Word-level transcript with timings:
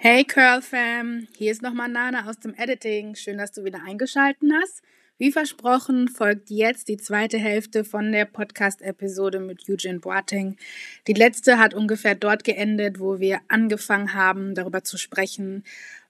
Hey 0.00 0.22
Curl 0.22 0.62
Fam, 0.62 1.26
hier 1.36 1.50
ist 1.50 1.60
nochmal 1.60 1.88
Nana 1.88 2.30
aus 2.30 2.38
dem 2.38 2.54
Editing. 2.54 3.16
Schön, 3.16 3.36
dass 3.36 3.50
du 3.50 3.64
wieder 3.64 3.82
eingeschaltet 3.84 4.48
hast. 4.62 4.80
Wie 5.18 5.32
versprochen 5.32 6.06
folgt 6.06 6.50
jetzt 6.50 6.86
die 6.86 6.98
zweite 6.98 7.36
Hälfte 7.36 7.82
von 7.82 8.12
der 8.12 8.24
Podcast-Episode 8.24 9.40
mit 9.40 9.68
Eugene 9.68 9.98
Boateng. 9.98 10.56
Die 11.08 11.14
letzte 11.14 11.58
hat 11.58 11.74
ungefähr 11.74 12.14
dort 12.14 12.44
geendet, 12.44 13.00
wo 13.00 13.18
wir 13.18 13.40
angefangen 13.48 14.14
haben, 14.14 14.54
darüber 14.54 14.84
zu 14.84 14.98
sprechen, 14.98 15.64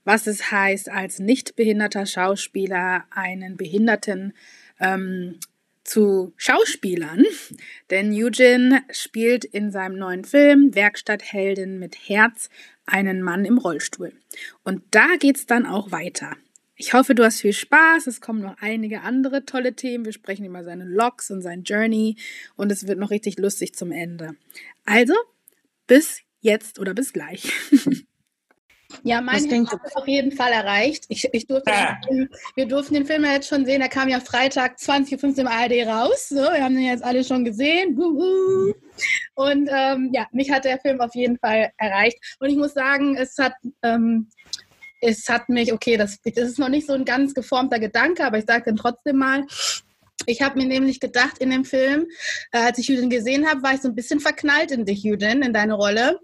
was 0.05 0.27
es 0.27 0.53
heißt, 0.53 0.91
als 0.91 1.19
nicht 1.19 1.57
behinderter 1.57 2.05
Schauspieler 2.05 3.07
einen 3.09 3.57
Behinderten 3.57 4.35
ähm, 4.81 5.39
zu 5.89 6.35
Schauspielern, 6.37 7.25
denn 7.91 8.13
Eugene 8.13 8.83
spielt 8.91 9.45
in 9.45 9.71
seinem 9.71 9.97
neuen 9.97 10.25
Film 10.25 10.75
Werkstattheldin 10.75 11.79
mit 11.79 11.97
Herz 12.09 12.51
einen 12.85 13.23
Mann 13.23 13.45
im 13.45 13.59
Rollstuhl. 13.59 14.13
Und 14.65 14.83
da 14.91 15.17
geht's 15.19 15.47
dann 15.47 15.65
auch 15.65 15.91
weiter. 15.91 16.37
Ich 16.77 16.93
hoffe, 16.93 17.15
du 17.15 17.25
hast 17.25 17.41
viel 17.41 17.55
Spaß. 17.55 18.07
Es 18.07 18.21
kommen 18.21 18.43
noch 18.43 18.57
einige 18.61 19.01
andere 19.01 19.45
tolle 19.45 19.75
Themen. 19.75 20.05
Wir 20.05 20.13
sprechen 20.13 20.45
über 20.45 20.63
seine 20.63 20.85
Logs 20.85 21.31
und 21.31 21.43
sein 21.43 21.63
Journey 21.63 22.17
und 22.55 22.71
es 22.71 22.87
wird 22.87 22.99
noch 22.99 23.11
richtig 23.11 23.39
lustig 23.39 23.75
zum 23.75 23.91
Ende. 23.91 24.37
Also, 24.85 25.15
bis 25.87 26.21
jetzt 26.41 26.79
oder 26.79 26.95
bis 26.95 27.13
gleich. 27.13 27.51
Ja, 29.05 29.21
mein 29.21 29.45
ist 29.45 29.97
auf 29.97 30.07
jeden 30.07 30.33
Fall 30.33 30.53
erreicht. 30.53 31.05
Ich, 31.09 31.29
ich 31.33 31.47
durfte 31.47 31.71
ja. 31.71 31.99
den, 32.09 32.29
wir 32.55 32.67
durften 32.67 32.95
den 32.95 33.07
Film 33.07 33.25
ja 33.25 33.33
jetzt 33.33 33.49
schon 33.49 33.65
sehen. 33.65 33.81
Der 33.81 33.89
kam 33.89 34.09
ja 34.09 34.21
Freitag 34.21 34.77
20.15 34.79 35.23
Uhr 35.23 35.39
im 35.39 35.47
ARD 35.47 35.87
raus. 35.87 36.29
So, 36.29 36.37
wir 36.37 36.63
haben 36.63 36.75
den 36.75 36.85
jetzt 36.85 37.05
alle 37.05 37.25
schon 37.25 37.45
gesehen. 37.45 37.99
Und 39.35 39.71
ähm, 39.73 40.11
ja, 40.13 40.27
mich 40.33 40.51
hat 40.51 40.65
der 40.65 40.79
Film 40.79 41.01
auf 41.01 41.15
jeden 41.15 41.39
Fall 41.39 41.71
erreicht. 41.77 42.19
Und 42.41 42.51
ich 42.51 42.57
muss 42.57 42.75
sagen, 42.75 43.17
es 43.17 43.39
hat, 43.39 43.55
ähm, 43.83 44.29
es 45.01 45.29
hat 45.29 45.49
mich, 45.49 45.73
okay, 45.73 45.97
das, 45.97 46.19
das 46.23 46.49
ist 46.49 46.59
noch 46.59 46.69
nicht 46.69 46.87
so 46.87 46.95
ein 46.95 47.05
ganz 47.05 47.35
geformter 47.35 47.79
Gedanke, 47.79 48.25
aber 48.25 48.39
ich 48.39 48.47
sage 48.47 48.65
dann 48.67 48.77
trotzdem 48.77 49.17
mal, 49.17 49.45
ich 50.27 50.43
habe 50.43 50.59
mir 50.59 50.67
nämlich 50.67 51.01
gedacht 51.01 51.39
in 51.39 51.51
dem 51.51 51.65
Film, 51.65 52.07
äh, 52.53 52.59
als 52.59 52.79
ich 52.79 52.89
Juden 52.89 53.09
gesehen 53.09 53.49
habe, 53.49 53.63
war 53.63 53.75
ich 53.75 53.81
so 53.81 53.89
ein 53.89 53.95
bisschen 53.95 54.21
verknallt 54.21 54.71
in 54.71 54.85
dich, 54.85 55.03
Juden, 55.03 55.43
in 55.43 55.53
deine 55.53 55.75
Rolle. 55.75 56.19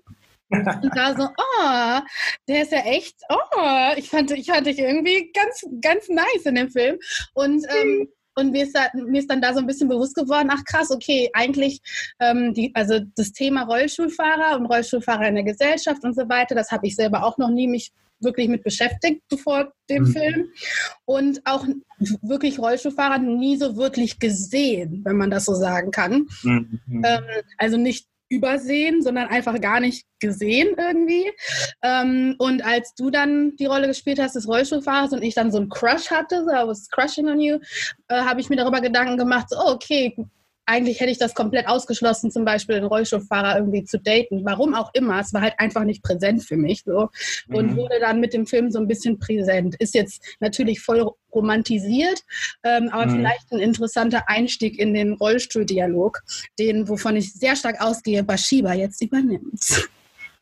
Und 0.50 0.92
da 0.94 1.14
so, 1.16 1.24
oh, 1.24 2.00
der 2.48 2.62
ist 2.62 2.72
ja 2.72 2.80
echt, 2.80 3.16
oh, 3.28 3.92
ich 3.96 4.08
fand, 4.10 4.30
ich 4.30 4.46
fand 4.46 4.66
dich 4.66 4.78
irgendwie 4.78 5.32
ganz, 5.32 5.64
ganz 5.80 6.08
nice 6.08 6.44
in 6.44 6.54
dem 6.54 6.70
Film. 6.70 6.98
Und 7.34 7.66
ähm, 7.68 8.08
und 8.36 8.50
mir 8.50 8.64
ist, 8.64 8.74
da, 8.74 8.88
mir 8.94 9.20
ist 9.20 9.30
dann 9.30 9.40
da 9.40 9.52
so 9.52 9.60
ein 9.60 9.66
bisschen 9.66 9.88
bewusst 9.88 10.14
geworden, 10.16 10.48
ach 10.50 10.64
krass, 10.64 10.90
okay, 10.90 11.30
eigentlich, 11.34 11.80
ähm, 12.18 12.52
die, 12.52 12.72
also 12.74 13.00
das 13.16 13.32
Thema 13.32 13.62
Rollstuhlfahrer 13.62 14.56
und 14.56 14.66
Rollstuhlfahrer 14.66 15.28
in 15.28 15.36
der 15.36 15.44
Gesellschaft 15.44 16.02
und 16.02 16.16
so 16.16 16.28
weiter, 16.28 16.54
das 16.54 16.70
habe 16.70 16.86
ich 16.86 16.96
selber 16.96 17.24
auch 17.24 17.38
noch 17.38 17.50
nie 17.50 17.68
mich 17.68 17.92
wirklich 18.20 18.48
mit 18.48 18.64
beschäftigt 18.64 19.22
bevor 19.28 19.72
dem 19.90 20.04
mhm. 20.04 20.12
Film. 20.12 20.48
Und 21.04 21.40
auch 21.44 21.66
wirklich 22.22 22.58
Rollstuhlfahrer 22.58 23.18
nie 23.18 23.56
so 23.56 23.76
wirklich 23.76 24.18
gesehen, 24.18 25.02
wenn 25.04 25.16
man 25.16 25.30
das 25.30 25.44
so 25.44 25.54
sagen 25.54 25.90
kann. 25.90 26.26
Mhm. 26.42 26.80
Ähm, 27.04 27.24
also 27.58 27.76
nicht 27.76 28.08
übersehen, 28.34 29.02
sondern 29.02 29.28
einfach 29.28 29.60
gar 29.60 29.80
nicht 29.80 30.06
gesehen 30.20 30.74
irgendwie. 30.78 31.30
Ähm, 31.82 32.34
und 32.38 32.64
als 32.64 32.94
du 32.94 33.10
dann 33.10 33.56
die 33.56 33.66
Rolle 33.66 33.88
gespielt 33.88 34.18
hast 34.18 34.36
des 34.36 34.48
Rollstuhlfahrers 34.48 35.12
und 35.12 35.22
ich 35.22 35.34
dann 35.34 35.52
so 35.52 35.58
einen 35.58 35.68
Crush 35.68 36.10
hatte, 36.10 36.44
so 36.44 36.50
I 36.50 36.66
was 36.66 36.88
crushing 36.90 37.28
on 37.28 37.40
you, 37.40 37.58
äh, 38.08 38.20
habe 38.20 38.40
ich 38.40 38.48
mir 38.48 38.56
darüber 38.56 38.80
Gedanken 38.80 39.16
gemacht, 39.16 39.48
so, 39.50 39.56
oh, 39.58 39.72
okay, 39.72 40.16
eigentlich 40.66 41.00
hätte 41.00 41.10
ich 41.10 41.18
das 41.18 41.34
komplett 41.34 41.66
ausgeschlossen, 41.66 42.30
zum 42.30 42.44
Beispiel 42.44 42.76
den 42.76 42.84
Rollstuhlfahrer 42.84 43.58
irgendwie 43.58 43.84
zu 43.84 43.98
daten. 43.98 44.44
Warum 44.44 44.74
auch 44.74 44.90
immer. 44.94 45.20
Es 45.20 45.32
war 45.32 45.42
halt 45.42 45.54
einfach 45.58 45.84
nicht 45.84 46.02
präsent 46.02 46.44
für 46.44 46.56
mich. 46.56 46.82
So. 46.84 47.08
Und 47.48 47.72
mhm. 47.72 47.76
wurde 47.76 48.00
dann 48.00 48.20
mit 48.20 48.32
dem 48.32 48.46
Film 48.46 48.70
so 48.70 48.78
ein 48.78 48.88
bisschen 48.88 49.18
präsent. 49.18 49.76
Ist 49.78 49.94
jetzt 49.94 50.22
natürlich 50.40 50.80
voll 50.80 51.10
romantisiert, 51.34 52.22
ähm, 52.62 52.88
aber 52.90 53.06
mhm. 53.06 53.16
vielleicht 53.16 53.52
ein 53.52 53.58
interessanter 53.58 54.28
Einstieg 54.28 54.78
in 54.78 54.94
den 54.94 55.14
Rollstuhldialog, 55.14 56.22
den, 56.58 56.88
wovon 56.88 57.16
ich 57.16 57.34
sehr 57.34 57.56
stark 57.56 57.80
ausgehe, 57.80 58.22
Bashiba 58.22 58.72
jetzt 58.72 59.02
übernimmt. 59.02 59.88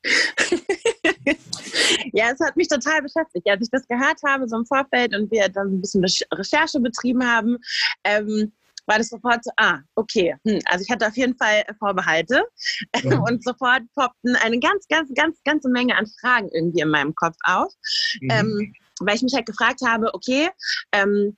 ja, 2.13 2.31
es 2.33 2.41
hat 2.41 2.57
mich 2.57 2.69
total 2.69 3.03
beschäftigt. 3.03 3.49
Als 3.49 3.63
ich 3.63 3.71
das 3.71 3.87
gehört 3.87 4.19
habe, 4.27 4.49
so 4.49 4.57
im 4.57 4.67
Vorfeld 4.67 5.17
und 5.17 5.31
wir 5.31 5.49
dann 5.49 5.75
ein 5.75 5.81
bisschen 5.81 6.05
Recherche 6.33 6.81
betrieben 6.81 7.25
haben, 7.25 7.59
ähm, 8.05 8.53
war 8.87 8.99
das 8.99 9.09
sofort 9.09 9.45
so, 9.45 9.51
ah, 9.57 9.79
okay. 9.95 10.35
Hm, 10.47 10.61
also 10.67 10.85
ich 10.85 10.91
hatte 10.91 11.07
auf 11.07 11.17
jeden 11.17 11.37
Fall 11.37 11.65
Vorbehalte 11.79 12.45
ja. 13.03 13.19
und 13.19 13.43
sofort 13.45 13.83
poppten 13.95 14.37
eine 14.37 14.59
ganz, 14.59 14.87
ganz, 14.89 15.11
ganz, 15.15 15.39
ganze 15.45 15.69
Menge 15.69 15.97
an 15.97 16.07
Fragen 16.21 16.49
irgendwie 16.53 16.81
in 16.81 16.91
meinem 16.91 17.15
Kopf 17.15 17.37
auf, 17.45 17.73
mhm. 18.21 18.31
ähm, 18.31 18.75
weil 19.01 19.17
ich 19.17 19.23
mich 19.23 19.35
halt 19.35 19.47
gefragt 19.47 19.81
habe, 19.87 20.13
okay, 20.15 20.51
ähm, 20.93 21.37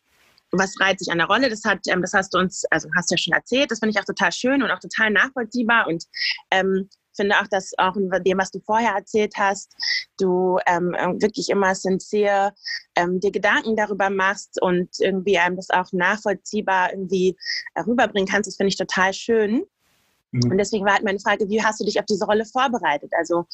was 0.56 0.78
reizt 0.80 1.04
sich 1.04 1.10
an 1.10 1.18
der 1.18 1.26
Rolle? 1.26 1.50
Das 1.50 1.64
hat, 1.64 1.80
ähm, 1.88 2.00
das 2.00 2.12
hast 2.12 2.32
du 2.32 2.38
uns, 2.38 2.64
also 2.70 2.88
hast 2.96 3.10
du 3.10 3.14
ja 3.14 3.18
schon 3.18 3.32
erzählt. 3.32 3.70
Das 3.70 3.80
finde 3.80 3.90
ich 3.90 4.00
auch 4.00 4.04
total 4.04 4.32
schön 4.32 4.62
und 4.62 4.70
auch 4.70 4.78
total 4.78 5.10
nachvollziehbar 5.10 5.86
und 5.88 6.04
ähm, 6.50 6.88
finde 7.14 7.36
auch, 7.36 7.46
dass 7.48 7.72
auch 7.78 7.96
in 7.96 8.10
dem, 8.24 8.38
was 8.38 8.50
du 8.50 8.60
vorher 8.60 8.94
erzählt 8.94 9.34
hast, 9.36 9.74
du 10.18 10.58
ähm, 10.66 10.92
wirklich 11.20 11.48
immer 11.50 11.74
sincere 11.74 12.52
ähm, 12.96 13.20
dir 13.20 13.30
Gedanken 13.30 13.76
darüber 13.76 14.10
machst 14.10 14.60
und 14.60 14.88
irgendwie 14.98 15.38
einem 15.38 15.56
das 15.56 15.70
auch 15.70 15.92
nachvollziehbar 15.92 16.92
irgendwie 16.92 17.36
rüberbringen 17.86 18.28
kannst. 18.28 18.48
Das 18.48 18.56
finde 18.56 18.68
ich 18.68 18.76
total 18.76 19.12
schön. 19.12 19.64
Mhm. 20.34 20.50
Und 20.50 20.58
deswegen 20.58 20.84
war 20.84 20.94
halt 20.94 21.04
meine 21.04 21.20
Frage, 21.20 21.48
wie 21.48 21.62
hast 21.62 21.80
du 21.80 21.84
dich 21.84 21.98
auf 21.98 22.06
diese 22.06 22.24
Rolle 22.24 22.44
vorbereitet? 22.44 23.12
Also 23.16 23.46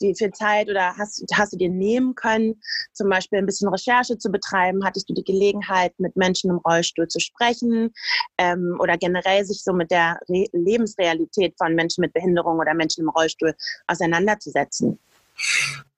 wie 0.00 0.14
viel 0.14 0.30
Zeit 0.32 0.68
oder 0.68 0.94
hast, 0.96 1.24
hast 1.32 1.54
du 1.54 1.56
dir 1.56 1.70
nehmen 1.70 2.14
können, 2.14 2.60
zum 2.92 3.08
Beispiel 3.08 3.38
ein 3.38 3.46
bisschen 3.46 3.68
Recherche 3.68 4.18
zu 4.18 4.30
betreiben? 4.30 4.84
Hattest 4.84 5.08
du 5.08 5.14
die 5.14 5.24
Gelegenheit, 5.24 5.94
mit 5.98 6.14
Menschen 6.14 6.50
im 6.50 6.58
Rollstuhl 6.58 7.08
zu 7.08 7.20
sprechen 7.20 7.92
ähm, 8.36 8.76
oder 8.78 8.98
generell 8.98 9.44
sich 9.46 9.64
so 9.64 9.72
mit 9.72 9.90
der 9.90 10.18
Re 10.28 10.46
Lebensrealität 10.52 11.54
von 11.56 11.74
Menschen 11.74 12.02
mit 12.02 12.12
Behinderung 12.12 12.58
oder 12.58 12.74
Menschen 12.74 13.02
im 13.02 13.08
Rollstuhl 13.08 13.54
auseinanderzusetzen? 13.86 14.98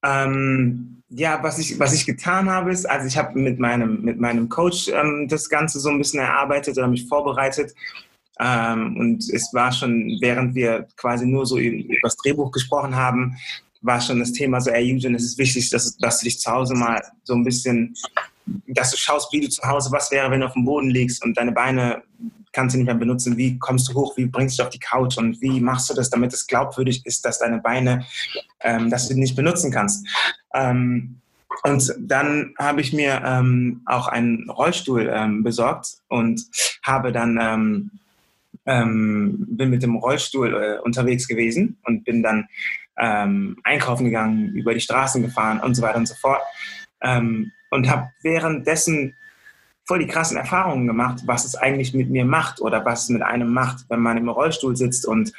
Ähm, 0.04 1.02
ja, 1.08 1.42
was 1.42 1.58
ich, 1.58 1.78
was 1.80 1.92
ich 1.92 2.06
getan 2.06 2.48
habe, 2.48 2.70
ist, 2.70 2.88
also 2.88 3.06
ich 3.06 3.18
habe 3.18 3.38
mit 3.38 3.58
meinem, 3.58 4.02
mit 4.02 4.20
meinem 4.20 4.48
Coach 4.48 4.88
ähm, 4.88 5.26
das 5.28 5.48
Ganze 5.48 5.80
so 5.80 5.88
ein 5.88 5.98
bisschen 5.98 6.20
erarbeitet 6.20 6.78
oder 6.78 6.86
mich 6.86 7.06
vorbereitet 7.08 7.72
ähm, 8.40 8.96
und 8.96 9.28
es 9.32 9.52
war 9.52 9.72
schon, 9.72 10.18
während 10.20 10.54
wir 10.54 10.86
quasi 10.96 11.26
nur 11.26 11.46
so 11.46 11.58
über 11.58 11.96
das 12.02 12.16
Drehbuch 12.16 12.52
gesprochen 12.52 12.94
haben, 12.94 13.36
war 13.80 14.00
schon 14.00 14.18
das 14.18 14.32
Thema 14.32 14.60
so, 14.60 14.70
ey, 14.70 14.94
Eugene, 14.94 15.16
es 15.16 15.24
ist 15.24 15.38
wichtig, 15.38 15.70
dass, 15.70 15.96
dass 15.98 16.20
du 16.20 16.24
dich 16.24 16.40
zu 16.40 16.50
Hause 16.50 16.74
mal 16.74 17.00
so 17.24 17.34
ein 17.34 17.44
bisschen, 17.44 17.94
dass 18.66 18.90
du 18.90 18.96
schaust, 18.96 19.32
wie 19.32 19.40
du 19.40 19.48
zu 19.48 19.62
Hause, 19.62 19.90
was 19.92 20.10
wäre, 20.10 20.30
wenn 20.30 20.40
du 20.40 20.46
auf 20.46 20.54
dem 20.54 20.64
Boden 20.64 20.90
liegst 20.90 21.24
und 21.24 21.36
deine 21.36 21.52
Beine 21.52 22.02
kannst 22.52 22.74
du 22.74 22.78
nicht 22.78 22.86
mehr 22.86 22.94
benutzen, 22.94 23.36
wie 23.36 23.58
kommst 23.58 23.88
du 23.88 23.94
hoch, 23.94 24.16
wie 24.16 24.26
bringst 24.26 24.58
du 24.58 24.62
auf 24.62 24.70
die 24.70 24.78
Couch? 24.80 25.16
Und 25.16 25.40
wie 25.40 25.60
machst 25.60 25.90
du 25.90 25.94
das, 25.94 26.10
damit 26.10 26.32
es 26.32 26.46
glaubwürdig 26.46 27.04
ist, 27.06 27.24
dass 27.24 27.38
deine 27.38 27.58
Beine, 27.58 28.04
ähm, 28.60 28.90
dass 28.90 29.06
du 29.06 29.14
die 29.14 29.20
nicht 29.20 29.36
benutzen 29.36 29.70
kannst. 29.70 30.06
Ähm, 30.54 31.20
und 31.62 31.94
dann 32.00 32.54
habe 32.58 32.80
ich 32.80 32.92
mir 32.92 33.22
ähm, 33.24 33.82
auch 33.86 34.08
einen 34.08 34.48
Rollstuhl 34.48 35.10
ähm, 35.12 35.42
besorgt 35.42 35.98
und 36.08 36.42
habe 36.82 37.12
dann 37.12 37.90
ähm, 38.68 39.46
bin 39.48 39.70
mit 39.70 39.82
dem 39.82 39.96
Rollstuhl 39.96 40.54
äh, 40.54 40.78
unterwegs 40.84 41.26
gewesen 41.26 41.78
und 41.84 42.04
bin 42.04 42.22
dann 42.22 42.46
ähm, 42.98 43.56
einkaufen 43.64 44.04
gegangen, 44.04 44.50
über 44.54 44.74
die 44.74 44.80
Straßen 44.80 45.22
gefahren 45.22 45.60
und 45.60 45.74
so 45.74 45.82
weiter 45.82 45.96
und 45.96 46.06
so 46.06 46.14
fort. 46.14 46.42
Ähm, 47.00 47.50
und 47.70 47.88
habe 47.88 48.10
währenddessen 48.22 49.14
voll 49.84 50.00
die 50.00 50.06
krassen 50.06 50.36
Erfahrungen 50.36 50.86
gemacht, 50.86 51.22
was 51.24 51.46
es 51.46 51.54
eigentlich 51.54 51.94
mit 51.94 52.10
mir 52.10 52.26
macht 52.26 52.60
oder 52.60 52.84
was 52.84 53.04
es 53.04 53.08
mit 53.08 53.22
einem 53.22 53.52
macht, 53.52 53.86
wenn 53.88 54.00
man 54.00 54.18
im 54.18 54.28
Rollstuhl 54.28 54.76
sitzt 54.76 55.06
und 55.06 55.32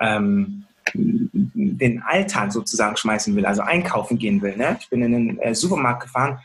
ähm, 0.00 0.64
den 0.94 2.02
Alltag 2.02 2.52
sozusagen 2.52 2.96
schmeißen 2.96 3.34
will, 3.36 3.46
also 3.46 3.62
einkaufen 3.62 4.18
gehen 4.18 4.42
will. 4.42 4.56
Ne? 4.56 4.76
Ich 4.80 4.88
bin 4.90 5.02
in 5.02 5.12
den 5.12 5.38
äh, 5.38 5.54
Supermarkt 5.54 6.04
gefahren 6.04 6.38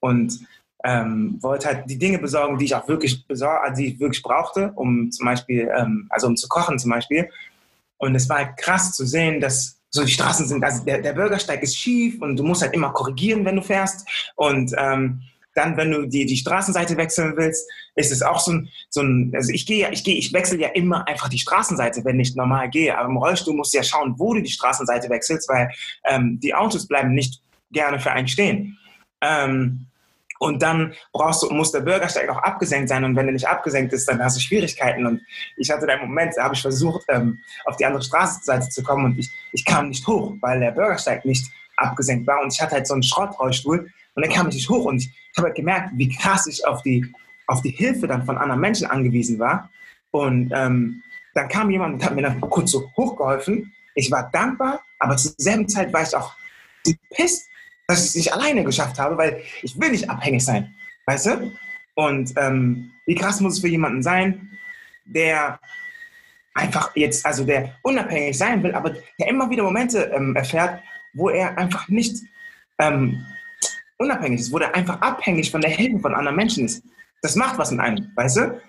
und 0.00 0.40
ähm, 0.84 1.38
wollte 1.40 1.66
halt 1.66 1.90
die 1.90 1.98
Dinge 1.98 2.18
besorgen, 2.18 2.58
die 2.58 2.66
ich 2.66 2.74
auch 2.74 2.86
wirklich 2.88 3.26
besor 3.26 3.62
also 3.62 3.80
die 3.80 3.88
ich 3.88 4.00
wirklich 4.00 4.22
brauchte, 4.22 4.72
um 4.76 5.10
zum 5.10 5.26
Beispiel, 5.26 5.70
ähm, 5.76 6.06
also 6.10 6.26
um 6.26 6.36
zu 6.36 6.48
kochen 6.48 6.78
zum 6.78 6.90
Beispiel. 6.90 7.28
Und 7.96 8.14
es 8.14 8.28
war 8.28 8.38
halt 8.38 8.56
krass 8.56 8.92
zu 8.92 9.04
sehen, 9.04 9.40
dass 9.40 9.78
so 9.90 10.04
die 10.04 10.12
Straßen 10.12 10.46
sind, 10.46 10.62
also 10.62 10.84
der, 10.84 11.00
der 11.00 11.14
Bürgersteig 11.14 11.62
ist 11.62 11.76
schief 11.76 12.20
und 12.20 12.36
du 12.36 12.44
musst 12.44 12.62
halt 12.62 12.74
immer 12.74 12.90
korrigieren, 12.90 13.44
wenn 13.44 13.56
du 13.56 13.62
fährst. 13.62 14.06
Und 14.36 14.72
ähm, 14.76 15.22
dann, 15.54 15.76
wenn 15.76 15.90
du 15.90 16.06
die, 16.06 16.24
die 16.26 16.36
Straßenseite 16.36 16.96
wechseln 16.96 17.34
willst, 17.36 17.68
ist 17.96 18.12
es 18.12 18.22
auch 18.22 18.38
so 18.38 18.52
ein, 18.52 18.68
so 18.90 19.00
ein 19.00 19.32
also 19.34 19.52
ich 19.52 19.66
gehe, 19.66 19.90
ich 19.90 20.04
gehe, 20.04 20.14
ich 20.14 20.32
wechsle 20.32 20.60
ja 20.60 20.68
immer 20.68 21.08
einfach 21.08 21.28
die 21.28 21.38
Straßenseite, 21.38 22.04
wenn 22.04 22.20
ich 22.20 22.36
normal 22.36 22.70
gehe. 22.70 22.96
Aber 22.96 23.08
im 23.08 23.16
Rollstuhl 23.16 23.54
musst 23.54 23.74
du 23.74 23.78
ja 23.78 23.82
schauen, 23.82 24.14
wo 24.18 24.34
du 24.34 24.42
die 24.42 24.50
Straßenseite 24.50 25.10
wechselst, 25.10 25.48
weil 25.48 25.70
ähm, 26.04 26.38
die 26.40 26.54
Autos 26.54 26.86
bleiben 26.86 27.12
nicht 27.12 27.42
gerne 27.72 27.98
für 27.98 28.12
einen 28.12 28.28
stehen. 28.28 28.78
Ähm, 29.20 29.86
und 30.38 30.62
dann 30.62 30.94
brauchst 31.12 31.42
du, 31.42 31.50
muss 31.50 31.72
der 31.72 31.80
Bürgersteig 31.80 32.28
auch 32.28 32.38
abgesenkt 32.38 32.88
sein. 32.88 33.04
Und 33.04 33.16
wenn 33.16 33.26
er 33.26 33.32
nicht 33.32 33.48
abgesenkt 33.48 33.92
ist, 33.92 34.08
dann 34.08 34.22
hast 34.22 34.36
du 34.36 34.40
Schwierigkeiten. 34.40 35.04
Und 35.04 35.22
ich 35.56 35.70
hatte 35.70 35.86
da 35.86 35.94
einen 35.94 36.08
Moment, 36.08 36.34
da 36.36 36.44
habe 36.44 36.54
ich 36.54 36.62
versucht, 36.62 37.04
ähm, 37.08 37.38
auf 37.64 37.76
die 37.76 37.86
andere 37.86 38.02
Straßenseite 38.02 38.68
zu 38.68 38.82
kommen 38.82 39.06
und 39.06 39.18
ich, 39.18 39.30
ich 39.52 39.64
kam 39.64 39.88
nicht 39.88 40.06
hoch, 40.06 40.34
weil 40.40 40.60
der 40.60 40.72
Bürgersteig 40.72 41.24
nicht 41.24 41.50
abgesenkt 41.76 42.26
war 42.26 42.42
und 42.42 42.52
ich 42.52 42.60
hatte 42.60 42.72
halt 42.72 42.86
so 42.86 42.94
einen 42.94 43.02
Schrottrollstuhl 43.02 43.88
und 44.14 44.26
dann 44.26 44.32
kam 44.32 44.48
ich 44.48 44.56
nicht 44.56 44.68
hoch 44.68 44.84
und 44.84 44.98
ich 44.98 45.10
habe 45.36 45.46
halt 45.46 45.56
gemerkt, 45.56 45.90
wie 45.94 46.08
krass 46.08 46.46
ich 46.48 46.66
auf 46.66 46.82
die, 46.82 47.06
auf 47.46 47.62
die 47.62 47.70
Hilfe 47.70 48.06
dann 48.08 48.24
von 48.24 48.36
anderen 48.36 48.60
Menschen 48.60 48.88
angewiesen 48.88 49.38
war. 49.38 49.70
Und 50.10 50.50
ähm, 50.52 51.02
dann 51.34 51.48
kam 51.48 51.70
jemand 51.70 51.94
und 51.94 52.04
hat 52.04 52.16
mir 52.16 52.22
dann 52.22 52.40
kurz 52.40 52.72
so 52.72 52.90
hochgeholfen. 52.96 53.72
Ich 53.94 54.10
war 54.10 54.28
dankbar, 54.32 54.80
aber 54.98 55.16
zur 55.16 55.32
selben 55.36 55.68
Zeit 55.68 55.92
war 55.92 56.02
ich 56.02 56.16
auch 56.16 56.32
gepisst, 56.84 57.48
dass 57.88 58.00
ich 58.00 58.06
es 58.06 58.14
nicht 58.14 58.32
alleine 58.32 58.62
geschafft 58.64 58.98
habe, 58.98 59.16
weil 59.16 59.42
ich 59.62 59.78
will 59.80 59.90
nicht 59.90 60.08
abhängig 60.08 60.44
sein, 60.44 60.74
weißt 61.06 61.26
du? 61.26 61.52
Und 61.94 62.32
ähm, 62.36 62.92
wie 63.06 63.14
krass 63.14 63.40
muss 63.40 63.54
es 63.54 63.60
für 63.60 63.68
jemanden 63.68 64.02
sein, 64.02 64.50
der 65.06 65.58
einfach 66.54 66.94
jetzt, 66.94 67.24
also 67.24 67.44
der 67.44 67.74
unabhängig 67.82 68.36
sein 68.36 68.62
will, 68.62 68.74
aber 68.74 68.94
der 69.18 69.28
immer 69.28 69.48
wieder 69.48 69.62
Momente 69.62 70.12
ähm, 70.14 70.36
erfährt, 70.36 70.80
wo 71.14 71.30
er 71.30 71.56
einfach 71.56 71.88
nicht 71.88 72.22
ähm, 72.78 73.24
unabhängig 73.96 74.40
ist, 74.40 74.52
wo 74.52 74.58
der 74.58 74.74
einfach 74.74 75.00
abhängig 75.00 75.50
von 75.50 75.62
der 75.62 75.70
Hilfe 75.70 75.98
von 75.98 76.14
anderen 76.14 76.36
Menschen 76.36 76.66
ist. 76.66 76.84
Das 77.22 77.36
macht 77.36 77.58
was 77.58 77.70
mit 77.70 77.80
einem, 77.80 78.12
weißt 78.14 78.36
du? 78.36 78.60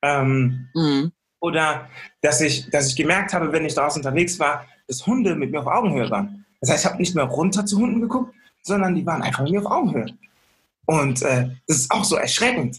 Ähm, 0.00 0.68
mhm. 0.74 1.12
Oder 1.40 1.88
dass 2.22 2.40
ich, 2.40 2.70
dass 2.70 2.88
ich 2.88 2.96
gemerkt 2.96 3.34
habe, 3.34 3.52
wenn 3.52 3.66
ich 3.66 3.74
draußen 3.74 4.00
unterwegs 4.00 4.38
war, 4.40 4.66
dass 4.88 5.06
Hunde 5.06 5.34
mit 5.34 5.50
mir 5.50 5.60
auf 5.60 5.66
Augenhöhe 5.66 6.10
waren. 6.10 6.46
Das 6.60 6.70
heißt, 6.70 6.84
ich 6.84 6.90
habe 6.90 7.00
nicht 7.00 7.14
mehr 7.14 7.24
runter 7.24 7.66
zu 7.66 7.78
Hunden 7.78 8.00
geguckt, 8.00 8.34
sondern 8.62 8.94
die 8.94 9.04
waren 9.04 9.22
einfach 9.22 9.42
mit 9.42 9.56
auf 9.58 9.70
Augenhöhe. 9.70 10.06
Und 10.86 11.22
äh, 11.22 11.50
das 11.66 11.78
ist 11.78 11.90
auch 11.90 12.04
so 12.04 12.16
erschreckend. 12.16 12.78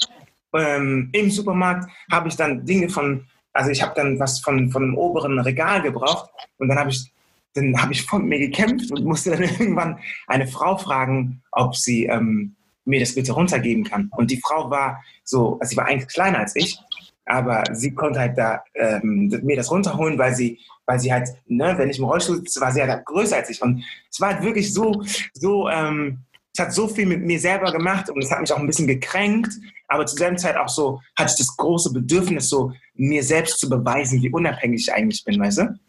Ähm, 0.54 1.10
Im 1.14 1.32
Supermarkt 1.32 1.90
habe 2.12 2.28
ich 2.28 2.36
dann 2.36 2.66
Dinge 2.66 2.90
von, 2.90 3.26
also 3.54 3.72
ich 3.72 3.82
habe 3.82 3.94
dann 3.96 4.20
was 4.20 4.40
von, 4.40 4.72
von 4.72 4.84
einem 4.84 4.98
oberen 4.98 5.40
Regal 5.40 5.82
gebraucht 5.82 6.30
und 6.58 6.68
dann 6.68 6.78
habe 6.78 6.90
ich, 6.90 7.12
dann 7.54 7.82
habe 7.82 7.94
ich 7.94 8.04
von 8.04 8.26
mir 8.26 8.40
gekämpft 8.40 8.92
und 8.92 9.06
musste 9.06 9.32
dann 9.32 9.42
irgendwann 9.60 10.00
eine 10.28 10.48
Frau 10.48 10.78
fragen, 10.78 11.42
ob 11.52 11.76
sie 11.76 12.06
ähm, 12.06 12.56
mir 12.86 13.00
das 13.00 13.16
bitte 13.16 13.32
runtergeben 13.32 13.84
kann. 13.84 14.10
Und 14.16 14.30
die 14.30 14.42
Frau 14.44 14.70
war 14.70 15.04
so, 15.24 15.58
also 15.60 15.72
sie 15.72 15.78
war 15.78 15.86
eigentlich 15.86 16.10
kleiner 16.10 16.40
als 16.40 16.56
ich, 16.56 16.78
aber 17.26 17.64
sie 17.72 17.94
konnte 17.94 18.20
halt 18.20 18.38
da 18.38 18.64
ähm, 18.76 19.30
mir 19.44 19.56
das 19.56 19.72
runterholen, 19.72 20.18
weil 20.18 20.36
sie, 20.36 20.60
weil 20.86 21.00
sie 21.00 21.12
halt, 21.12 21.30
ne, 21.48 21.74
wenn 21.78 21.90
ich 21.90 22.00
im 22.00 22.06
Rollstuhl 22.06 22.38
sitze, 22.38 22.62
war 22.62 22.72
sie 22.72 22.82
halt 22.82 23.06
größer 23.06 23.38
als 23.38 23.50
ich. 23.50 23.62
Und 23.62 23.84
es 24.12 24.20
war 24.20 24.34
halt 24.34 24.44
wirklich 24.44 24.74
so, 24.74 25.04
so, 25.34 25.70
ähm, 25.70 26.20
es 26.56 26.64
hat 26.64 26.74
so 26.74 26.88
viel 26.88 27.06
mit 27.06 27.22
mir 27.22 27.40
selber 27.40 27.72
gemacht 27.72 28.10
und 28.10 28.24
es 28.24 28.30
hat 28.30 28.42
mich 28.42 28.52
auch 28.52 28.60
ein 28.60 28.68
bisschen 28.68 28.88
gekränkt, 28.88 29.54
aber 29.88 30.06
zur 30.06 30.20
selben 30.20 30.38
Zeit 30.38 30.56
auch 30.58 30.70
so, 30.70 31.02
hatte 31.18 31.32
ich 31.32 31.38
das 31.38 31.56
große 31.58 31.92
Bedürfnis, 31.94 32.50
so 32.50 32.74
mir 32.94 33.24
selbst 33.24 33.60
zu 33.60 33.70
beweisen, 33.70 34.22
wie 34.22 34.30
unabhängig 34.30 34.82
ich 34.82 34.94
eigentlich 34.94 35.24
bin, 35.24 35.40
weißt 35.40 35.60
du? 35.60 35.80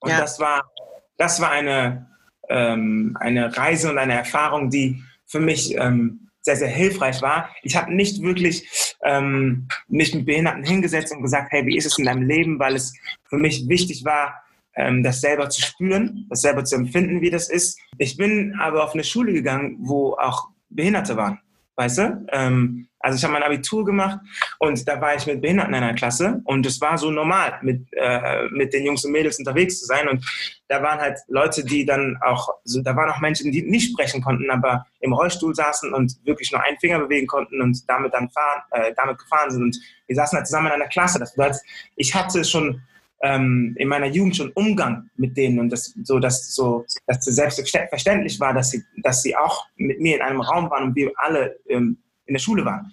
Und 0.00 0.10
ja. 0.10 0.20
das 0.20 0.38
war, 0.38 0.70
das 1.16 1.40
war 1.40 1.50
eine, 1.50 2.06
ähm, 2.48 3.16
eine 3.20 3.56
Reise 3.56 3.90
und 3.90 3.98
eine 3.98 4.14
Erfahrung, 4.14 4.70
die 4.70 5.02
für 5.26 5.40
mich 5.40 5.74
ähm, 5.76 6.28
sehr, 6.42 6.56
sehr 6.56 6.68
hilfreich 6.68 7.20
war. 7.20 7.50
Ich 7.62 7.76
habe 7.76 7.94
nicht 7.94 8.22
wirklich 8.22 8.89
ähm, 9.04 9.68
mich 9.88 10.14
mit 10.14 10.26
Behinderten 10.26 10.64
hingesetzt 10.64 11.12
und 11.12 11.22
gesagt, 11.22 11.52
hey, 11.52 11.64
wie 11.66 11.76
ist 11.76 11.86
es 11.86 11.98
in 11.98 12.04
deinem 12.04 12.22
Leben, 12.22 12.58
weil 12.58 12.74
es 12.74 12.92
für 13.28 13.38
mich 13.38 13.68
wichtig 13.68 14.04
war, 14.04 14.42
ähm, 14.76 15.02
das 15.02 15.20
selber 15.20 15.48
zu 15.48 15.62
spüren, 15.62 16.26
das 16.28 16.42
selber 16.42 16.64
zu 16.64 16.76
empfinden, 16.76 17.20
wie 17.20 17.30
das 17.30 17.48
ist. 17.48 17.78
Ich 17.98 18.16
bin 18.16 18.54
aber 18.60 18.84
auf 18.84 18.94
eine 18.94 19.04
Schule 19.04 19.32
gegangen, 19.32 19.78
wo 19.80 20.14
auch 20.14 20.48
Behinderte 20.68 21.16
waren, 21.16 21.40
weißt 21.76 21.98
du? 21.98 22.26
Ähm, 22.32 22.88
also 23.00 23.16
ich 23.16 23.24
habe 23.24 23.32
mein 23.32 23.42
Abitur 23.42 23.84
gemacht 23.84 24.20
und 24.58 24.86
da 24.86 25.00
war 25.00 25.14
ich 25.14 25.26
mit 25.26 25.40
Behinderten 25.40 25.74
in 25.74 25.82
einer 25.82 25.94
Klasse 25.94 26.42
und 26.44 26.66
es 26.66 26.80
war 26.82 26.98
so 26.98 27.10
normal, 27.10 27.58
mit, 27.62 27.86
äh, 27.92 28.46
mit 28.50 28.74
den 28.74 28.84
Jungs 28.84 29.04
und 29.06 29.12
Mädels 29.12 29.38
unterwegs 29.38 29.80
zu 29.80 29.86
sein. 29.86 30.06
Und 30.06 30.24
da 30.68 30.82
waren 30.82 31.00
halt 31.00 31.18
Leute, 31.28 31.64
die 31.64 31.86
dann 31.86 32.18
auch, 32.22 32.50
so, 32.64 32.82
da 32.82 32.94
waren 32.94 33.10
auch 33.10 33.20
Menschen, 33.20 33.52
die 33.52 33.62
nicht 33.62 33.92
sprechen 33.92 34.20
konnten, 34.20 34.50
aber 34.50 34.86
im 35.00 35.14
Rollstuhl 35.14 35.54
saßen 35.54 35.94
und 35.94 36.14
wirklich 36.24 36.52
nur 36.52 36.62
einen 36.62 36.78
Finger 36.78 36.98
bewegen 36.98 37.26
konnten 37.26 37.62
und 37.62 37.88
damit 37.88 38.12
dann 38.12 38.28
fahren, 38.30 38.62
äh, 38.72 38.92
damit 38.94 39.18
gefahren 39.18 39.50
sind. 39.50 39.62
Und 39.62 39.80
wir 40.06 40.16
saßen 40.16 40.36
halt 40.36 40.46
zusammen 40.46 40.66
in 40.66 40.74
einer 40.74 40.88
Klasse. 40.88 41.18
Das 41.18 41.34
bedeutet, 41.34 41.62
ich 41.96 42.14
hatte 42.14 42.44
schon 42.44 42.82
ähm, 43.22 43.74
in 43.78 43.88
meiner 43.88 44.06
Jugend 44.06 44.36
schon 44.36 44.52
Umgang 44.52 45.08
mit 45.16 45.36
denen 45.36 45.58
und 45.58 45.70
das 45.70 45.94
so, 46.04 46.18
dass 46.18 46.54
so, 46.54 46.84
dass 47.06 47.24
selbstverständlich 47.24 48.40
war, 48.40 48.52
dass 48.52 48.70
sie, 48.70 48.82
dass 48.98 49.22
sie 49.22 49.36
auch 49.36 49.66
mit 49.76 50.00
mir 50.00 50.16
in 50.16 50.22
einem 50.22 50.40
Raum 50.40 50.70
waren 50.70 50.84
und 50.84 50.96
wir 50.96 51.12
alle 51.16 51.58
ähm, 51.68 51.98
in 52.30 52.34
der 52.34 52.40
Schule 52.40 52.64
waren. 52.64 52.92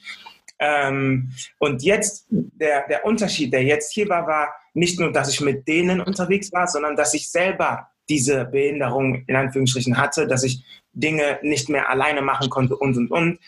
Ähm, 0.59 1.31
und 1.59 1.83
jetzt, 1.83 2.25
der, 2.29 2.87
der 2.87 3.05
Unterschied, 3.05 3.53
der 3.53 3.63
jetzt 3.63 3.93
hier 3.93 4.09
war, 4.09 4.25
war 4.25 4.55
nicht 4.73 4.99
nur, 4.99 5.11
dass 5.11 5.29
ich 5.29 5.39
mit 5.39 5.67
denen 5.67 6.01
unterwegs 6.01 6.51
war, 6.51 6.67
sondern 6.67 6.95
dass 6.95 7.13
ich 7.13 7.29
selber 7.29 7.87
diese 8.09 8.45
Behinderung 8.45 9.23
in 9.27 9.35
Anführungsstrichen 9.35 9.97
hatte, 9.97 10.27
dass 10.27 10.43
ich 10.43 10.63
Dinge 10.93 11.39
nicht 11.43 11.69
mehr 11.69 11.89
alleine 11.89 12.21
machen 12.21 12.49
konnte 12.49 12.75
und, 12.75 12.97
und, 12.97 13.11
und. 13.11 13.39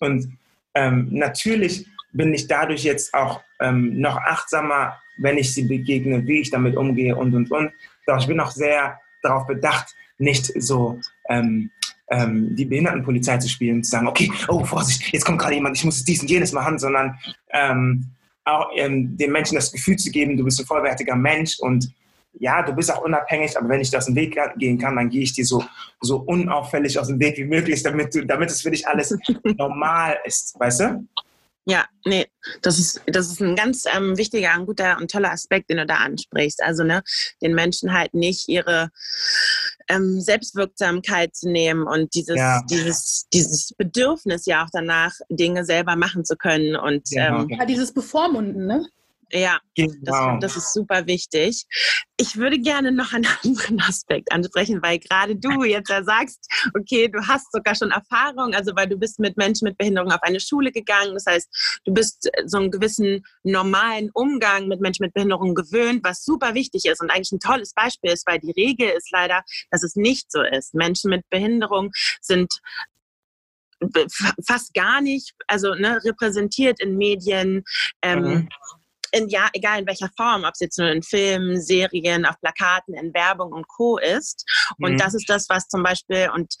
Und 0.00 0.38
ähm, 0.74 1.08
natürlich 1.10 1.86
bin 2.12 2.32
ich 2.32 2.46
dadurch 2.46 2.84
jetzt 2.84 3.12
auch 3.12 3.42
ähm, 3.60 4.00
noch 4.00 4.16
achtsamer, 4.16 4.98
wenn 5.18 5.36
ich 5.36 5.52
sie 5.52 5.64
begegne, 5.64 6.26
wie 6.26 6.40
ich 6.40 6.50
damit 6.50 6.76
umgehe 6.76 7.14
und, 7.14 7.34
und, 7.34 7.50
und. 7.50 7.72
Doch 8.06 8.18
ich 8.18 8.26
bin 8.26 8.40
auch 8.40 8.50
sehr 8.50 8.98
darauf 9.22 9.46
bedacht, 9.46 9.94
nicht 10.18 10.50
so 10.62 11.00
ähm, 11.28 11.70
ähm, 12.08 12.54
die 12.54 12.64
Behindertenpolizei 12.64 13.38
zu 13.38 13.48
spielen, 13.48 13.82
zu 13.82 13.90
sagen, 13.90 14.06
okay, 14.06 14.30
oh 14.48 14.64
Vorsicht, 14.64 15.12
jetzt 15.12 15.24
kommt 15.24 15.38
gerade 15.38 15.54
jemand, 15.54 15.76
ich 15.76 15.84
muss 15.84 16.04
dies 16.04 16.20
und 16.20 16.30
jenes 16.30 16.52
machen, 16.52 16.78
sondern 16.78 17.18
ähm, 17.52 18.10
auch 18.44 18.68
ähm, 18.76 19.16
den 19.16 19.32
Menschen 19.32 19.54
das 19.54 19.72
Gefühl 19.72 19.96
zu 19.96 20.10
geben, 20.10 20.36
du 20.36 20.44
bist 20.44 20.60
ein 20.60 20.66
vollwertiger 20.66 21.16
Mensch 21.16 21.58
und 21.60 21.90
ja, 22.38 22.62
du 22.62 22.72
bist 22.72 22.92
auch 22.92 23.02
unabhängig, 23.02 23.56
aber 23.56 23.68
wenn 23.68 23.80
ich 23.80 23.90
dir 23.90 23.98
aus 23.98 24.06
dem 24.06 24.16
Weg 24.16 24.36
gehen 24.56 24.78
kann, 24.78 24.96
dann 24.96 25.08
gehe 25.08 25.22
ich 25.22 25.32
dir 25.32 25.46
so, 25.46 25.64
so 26.00 26.18
unauffällig 26.18 26.98
aus 26.98 27.06
dem 27.06 27.20
Weg 27.20 27.36
wie 27.38 27.44
möglich, 27.44 27.82
damit, 27.82 28.14
du, 28.14 28.26
damit 28.26 28.50
es 28.50 28.62
für 28.62 28.70
dich 28.70 28.86
alles 28.86 29.16
normal 29.56 30.18
ist, 30.24 30.58
weißt 30.58 30.80
du? 30.80 31.08
Ja, 31.66 31.86
nee, 32.04 32.26
das 32.60 32.78
ist, 32.78 33.00
das 33.06 33.28
ist 33.28 33.40
ein 33.40 33.56
ganz 33.56 33.84
ähm, 33.86 34.18
wichtiger, 34.18 34.52
ein 34.52 34.66
guter 34.66 34.98
und 35.00 35.10
toller 35.10 35.32
Aspekt, 35.32 35.70
den 35.70 35.78
du 35.78 35.86
da 35.86 35.96
ansprichst. 35.96 36.62
Also, 36.62 36.84
ne, 36.84 37.02
den 37.40 37.54
Menschen 37.54 37.94
halt 37.94 38.12
nicht 38.12 38.50
ihre 38.50 38.90
ähm, 39.88 40.20
Selbstwirksamkeit 40.20 41.34
zu 41.34 41.50
nehmen 41.50 41.86
und 41.86 42.14
dieses, 42.14 42.36
ja. 42.36 42.62
dieses, 42.70 43.26
dieses 43.32 43.72
Bedürfnis 43.76 44.46
ja 44.46 44.64
auch 44.64 44.70
danach, 44.72 45.12
Dinge 45.28 45.64
selber 45.64 45.96
machen 45.96 46.24
zu 46.24 46.36
können. 46.36 46.76
Und, 46.76 47.10
ja, 47.10 47.40
ähm, 47.40 47.48
ja 47.50 47.64
dieses 47.64 47.92
Bevormunden, 47.92 48.66
ne? 48.66 48.86
Ja, 49.32 49.58
genau. 49.74 50.38
das, 50.38 50.54
das, 50.54 50.56
ist 50.56 50.74
super 50.74 51.06
wichtig. 51.06 51.66
Ich 52.16 52.36
würde 52.36 52.58
gerne 52.58 52.92
noch 52.92 53.12
einen 53.12 53.26
anderen 53.44 53.80
Aspekt 53.80 54.30
ansprechen, 54.32 54.82
weil 54.82 54.98
gerade 54.98 55.36
du 55.36 55.64
jetzt 55.64 55.90
ja 55.90 56.02
sagst, 56.02 56.46
okay, 56.78 57.08
du 57.08 57.26
hast 57.26 57.50
sogar 57.52 57.74
schon 57.74 57.90
Erfahrung, 57.90 58.54
also 58.54 58.72
weil 58.76 58.88
du 58.88 58.96
bist 58.96 59.18
mit 59.18 59.36
Menschen 59.36 59.66
mit 59.66 59.78
Behinderung 59.78 60.12
auf 60.12 60.22
eine 60.22 60.40
Schule 60.40 60.72
gegangen. 60.72 61.14
Das 61.14 61.26
heißt, 61.26 61.80
du 61.84 61.92
bist 61.92 62.30
so 62.46 62.58
einen 62.58 62.70
gewissen 62.70 63.24
normalen 63.42 64.10
Umgang 64.12 64.68
mit 64.68 64.80
Menschen 64.80 65.04
mit 65.04 65.14
Behinderung 65.14 65.54
gewöhnt, 65.54 66.02
was 66.04 66.24
super 66.24 66.54
wichtig 66.54 66.84
ist 66.84 67.00
und 67.00 67.10
eigentlich 67.10 67.32
ein 67.32 67.40
tolles 67.40 67.72
Beispiel 67.72 68.12
ist, 68.12 68.26
weil 68.26 68.38
die 68.38 68.52
Regel 68.52 68.88
ist 68.90 69.10
leider, 69.10 69.42
dass 69.70 69.82
es 69.82 69.96
nicht 69.96 70.30
so 70.30 70.42
ist. 70.42 70.74
Menschen 70.74 71.10
mit 71.10 71.28
Behinderung 71.30 71.90
sind 72.20 72.60
fast 74.46 74.72
gar 74.74 75.00
nicht, 75.00 75.34
also 75.46 75.74
ne, 75.74 76.02
repräsentiert 76.04 76.80
in 76.80 76.96
Medien. 76.96 77.64
Ähm, 78.02 78.22
mhm 78.22 78.48
in, 79.14 79.28
ja, 79.28 79.48
egal 79.52 79.80
in 79.80 79.86
welcher 79.86 80.10
Form, 80.16 80.44
ob 80.44 80.52
es 80.54 80.60
jetzt 80.60 80.78
nur 80.78 80.88
in 80.90 81.02
Filmen, 81.02 81.60
Serien, 81.60 82.26
auf 82.26 82.40
Plakaten, 82.40 82.94
in 82.94 83.14
Werbung 83.14 83.52
und 83.52 83.68
Co. 83.68 83.98
ist. 83.98 84.44
Und 84.78 84.92
mhm. 84.92 84.98
das 84.98 85.14
ist 85.14 85.28
das, 85.28 85.48
was 85.48 85.68
zum 85.68 85.82
Beispiel, 85.82 86.30
und 86.34 86.54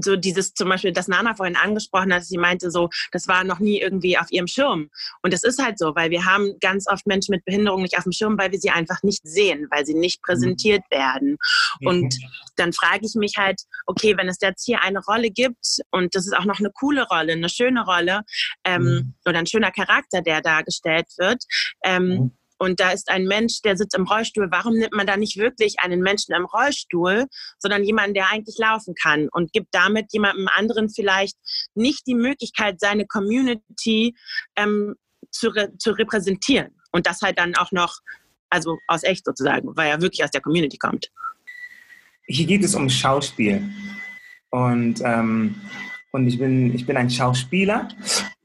so 0.00 0.16
dieses 0.16 0.54
zum 0.54 0.68
Beispiel, 0.68 0.92
das 0.92 1.08
Nana 1.08 1.34
vorhin 1.34 1.56
angesprochen 1.56 2.12
hat, 2.12 2.24
sie 2.24 2.38
meinte 2.38 2.70
so, 2.70 2.88
das 3.12 3.28
war 3.28 3.44
noch 3.44 3.58
nie 3.58 3.80
irgendwie 3.80 4.18
auf 4.18 4.30
ihrem 4.30 4.46
Schirm. 4.46 4.90
Und 5.22 5.32
das 5.32 5.44
ist 5.44 5.62
halt 5.62 5.78
so, 5.78 5.94
weil 5.94 6.10
wir 6.10 6.24
haben 6.24 6.58
ganz 6.60 6.88
oft 6.88 7.06
Menschen 7.06 7.32
mit 7.32 7.44
Behinderung 7.44 7.82
nicht 7.82 7.96
auf 7.96 8.04
dem 8.04 8.12
Schirm, 8.12 8.38
weil 8.38 8.52
wir 8.52 8.58
sie 8.58 8.70
einfach 8.70 9.02
nicht 9.02 9.20
sehen, 9.24 9.66
weil 9.70 9.86
sie 9.86 9.94
nicht 9.94 10.22
präsentiert 10.22 10.82
werden. 10.90 11.36
Und 11.80 12.14
mhm. 12.14 12.28
dann 12.56 12.72
frage 12.72 13.06
ich 13.06 13.14
mich 13.14 13.34
halt, 13.36 13.62
okay, 13.86 14.16
wenn 14.16 14.28
es 14.28 14.38
jetzt 14.40 14.64
hier 14.64 14.82
eine 14.82 15.00
Rolle 15.00 15.30
gibt 15.30 15.78
und 15.90 16.14
das 16.14 16.26
ist 16.26 16.36
auch 16.36 16.44
noch 16.44 16.60
eine 16.60 16.70
coole 16.70 17.06
Rolle, 17.08 17.32
eine 17.32 17.48
schöne 17.48 17.84
Rolle 17.84 18.22
ähm, 18.64 18.82
mhm. 18.82 19.14
oder 19.26 19.38
ein 19.38 19.46
schöner 19.46 19.70
Charakter, 19.70 20.22
der 20.22 20.40
dargestellt 20.40 21.08
wird, 21.18 21.44
ähm, 21.84 22.08
mhm 22.08 22.30
und 22.58 22.80
da 22.80 22.90
ist 22.90 23.10
ein 23.10 23.24
Mensch, 23.24 23.62
der 23.62 23.76
sitzt 23.76 23.96
im 23.96 24.06
Rollstuhl. 24.06 24.48
Warum 24.50 24.74
nimmt 24.74 24.92
man 24.92 25.06
da 25.06 25.16
nicht 25.16 25.36
wirklich 25.36 25.80
einen 25.80 26.00
Menschen 26.00 26.34
im 26.34 26.44
Rollstuhl, 26.44 27.26
sondern 27.58 27.84
jemanden, 27.84 28.14
der 28.14 28.30
eigentlich 28.30 28.56
laufen 28.58 28.94
kann 28.94 29.28
und 29.32 29.52
gibt 29.52 29.68
damit 29.72 30.12
jemandem 30.12 30.48
anderen 30.54 30.88
vielleicht 30.88 31.36
nicht 31.74 32.06
die 32.06 32.14
Möglichkeit, 32.14 32.80
seine 32.80 33.06
Community 33.06 34.14
ähm, 34.56 34.94
zu, 35.30 35.48
re 35.48 35.76
zu 35.78 35.92
repräsentieren 35.92 36.74
und 36.92 37.06
das 37.06 37.20
halt 37.22 37.38
dann 37.38 37.54
auch 37.56 37.72
noch, 37.72 37.98
also 38.50 38.78
aus 38.86 39.02
echt 39.02 39.24
sozusagen, 39.24 39.76
weil 39.76 39.90
er 39.90 40.00
wirklich 40.00 40.22
aus 40.22 40.30
der 40.30 40.40
Community 40.40 40.78
kommt. 40.78 41.10
Hier 42.26 42.46
geht 42.46 42.64
es 42.64 42.74
um 42.74 42.88
Schauspiel 42.88 43.62
und 44.50 45.00
ähm, 45.04 45.56
und 46.14 46.28
ich 46.28 46.38
bin, 46.38 46.72
ich 46.72 46.86
bin 46.86 46.96
ein 46.96 47.10
Schauspieler 47.10 47.88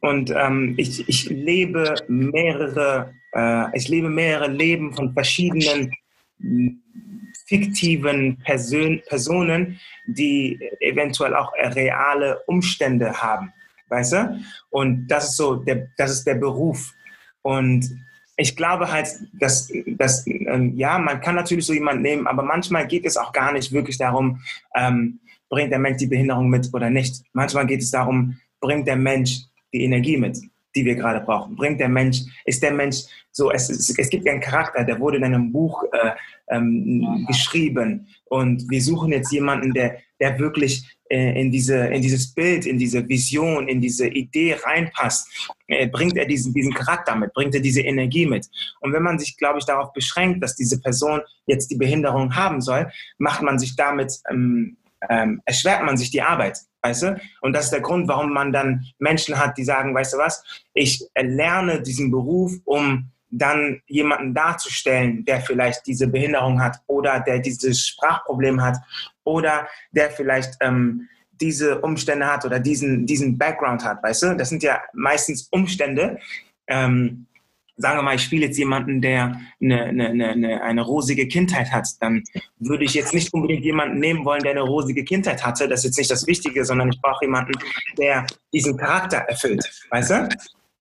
und 0.02 0.32
ähm, 0.36 0.74
ich, 0.78 1.08
ich 1.08 1.30
lebe 1.30 1.94
mehrere, 2.08 3.14
äh, 3.34 3.78
ich 3.78 3.88
lebe 3.88 4.10
mehrere 4.10 4.48
Leben 4.48 4.94
von 4.94 5.14
verschiedenen 5.14 5.92
fiktiven 7.46 8.38
Person, 8.46 9.02
Personen, 9.08 9.80
die 10.08 10.60
eventuell 10.80 11.36
auch 11.36 11.52
reale 11.54 12.40
Umstände 12.46 13.14
haben, 13.22 13.52
weißt 13.90 14.14
du? 14.14 14.40
Und 14.70 15.08
das 15.08 15.30
ist 15.30 15.38
so, 15.38 15.56
der, 15.56 15.88
das 15.98 16.12
ist 16.12 16.28
der 16.28 16.36
Beruf. 16.36 16.94
Und 17.42 17.90
ich 18.38 18.56
glaube 18.56 18.92
halt, 18.92 19.10
dass, 19.34 19.72
dass 19.88 20.26
ähm, 20.28 20.78
ja, 20.78 20.98
man 20.98 21.20
kann 21.22 21.36
natürlich 21.36 21.66
so 21.66 21.74
jemanden 21.74 22.04
nehmen, 22.04 22.28
aber 22.28 22.44
manchmal 22.44 22.88
geht 22.88 23.06
es 23.06 23.18
auch 23.18 23.34
gar 23.34 23.52
nicht 23.52 23.72
wirklich 23.72 23.98
darum, 23.98 24.42
ähm, 24.76 25.20
bringt 25.50 25.72
der 25.72 25.80
Mensch 25.80 25.98
die 25.98 26.08
Behinderung 26.08 26.50
mit 26.50 26.70
oder 26.74 26.90
nicht. 26.90 27.24
Manchmal 27.34 27.66
geht 27.66 27.82
es 27.82 27.92
darum, 27.92 28.38
bringt 28.62 28.88
der 28.88 28.96
Mensch 28.96 29.40
die 29.74 29.84
Energie 29.84 30.18
mit, 30.18 30.40
die 30.80 30.86
wir 30.86 30.96
gerade 30.96 31.20
brauchen. 31.20 31.56
Bringt 31.56 31.80
der 31.80 31.90
Mensch, 31.90 32.22
ist 32.46 32.64
der 32.64 32.72
Mensch 32.72 33.04
so, 33.32 33.52
es, 33.52 33.70
es, 33.70 34.10
gibt 34.10 34.28
einen 34.28 34.42
Charakter, 34.42 34.84
der 34.84 35.00
wurde 35.00 35.18
in 35.18 35.24
einem 35.24 35.52
Buch 35.52 35.84
äh, 35.92 36.12
ähm, 36.50 37.26
geschrieben 37.28 38.08
und 38.26 38.70
wir 38.70 38.82
suchen 38.82 39.12
jetzt 39.12 39.32
jemanden, 39.32 39.74
der, 39.74 39.98
der 40.20 40.40
wirklich 40.40 40.98
äh, 41.10 41.40
in, 41.40 41.52
diese, 41.52 41.88
in 41.88 42.02
dieses 42.02 42.34
Bild, 42.34 42.66
in 42.66 42.78
diese 42.78 43.08
Vision, 43.08 43.68
in 43.68 43.82
diese 43.82 44.08
Idee 44.08 44.56
reinpasst, 44.64 45.28
äh, 45.68 45.88
bringt 45.88 46.18
er 46.18 46.26
diesen, 46.26 46.54
diesen 46.54 46.74
Charakter 46.74 47.16
mit, 47.16 47.34
bringt 47.34 47.54
er 47.56 47.62
diese 47.62 47.82
Energie 47.82 48.26
mit. 48.26 48.48
Und 48.80 48.94
wenn 48.94 49.04
man 49.04 49.20
sich, 49.20 49.38
glaube 49.38 49.60
ich, 49.60 49.66
darauf 49.66 49.94
beschränkt, 49.94 50.42
dass 50.44 50.56
diese 50.56 50.80
Person 50.80 51.22
jetzt 51.46 51.70
die 51.72 51.78
Behinderung 51.78 52.36
haben 52.36 52.62
soll, 52.62 52.92
macht 53.18 53.42
man 53.42 53.60
sich 53.60 53.76
damit, 53.76 54.20
ähm, 54.30 54.78
ähm, 55.10 55.42
erschwert 55.46 55.84
man 55.84 55.98
sich 55.98 56.12
die 56.12 56.22
Arbeit. 56.22 56.60
Weißt 56.82 57.04
du? 57.04 57.20
Und 57.42 57.54
das 57.54 57.66
ist 57.66 57.74
der 57.74 57.82
Grund, 57.82 58.08
warum 58.08 58.32
man 58.32 58.54
dann 58.54 58.86
Menschen 59.00 59.38
hat, 59.38 59.58
die 59.58 59.64
sagen, 59.64 59.94
weißt 59.94 60.14
du 60.14 60.18
was, 60.18 60.44
ich 60.74 61.06
lerne 61.16 61.82
diesen 61.82 62.10
Beruf, 62.12 62.54
um 62.66 63.12
dann 63.32 63.82
jemanden 63.88 64.34
darzustellen, 64.34 65.24
der 65.26 65.42
vielleicht 65.42 65.86
diese 65.86 66.08
Behinderung 66.08 66.62
hat 66.62 66.80
oder 66.88 67.20
der 67.20 67.40
dieses 67.40 67.86
Sprachproblem 67.86 68.62
hat 68.62 68.78
oder 69.24 69.68
der 69.92 70.10
vielleicht 70.10 70.56
ähm, 70.62 71.08
diese 71.40 71.80
Umstände 71.82 72.26
hat 72.26 72.46
oder 72.46 72.60
diesen, 72.60 73.06
diesen 73.06 73.38
Background 73.38 73.84
hat, 73.84 74.02
weißt 74.04 74.24
du? 74.24 74.36
Das 74.36 74.50
sind 74.50 74.64
ja 74.64 74.82
meistens 74.94 75.48
Umstände. 75.52 76.20
Ähm, 76.68 77.28
sagen 77.80 77.98
wir 77.98 78.04
mal, 78.04 78.16
ich 78.16 78.24
spiele 78.24 78.46
jetzt 78.46 78.58
jemanden, 78.58 79.02
der 79.02 79.40
eine, 79.62 79.84
eine, 79.86 80.30
eine, 80.30 80.62
eine 80.62 80.82
rosige 80.82 81.28
Kindheit 81.28 81.72
hat, 81.72 81.88
dann 82.02 82.24
würde 82.60 82.84
ich 82.84 82.94
jetzt 82.94 83.14
nicht 83.14 83.34
unbedingt 83.34 83.64
jemanden 83.64 84.00
nehmen 84.00 84.26
wollen, 84.26 84.44
der 84.44 84.52
eine 84.52 84.62
rosige 84.62 85.04
Kindheit 85.04 85.44
hatte. 85.44 85.68
Das 85.68 85.80
ist 85.80 85.86
jetzt 85.86 85.98
nicht 85.98 86.12
das 86.12 86.28
Wichtige, 86.28 86.66
sondern 86.66 86.90
ich 86.90 87.02
brauche 87.02 87.26
jemanden, 87.26 87.54
der 87.98 88.28
diesen 88.54 88.78
Charakter 88.78 89.18
erfüllt, 89.18 89.64
weißt 89.90 90.12
du? 90.12 90.30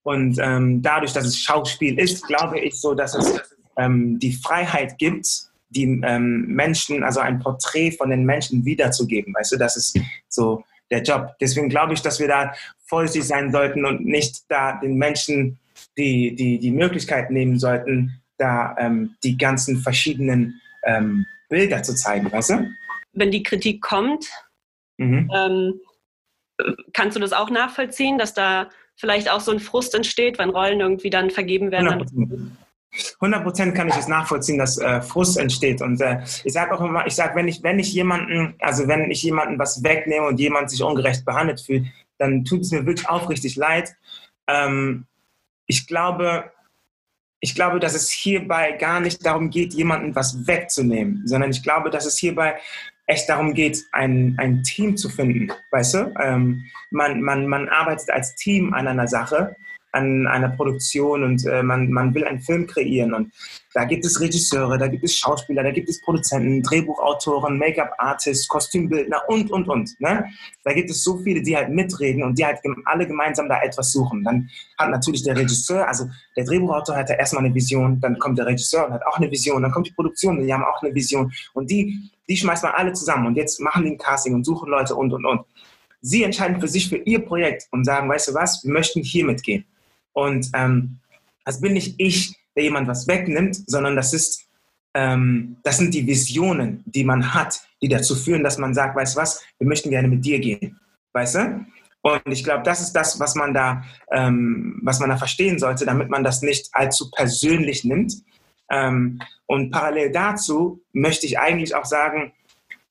Und 0.02 0.38
ähm, 0.40 0.82
dadurch, 0.82 1.12
dass 1.12 1.24
es 1.24 1.38
Schauspiel 1.38 1.98
ist, 1.98 2.26
glaube 2.26 2.58
ich 2.58 2.80
so, 2.80 2.94
dass 2.94 3.14
es 3.14 3.40
ähm, 3.76 4.18
die 4.18 4.32
Freiheit 4.32 4.98
gibt, 4.98 5.26
die 5.70 6.00
ähm, 6.02 6.46
Menschen, 6.46 7.04
also 7.04 7.20
ein 7.20 7.38
Porträt 7.38 7.92
von 7.92 8.10
den 8.10 8.24
Menschen 8.24 8.64
wiederzugeben. 8.64 9.34
Weißt 9.34 9.52
du, 9.52 9.56
das 9.56 9.76
ist 9.76 9.98
so 10.28 10.64
der 10.90 11.02
Job. 11.02 11.34
Deswegen 11.40 11.68
glaube 11.68 11.92
ich, 11.92 12.00
dass 12.00 12.18
wir 12.18 12.28
da 12.28 12.54
vorsichtig 12.86 13.24
sein 13.24 13.52
sollten 13.52 13.84
und 13.84 14.06
nicht 14.06 14.44
da 14.48 14.80
den 14.80 14.96
Menschen 14.96 15.58
die, 15.96 16.34
die, 16.34 16.58
die 16.58 16.70
Möglichkeit 16.70 17.30
nehmen 17.30 17.58
sollten, 17.58 18.22
da 18.36 18.76
ähm, 18.78 19.16
die 19.22 19.36
ganzen 19.36 19.78
verschiedenen 19.78 20.60
ähm, 20.84 21.26
Bilder 21.48 21.82
zu 21.82 21.94
zeigen, 21.94 22.30
weißt 22.30 22.50
du? 22.50 22.70
Wenn 23.12 23.30
die 23.30 23.42
Kritik 23.42 23.80
kommt, 23.82 24.26
mhm. 24.98 25.30
ähm, 25.34 25.80
kannst 26.92 27.16
du 27.16 27.20
das 27.20 27.32
auch 27.32 27.50
nachvollziehen, 27.50 28.18
dass 28.18 28.34
da 28.34 28.68
vielleicht 28.96 29.30
auch 29.30 29.40
so 29.40 29.52
ein 29.52 29.60
Frust 29.60 29.94
entsteht, 29.94 30.38
wenn 30.38 30.50
Rollen 30.50 30.80
irgendwie 30.80 31.10
dann 31.10 31.30
vergeben 31.30 31.70
werden? 31.70 32.56
100 33.20 33.42
Prozent 33.42 33.74
kann 33.74 33.88
ich 33.88 33.96
es 33.96 34.08
nachvollziehen, 34.08 34.58
dass 34.58 34.78
äh, 34.78 35.02
Frust 35.02 35.36
entsteht. 35.36 35.82
Und 35.82 36.00
äh, 36.00 36.20
ich 36.44 36.52
sage 36.52 36.74
auch 36.74 36.80
immer, 36.80 37.06
ich 37.06 37.14
sage, 37.14 37.34
wenn 37.36 37.46
ich, 37.46 37.62
wenn 37.62 37.78
ich 37.78 37.92
jemanden, 37.92 38.54
also 38.60 38.88
wenn 38.88 39.10
ich 39.10 39.22
jemanden 39.22 39.58
was 39.58 39.82
wegnehme 39.82 40.26
und 40.26 40.40
jemand 40.40 40.70
sich 40.70 40.82
ungerecht 40.82 41.24
behandelt 41.24 41.60
fühlt, 41.60 41.86
dann 42.18 42.44
tut 42.44 42.62
es 42.62 42.72
mir 42.72 42.86
wirklich 42.86 43.08
aufrichtig 43.08 43.56
leid. 43.56 43.94
Ähm, 44.48 45.06
ich 45.68 45.86
glaube, 45.86 46.50
ich 47.40 47.54
glaube, 47.54 47.78
dass 47.78 47.94
es 47.94 48.10
hierbei 48.10 48.72
gar 48.72 48.98
nicht 48.98 49.24
darum 49.24 49.50
geht, 49.50 49.72
jemanden 49.74 50.16
was 50.16 50.48
wegzunehmen, 50.48 51.22
sondern 51.26 51.50
ich 51.50 51.62
glaube, 51.62 51.90
dass 51.90 52.04
es 52.04 52.18
hierbei 52.18 52.58
echt 53.06 53.28
darum 53.28 53.54
geht, 53.54 53.84
ein, 53.92 54.34
ein 54.38 54.64
Team 54.64 54.96
zu 54.96 55.08
finden. 55.08 55.52
Weißt 55.70 55.94
du? 55.94 56.14
Ähm, 56.20 56.64
man, 56.90 57.22
man, 57.22 57.46
man 57.46 57.68
arbeitet 57.68 58.10
als 58.10 58.34
Team 58.34 58.74
an 58.74 58.88
einer 58.88 59.06
Sache 59.06 59.54
an 59.98 60.26
einer 60.26 60.50
Produktion 60.50 61.22
und 61.22 61.46
äh, 61.46 61.62
man, 61.62 61.90
man 61.90 62.14
will 62.14 62.24
einen 62.24 62.40
Film 62.40 62.66
kreieren. 62.66 63.12
Und 63.12 63.32
da 63.74 63.84
gibt 63.84 64.04
es 64.04 64.20
Regisseure, 64.20 64.78
da 64.78 64.88
gibt 64.88 65.04
es 65.04 65.16
Schauspieler, 65.16 65.62
da 65.62 65.70
gibt 65.70 65.88
es 65.88 66.00
Produzenten, 66.00 66.62
Drehbuchautoren, 66.62 67.58
Make-up-Artists, 67.58 68.48
Kostümbildner 68.48 69.22
und, 69.28 69.50
und, 69.50 69.68
und. 69.68 70.00
Ne? 70.00 70.24
Da 70.64 70.72
gibt 70.72 70.90
es 70.90 71.04
so 71.04 71.18
viele, 71.18 71.42
die 71.42 71.56
halt 71.56 71.70
mitreden 71.70 72.22
und 72.22 72.38
die 72.38 72.46
halt 72.46 72.58
alle 72.86 73.06
gemeinsam 73.06 73.48
da 73.48 73.60
etwas 73.60 73.92
suchen. 73.92 74.24
Dann 74.24 74.48
hat 74.78 74.90
natürlich 74.90 75.22
der 75.22 75.36
Regisseur, 75.36 75.86
also 75.86 76.08
der 76.36 76.44
Drehbuchautor 76.44 76.96
hat 76.96 77.10
ja 77.10 77.16
erstmal 77.16 77.44
eine 77.44 77.54
Vision, 77.54 78.00
dann 78.00 78.18
kommt 78.18 78.38
der 78.38 78.46
Regisseur 78.46 78.86
und 78.86 78.94
hat 78.94 79.06
auch 79.06 79.18
eine 79.18 79.30
Vision, 79.30 79.62
dann 79.62 79.70
kommt 79.70 79.86
die 79.86 79.92
Produktion, 79.92 80.44
die 80.44 80.52
haben 80.52 80.64
auch 80.64 80.82
eine 80.82 80.94
Vision. 80.94 81.32
Und 81.52 81.70
die, 81.70 82.10
die 82.28 82.36
schmeißt 82.36 82.64
man 82.64 82.72
alle 82.72 82.92
zusammen 82.92 83.26
und 83.26 83.36
jetzt 83.36 83.60
machen 83.60 83.84
die 83.84 83.92
ein 83.92 83.98
Casting 83.98 84.34
und 84.34 84.44
suchen 84.44 84.70
Leute 84.70 84.94
und, 84.94 85.12
und, 85.12 85.24
und. 85.24 85.42
Sie 86.00 86.22
entscheiden 86.22 86.60
für 86.60 86.68
sich, 86.68 86.88
für 86.88 86.96
ihr 86.96 87.20
Projekt 87.20 87.66
und 87.72 87.84
sagen, 87.84 88.08
weißt 88.08 88.28
du 88.28 88.34
was, 88.34 88.64
wir 88.64 88.72
möchten 88.72 89.02
hier 89.02 89.24
mitgehen. 89.24 89.64
Und 90.18 90.50
ähm, 90.54 90.98
das 91.44 91.60
bin 91.60 91.74
nicht 91.74 91.94
ich, 91.98 92.34
der 92.56 92.64
jemand 92.64 92.88
was 92.88 93.06
wegnimmt, 93.06 93.62
sondern 93.70 93.94
das 93.94 94.12
ist 94.12 94.48
ähm, 94.94 95.58
das 95.62 95.78
sind 95.78 95.94
die 95.94 96.06
Visionen, 96.06 96.82
die 96.86 97.04
man 97.04 97.32
hat, 97.34 97.60
die 97.80 97.88
dazu 97.88 98.16
führen, 98.16 98.42
dass 98.42 98.58
man 98.58 98.74
sagt, 98.74 98.96
weißt 98.96 99.14
du 99.14 99.20
was, 99.20 99.44
wir 99.58 99.68
möchten 99.68 99.90
gerne 99.90 100.08
mit 100.08 100.24
dir 100.24 100.40
gehen, 100.40 100.80
weißt 101.12 101.34
du? 101.36 101.66
Und 102.00 102.22
ich 102.26 102.42
glaube, 102.42 102.64
das 102.64 102.80
ist 102.80 102.92
das, 102.92 103.20
was 103.20 103.36
man 103.36 103.54
da, 103.54 103.84
ähm, 104.10 104.80
was 104.82 104.98
man 104.98 105.10
da 105.10 105.16
verstehen 105.16 105.58
sollte, 105.58 105.84
damit 105.84 106.08
man 106.08 106.24
das 106.24 106.42
nicht 106.42 106.68
allzu 106.72 107.10
persönlich 107.12 107.84
nimmt. 107.84 108.14
Ähm, 108.70 109.20
und 109.46 109.70
parallel 109.70 110.10
dazu 110.10 110.82
möchte 110.92 111.26
ich 111.26 111.38
eigentlich 111.38 111.74
auch 111.74 111.84
sagen, 111.84 112.32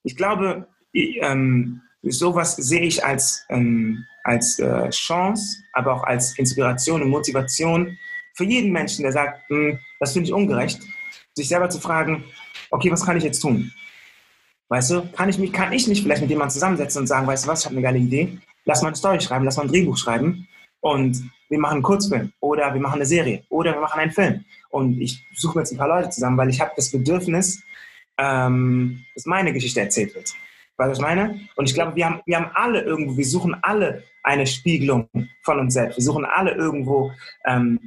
ich 0.03 0.15
glaube, 0.15 0.67
ich, 0.93 1.17
ähm, 1.21 1.81
sowas 2.03 2.55
sehe 2.55 2.81
ich 2.81 3.03
als 3.03 3.45
ähm, 3.49 4.05
als 4.27 4.59
äh, 4.59 4.89
Chance, 4.89 5.63
aber 5.71 5.93
auch 5.93 6.03
als 6.03 6.37
Inspiration 6.37 7.01
und 7.01 7.09
Motivation 7.09 7.97
für 8.33 8.43
jeden 8.43 8.71
Menschen, 8.71 9.03
der 9.03 9.13
sagt, 9.13 9.49
hm, 9.49 9.79
das 9.99 10.11
finde 10.13 10.27
ich 10.27 10.33
ungerecht, 10.33 10.81
sich 11.33 11.47
selber 11.47 11.69
zu 11.69 11.79
fragen, 11.79 12.25
okay, 12.69 12.91
was 12.91 13.05
kann 13.05 13.15
ich 13.15 13.23
jetzt 13.23 13.39
tun? 13.39 13.71
Weißt 14.67 14.91
du, 14.91 15.09
kann 15.13 15.29
ich 15.29 15.37
mich, 15.37 15.53
kann 15.53 15.71
ich 15.71 15.87
nicht 15.87 16.03
vielleicht 16.03 16.21
mit 16.21 16.29
jemandem 16.29 16.53
zusammensetzen 16.53 17.01
und 17.01 17.07
sagen, 17.07 17.25
weißt 17.25 17.45
du 17.45 17.47
was, 17.47 17.61
ich 17.61 17.65
habe 17.65 17.75
eine 17.75 17.83
geile 17.83 17.99
Idee, 17.99 18.37
lass 18.65 18.81
mal 18.81 18.89
eine 18.89 18.97
Story 18.97 19.21
schreiben, 19.21 19.45
lass 19.45 19.55
mal 19.55 19.63
ein 19.63 19.69
Drehbuch 19.69 19.97
schreiben 19.97 20.47
und 20.81 21.31
wir 21.47 21.59
machen 21.59 21.75
einen 21.75 21.83
Kurzfilm 21.83 22.33
oder 22.41 22.73
wir 22.73 22.81
machen 22.81 22.95
eine 22.95 23.05
Serie 23.05 23.43
oder 23.49 23.73
wir 23.73 23.79
machen 23.79 24.01
einen 24.01 24.11
Film. 24.11 24.43
Und 24.69 24.99
ich 24.99 25.25
suche 25.35 25.57
mir 25.57 25.61
jetzt 25.61 25.71
ein 25.71 25.77
paar 25.77 25.87
Leute 25.87 26.09
zusammen, 26.09 26.37
weil 26.37 26.49
ich 26.49 26.59
habe 26.59 26.73
das 26.75 26.91
Bedürfnis, 26.91 27.63
ähm, 28.17 29.05
dass 29.15 29.25
meine 29.25 29.53
Geschichte 29.53 29.79
erzählt 29.79 30.13
wird. 30.15 30.35
Weißt 30.77 30.87
du, 30.87 30.91
was 30.91 30.97
ich 30.99 31.03
meine? 31.03 31.39
Und 31.55 31.67
ich 31.69 31.73
glaube, 31.73 31.95
wir 31.95 32.05
haben, 32.05 32.21
wir 32.25 32.37
haben 32.37 32.51
alle 32.53 32.81
irgendwo, 32.81 33.17
wir 33.17 33.25
suchen 33.25 33.55
alle 33.63 34.03
eine 34.23 34.45
Spiegelung 34.45 35.09
von 35.41 35.59
uns 35.59 35.73
selbst. 35.73 35.97
Wir 35.97 36.03
suchen 36.03 36.25
alle 36.25 36.51
irgendwo 36.51 37.11
ähm, 37.45 37.79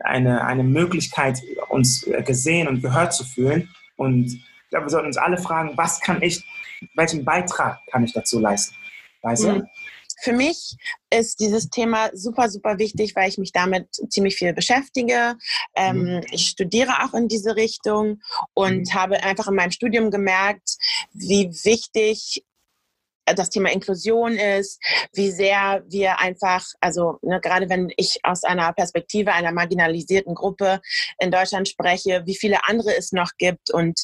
eine, 0.00 0.44
eine 0.44 0.62
Möglichkeit, 0.62 1.40
uns 1.68 2.06
gesehen 2.26 2.68
und 2.68 2.82
gehört 2.82 3.14
zu 3.14 3.24
fühlen. 3.24 3.70
Und 3.96 4.26
ich 4.26 4.70
glaube, 4.70 4.86
wir 4.86 4.90
sollten 4.90 5.06
uns 5.06 5.16
alle 5.16 5.38
fragen, 5.38 5.72
was 5.76 6.00
kann 6.00 6.20
ich, 6.20 6.44
welchen 6.94 7.24
Beitrag 7.24 7.80
kann 7.90 8.04
ich 8.04 8.12
dazu 8.12 8.38
leisten? 8.40 8.74
Weißt 9.22 9.44
du? 9.44 9.52
Mhm. 9.52 9.68
Für 10.24 10.32
mich 10.32 10.78
ist 11.10 11.38
dieses 11.38 11.68
Thema 11.68 12.08
super, 12.14 12.48
super 12.48 12.78
wichtig, 12.78 13.14
weil 13.14 13.28
ich 13.28 13.36
mich 13.36 13.52
damit 13.52 13.88
ziemlich 14.08 14.36
viel 14.36 14.54
beschäftige. 14.54 15.36
Ähm, 15.76 15.98
mhm. 15.98 16.22
Ich 16.30 16.46
studiere 16.46 17.04
auch 17.04 17.12
in 17.12 17.28
diese 17.28 17.56
Richtung 17.56 18.22
und 18.54 18.88
mhm. 18.88 18.94
habe 18.94 19.22
einfach 19.22 19.48
in 19.48 19.54
meinem 19.54 19.70
Studium 19.70 20.10
gemerkt, 20.10 20.78
wie 21.12 21.50
wichtig 21.64 22.42
das 23.26 23.50
Thema 23.50 23.70
Inklusion 23.70 24.32
ist, 24.32 24.80
wie 25.12 25.30
sehr 25.30 25.82
wir 25.88 26.18
einfach, 26.20 26.64
also 26.80 27.18
ne, 27.20 27.38
gerade 27.40 27.68
wenn 27.68 27.92
ich 27.98 28.20
aus 28.22 28.44
einer 28.44 28.72
Perspektive 28.72 29.32
einer 29.32 29.52
marginalisierten 29.52 30.34
Gruppe 30.34 30.80
in 31.18 31.30
Deutschland 31.30 31.68
spreche, 31.68 32.22
wie 32.24 32.36
viele 32.36 32.64
andere 32.66 32.96
es 32.96 33.12
noch 33.12 33.32
gibt 33.36 33.70
und 33.70 34.00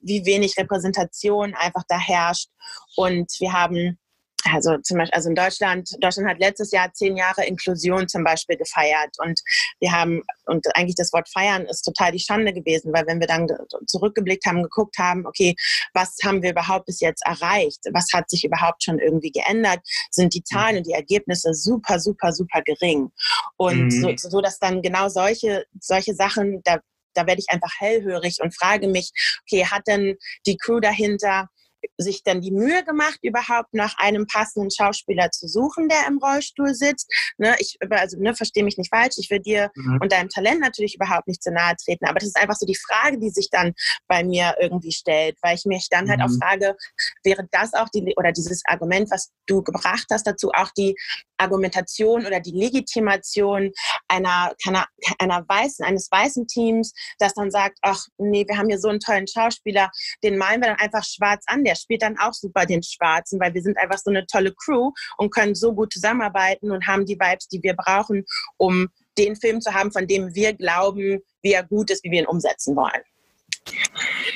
wie 0.00 0.26
wenig 0.26 0.58
Repräsentation 0.58 1.54
einfach 1.54 1.84
da 1.88 1.98
herrscht. 1.98 2.50
Und 2.96 3.30
wir 3.40 3.54
haben 3.54 3.98
also 4.44 4.78
zum 4.78 4.98
Beispiel, 4.98 5.14
also 5.14 5.28
in 5.28 5.34
Deutschland, 5.34 5.90
Deutschland 6.00 6.28
hat 6.28 6.38
letztes 6.38 6.72
Jahr 6.72 6.92
zehn 6.92 7.16
Jahre 7.16 7.44
Inklusion 7.44 8.08
zum 8.08 8.24
Beispiel 8.24 8.56
gefeiert 8.56 9.16
und 9.18 9.40
wir 9.80 9.92
haben, 9.92 10.22
und 10.46 10.66
eigentlich 10.74 10.96
das 10.96 11.12
Wort 11.12 11.28
feiern 11.28 11.66
ist 11.66 11.82
total 11.82 12.12
die 12.12 12.18
Schande 12.18 12.52
gewesen, 12.52 12.92
weil 12.92 13.06
wenn 13.06 13.20
wir 13.20 13.26
dann 13.26 13.48
zurückgeblickt 13.86 14.44
haben, 14.46 14.62
geguckt 14.62 14.98
haben, 14.98 15.26
okay, 15.26 15.54
was 15.94 16.16
haben 16.24 16.42
wir 16.42 16.50
überhaupt 16.50 16.86
bis 16.86 17.00
jetzt 17.00 17.24
erreicht? 17.24 17.80
Was 17.92 18.08
hat 18.12 18.28
sich 18.30 18.44
überhaupt 18.44 18.82
schon 18.82 18.98
irgendwie 18.98 19.30
geändert? 19.30 19.80
Sind 20.10 20.34
die 20.34 20.42
Zahlen 20.42 20.78
und 20.78 20.86
die 20.86 20.92
Ergebnisse 20.92 21.54
super, 21.54 22.00
super, 22.00 22.32
super 22.32 22.62
gering. 22.62 23.10
Und 23.56 23.86
mhm. 23.86 24.16
so, 24.16 24.28
so, 24.28 24.40
dass 24.40 24.58
dann 24.58 24.82
genau 24.82 25.08
solche, 25.08 25.64
solche 25.80 26.14
Sachen, 26.14 26.62
da 26.64 26.78
da 27.14 27.26
werde 27.26 27.40
ich 27.40 27.50
einfach 27.50 27.72
hellhörig 27.78 28.38
und 28.40 28.56
frage 28.56 28.88
mich, 28.88 29.12
okay, 29.42 29.66
hat 29.66 29.86
denn 29.86 30.16
die 30.46 30.56
Crew 30.56 30.80
dahinter 30.80 31.48
sich 31.98 32.22
dann 32.22 32.40
die 32.40 32.50
Mühe 32.50 32.84
gemacht, 32.84 33.18
überhaupt 33.22 33.72
nach 33.74 33.96
einem 33.98 34.26
passenden 34.26 34.70
Schauspieler 34.70 35.30
zu 35.30 35.48
suchen, 35.48 35.88
der 35.88 36.06
im 36.08 36.18
Rollstuhl 36.18 36.74
sitzt. 36.74 37.10
Ne, 37.38 37.54
ich, 37.58 37.78
also 37.90 38.18
ne, 38.18 38.34
verstehe 38.34 38.64
mich 38.64 38.78
nicht 38.78 38.90
falsch, 38.90 39.14
ich 39.18 39.30
will 39.30 39.40
dir 39.40 39.70
mhm. 39.74 39.98
und 40.00 40.12
deinem 40.12 40.28
Talent 40.28 40.60
natürlich 40.60 40.94
überhaupt 40.94 41.28
nicht 41.28 41.42
zu 41.42 41.50
nahe 41.52 41.74
treten, 41.76 42.06
aber 42.06 42.18
das 42.18 42.28
ist 42.28 42.36
einfach 42.36 42.56
so 42.56 42.66
die 42.66 42.76
Frage, 42.76 43.18
die 43.18 43.30
sich 43.30 43.48
dann 43.50 43.72
bei 44.08 44.24
mir 44.24 44.54
irgendwie 44.60 44.92
stellt, 44.92 45.36
weil 45.42 45.56
ich 45.56 45.64
mich 45.64 45.88
dann 45.90 46.06
mhm. 46.06 46.10
halt 46.10 46.20
auch 46.22 46.28
mhm. 46.28 46.40
frage, 46.40 46.76
wäre 47.24 47.46
das 47.50 47.74
auch 47.74 47.88
die, 47.88 48.14
oder 48.16 48.32
dieses 48.32 48.62
Argument, 48.66 49.10
was 49.10 49.30
du 49.46 49.62
gebracht 49.62 50.06
hast 50.10 50.26
dazu, 50.26 50.50
auch 50.52 50.70
die 50.76 50.94
Argumentation 51.42 52.24
oder 52.26 52.40
die 52.40 52.52
Legitimation 52.52 53.72
einer, 54.08 54.54
einer, 54.66 54.86
einer 55.18 55.44
weißen, 55.48 55.84
eines 55.84 56.08
weißen 56.10 56.46
Teams, 56.46 56.92
das 57.18 57.34
dann 57.34 57.50
sagt, 57.50 57.78
ach 57.82 58.06
nee, 58.18 58.44
wir 58.46 58.56
haben 58.56 58.68
hier 58.68 58.78
so 58.78 58.88
einen 58.88 59.00
tollen 59.00 59.26
Schauspieler, 59.26 59.90
den 60.22 60.38
malen 60.38 60.60
wir 60.60 60.68
dann 60.68 60.78
einfach 60.78 61.04
schwarz 61.04 61.44
an, 61.46 61.64
der 61.64 61.71
spielt 61.74 62.02
dann 62.02 62.18
auch 62.18 62.32
super 62.32 62.66
den 62.66 62.82
Schwarzen, 62.82 63.40
weil 63.40 63.54
wir 63.54 63.62
sind 63.62 63.78
einfach 63.78 63.98
so 63.98 64.10
eine 64.10 64.26
tolle 64.26 64.52
Crew 64.52 64.92
und 65.16 65.32
können 65.32 65.54
so 65.54 65.74
gut 65.74 65.92
zusammenarbeiten 65.92 66.70
und 66.70 66.86
haben 66.86 67.06
die 67.06 67.18
Vibes, 67.18 67.48
die 67.48 67.62
wir 67.62 67.74
brauchen, 67.74 68.24
um 68.56 68.88
den 69.18 69.36
Film 69.36 69.60
zu 69.60 69.72
haben, 69.72 69.92
von 69.92 70.06
dem 70.06 70.34
wir 70.34 70.54
glauben, 70.54 71.20
wie 71.42 71.52
er 71.52 71.64
gut 71.64 71.90
ist, 71.90 72.04
wie 72.04 72.10
wir 72.10 72.20
ihn 72.20 72.26
umsetzen 72.26 72.76
wollen. 72.76 73.02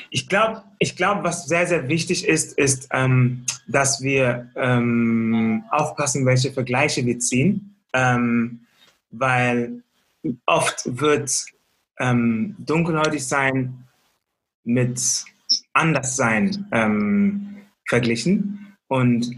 Ich 0.09 0.29
glaube, 0.29 0.63
ich 0.79 0.95
glaub, 0.95 1.23
was 1.23 1.47
sehr, 1.47 1.67
sehr 1.67 1.87
wichtig 1.89 2.27
ist, 2.27 2.57
ist, 2.57 2.87
ähm, 2.91 3.45
dass 3.67 4.01
wir 4.01 4.49
ähm, 4.55 5.65
aufpassen, 5.69 6.25
welche 6.25 6.53
Vergleiche 6.53 7.05
wir 7.05 7.19
ziehen, 7.19 7.75
ähm, 7.93 8.65
weil 9.11 9.83
oft 10.45 10.83
wird 10.85 11.45
ähm, 11.99 12.55
dunkelhäutig 12.59 13.25
sein 13.25 13.87
mit 14.63 15.25
Anderssein 15.73 16.67
ähm, 16.71 17.57
verglichen. 17.87 18.75
Und 18.87 19.31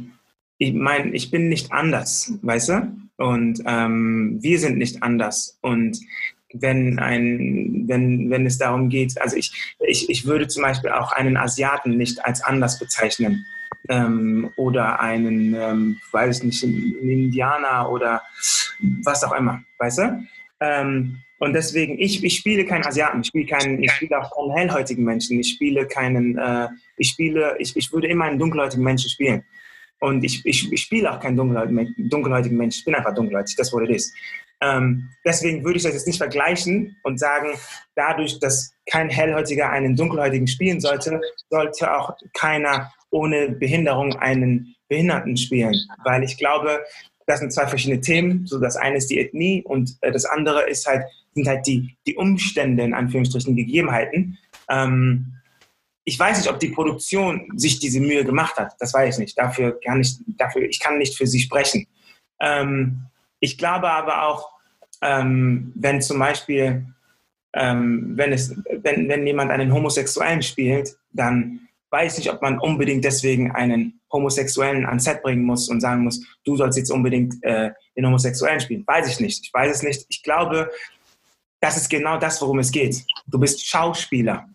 ich 0.57 0.73
meine, 0.73 1.11
ich 1.11 1.31
bin 1.31 1.49
nicht 1.49 1.71
anders, 1.71 2.33
weißt 2.41 2.69
du? 2.69 2.97
Und 3.17 3.61
ähm, 3.65 4.37
wir 4.41 4.59
sind 4.59 4.77
nicht 4.77 5.03
anders. 5.03 5.57
Und 5.61 5.99
wenn, 6.53 6.99
ein, 6.99 7.83
wenn, 7.87 8.29
wenn 8.29 8.45
es 8.45 8.57
darum 8.57 8.89
geht, 8.89 9.19
also 9.21 9.35
ich, 9.35 9.75
ich, 9.79 10.09
ich 10.09 10.25
würde 10.25 10.47
zum 10.47 10.63
Beispiel 10.63 10.91
auch 10.91 11.11
einen 11.11 11.37
Asiaten 11.37 11.97
nicht 11.97 12.23
als 12.25 12.41
anders 12.41 12.79
bezeichnen. 12.79 13.45
Ähm, 13.87 14.51
oder 14.55 14.99
einen, 14.99 15.53
ähm, 15.55 15.97
weiß 16.11 16.39
ich 16.39 16.43
nicht, 16.43 16.63
einen 16.63 17.09
Indianer 17.09 17.89
oder 17.89 18.21
was 19.03 19.23
auch 19.23 19.33
immer, 19.33 19.63
weißt 19.77 19.97
du? 19.99 20.27
Ähm, 20.59 21.21
und 21.39 21.53
deswegen, 21.53 21.97
ich, 21.99 22.23
ich 22.23 22.35
spiele 22.35 22.65
keinen 22.65 22.85
Asiaten, 22.85 23.21
ich 23.21 23.27
spiele, 23.27 23.45
keinen, 23.45 23.81
ich 23.81 23.91
spiele 23.91 24.19
auch 24.19 24.35
keinen 24.35 24.51
hellhäutigen 24.57 25.05
Menschen, 25.05 25.39
ich 25.39 25.51
spiele 25.51 25.87
keinen, 25.87 26.37
äh, 26.37 26.67
ich 26.97 27.09
spiele, 27.09 27.55
ich, 27.59 27.75
ich 27.77 27.91
würde 27.93 28.07
immer 28.07 28.25
einen 28.25 28.39
dunkelhäutigen 28.39 28.83
Menschen 28.83 29.09
spielen. 29.09 29.43
Und 30.01 30.23
ich, 30.23 30.45
ich, 30.45 30.71
ich 30.71 30.81
spiele 30.81 31.11
auch 31.11 31.19
keinen 31.19 31.35
dunkelhäutigen 31.37 32.57
Menschen, 32.57 32.79
ich 32.79 32.85
bin 32.85 32.95
einfach 32.95 33.13
dunkelhäutig, 33.13 33.55
das 33.55 33.71
wurde 33.71 33.91
das. 33.91 34.11
Ähm, 34.61 35.09
deswegen 35.25 35.63
würde 35.63 35.77
ich 35.77 35.83
das 35.83 35.93
jetzt 35.93 36.07
nicht 36.07 36.17
vergleichen 36.17 36.97
und 37.03 37.19
sagen, 37.19 37.53
dadurch, 37.95 38.39
dass 38.39 38.73
kein 38.85 39.09
Hellhäutiger 39.09 39.69
einen 39.69 39.95
Dunkelhäutigen 39.95 40.47
spielen 40.47 40.81
sollte, 40.81 41.21
sollte 41.49 41.93
auch 41.95 42.15
keiner 42.33 42.91
ohne 43.09 43.51
Behinderung 43.51 44.15
einen 44.17 44.75
Behinderten 44.89 45.37
spielen. 45.37 45.75
Weil 46.03 46.23
ich 46.23 46.37
glaube, 46.37 46.81
das 47.29 47.41
sind 47.41 47.53
zwei 47.53 47.67
verschiedene 47.67 48.01
Themen. 48.01 48.47
So 48.47 48.59
das 48.59 48.75
eine 48.75 48.97
ist 48.97 49.11
die 49.11 49.19
Ethnie 49.19 49.61
und 49.63 49.95
äh, 50.01 50.11
das 50.11 50.25
andere 50.25 50.67
ist 50.67 50.87
halt, 50.87 51.03
sind 51.35 51.47
halt 51.47 51.67
die, 51.67 51.95
die 52.07 52.15
Umstände, 52.15 52.83
in 52.83 52.95
Anführungsstrichen, 52.95 53.55
Gegebenheiten. 53.55 54.39
Ähm, 54.67 55.35
ich 56.05 56.17
weiß 56.17 56.39
nicht, 56.39 56.49
ob 56.49 56.59
die 56.59 56.69
Produktion 56.69 57.47
sich 57.55 57.79
diese 57.79 57.99
Mühe 57.99 58.25
gemacht 58.25 58.57
hat. 58.57 58.73
Das 58.79 58.95
weiß 58.95 59.15
ich 59.15 59.19
nicht. 59.19 59.37
Dafür 59.37 59.79
kann 59.79 60.01
ich, 60.01 60.17
dafür, 60.25 60.63
ich 60.63 60.79
kann 60.79 60.97
nicht 60.97 61.15
für 61.15 61.27
sie 61.27 61.39
sprechen. 61.39 61.85
Ähm, 62.39 63.03
ich 63.39 63.59
glaube 63.59 63.91
aber 63.91 64.25
auch, 64.27 64.49
ähm, 65.03 65.71
wenn 65.75 66.01
zum 66.01 66.17
Beispiel, 66.17 66.83
ähm, 67.53 68.13
wenn, 68.15 68.33
es, 68.33 68.55
wenn, 68.81 69.07
wenn 69.07 69.27
jemand 69.27 69.51
einen 69.51 69.71
Homosexuellen 69.71 70.41
spielt, 70.41 70.97
dann 71.13 71.59
weiß 71.91 72.17
nicht, 72.17 72.31
ob 72.31 72.41
man 72.41 72.57
unbedingt 72.57 73.05
deswegen 73.05 73.51
einen 73.51 73.98
Homosexuellen 74.11 74.85
ans 74.85 75.03
Set 75.03 75.21
bringen 75.21 75.43
muss 75.43 75.69
und 75.69 75.81
sagen 75.81 76.03
muss, 76.03 76.23
du 76.43 76.55
sollst 76.55 76.77
jetzt 76.77 76.91
unbedingt 76.91 77.35
äh, 77.43 77.71
den 77.95 78.05
Homosexuellen 78.05 78.59
spielen. 78.59 78.83
Weiß 78.85 79.07
ich 79.07 79.19
nicht. 79.19 79.45
Ich 79.45 79.53
weiß 79.53 79.75
es 79.75 79.83
nicht. 79.83 80.05
Ich 80.09 80.23
glaube, 80.23 80.69
das 81.59 81.77
ist 81.77 81.89
genau 81.89 82.17
das, 82.17 82.41
worum 82.41 82.59
es 82.59 82.71
geht. 82.71 83.03
Du 83.27 83.39
bist 83.39 83.65
Schauspieler. 83.65 84.47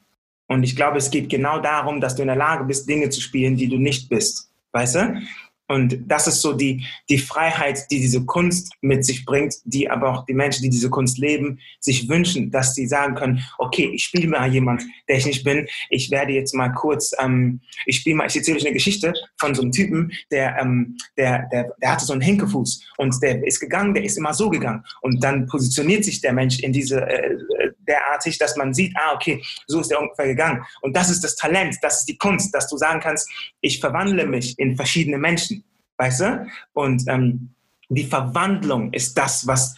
Und 0.46 0.62
ich 0.62 0.76
glaube, 0.76 0.98
es 0.98 1.10
geht 1.10 1.28
genau 1.28 1.58
darum, 1.58 2.00
dass 2.00 2.16
du 2.16 2.22
in 2.22 2.28
der 2.28 2.36
Lage 2.36 2.64
bist, 2.64 2.88
Dinge 2.88 3.08
zu 3.10 3.20
spielen, 3.20 3.56
die 3.56 3.68
du 3.68 3.78
nicht 3.78 4.08
bist. 4.08 4.50
Weißt 4.72 4.96
du? 4.96 5.22
Und 5.66 5.98
das 6.06 6.26
ist 6.26 6.42
so 6.42 6.52
die, 6.52 6.84
die 7.08 7.18
Freiheit, 7.18 7.90
die 7.90 8.00
diese 8.00 8.24
Kunst 8.24 8.72
mit 8.82 9.04
sich 9.04 9.24
bringt, 9.24 9.54
die 9.64 9.90
aber 9.90 10.10
auch 10.10 10.26
die 10.26 10.34
Menschen, 10.34 10.62
die 10.62 10.68
diese 10.68 10.90
Kunst 10.90 11.18
leben, 11.18 11.58
sich 11.80 12.08
wünschen, 12.08 12.50
dass 12.50 12.74
sie 12.74 12.86
sagen 12.86 13.14
können, 13.14 13.42
okay, 13.58 13.90
ich 13.94 14.04
spiele 14.04 14.28
mal 14.28 14.52
jemand, 14.52 14.82
der 15.08 15.16
ich 15.16 15.26
nicht 15.26 15.42
bin. 15.42 15.66
Ich 15.88 16.10
werde 16.10 16.32
jetzt 16.32 16.54
mal 16.54 16.68
kurz, 16.68 17.12
ähm, 17.18 17.60
ich 17.86 17.96
spiele 17.96 18.16
mal, 18.16 18.26
ich 18.26 18.36
erzähle 18.36 18.58
euch 18.58 18.66
eine 18.66 18.74
Geschichte 18.74 19.14
von 19.38 19.54
so 19.54 19.62
einem 19.62 19.72
Typen, 19.72 20.12
der, 20.30 20.58
ähm, 20.60 20.96
der, 21.16 21.48
der, 21.50 21.74
der 21.80 21.92
hatte 21.92 22.04
so 22.04 22.12
einen 22.12 22.22
Hinkefuß 22.22 22.84
und 22.98 23.22
der 23.22 23.46
ist 23.46 23.60
gegangen, 23.60 23.94
der 23.94 24.04
ist 24.04 24.18
immer 24.18 24.34
so 24.34 24.50
gegangen. 24.50 24.84
Und 25.00 25.24
dann 25.24 25.46
positioniert 25.46 26.04
sich 26.04 26.20
der 26.20 26.34
Mensch 26.34 26.58
in 26.58 26.72
diese, 26.72 27.00
äh, 27.00 27.36
derartig, 27.86 28.38
dass 28.38 28.56
man 28.56 28.74
sieht, 28.74 28.94
ah, 28.96 29.14
okay, 29.14 29.42
so 29.66 29.80
ist 29.80 29.90
der 29.90 30.00
ungefähr 30.00 30.26
gegangen. 30.26 30.64
Und 30.80 30.96
das 30.96 31.10
ist 31.10 31.22
das 31.22 31.36
Talent, 31.36 31.76
das 31.82 32.00
ist 32.00 32.08
die 32.08 32.18
Kunst, 32.18 32.54
dass 32.54 32.68
du 32.68 32.76
sagen 32.76 33.00
kannst, 33.00 33.28
ich 33.60 33.80
verwandle 33.80 34.26
mich 34.26 34.58
in 34.58 34.76
verschiedene 34.76 35.18
Menschen, 35.18 35.64
weißt 35.98 36.20
du? 36.20 36.46
Und 36.72 37.04
ähm, 37.08 37.54
die 37.88 38.04
Verwandlung 38.04 38.92
ist 38.92 39.16
das, 39.16 39.46
was 39.46 39.76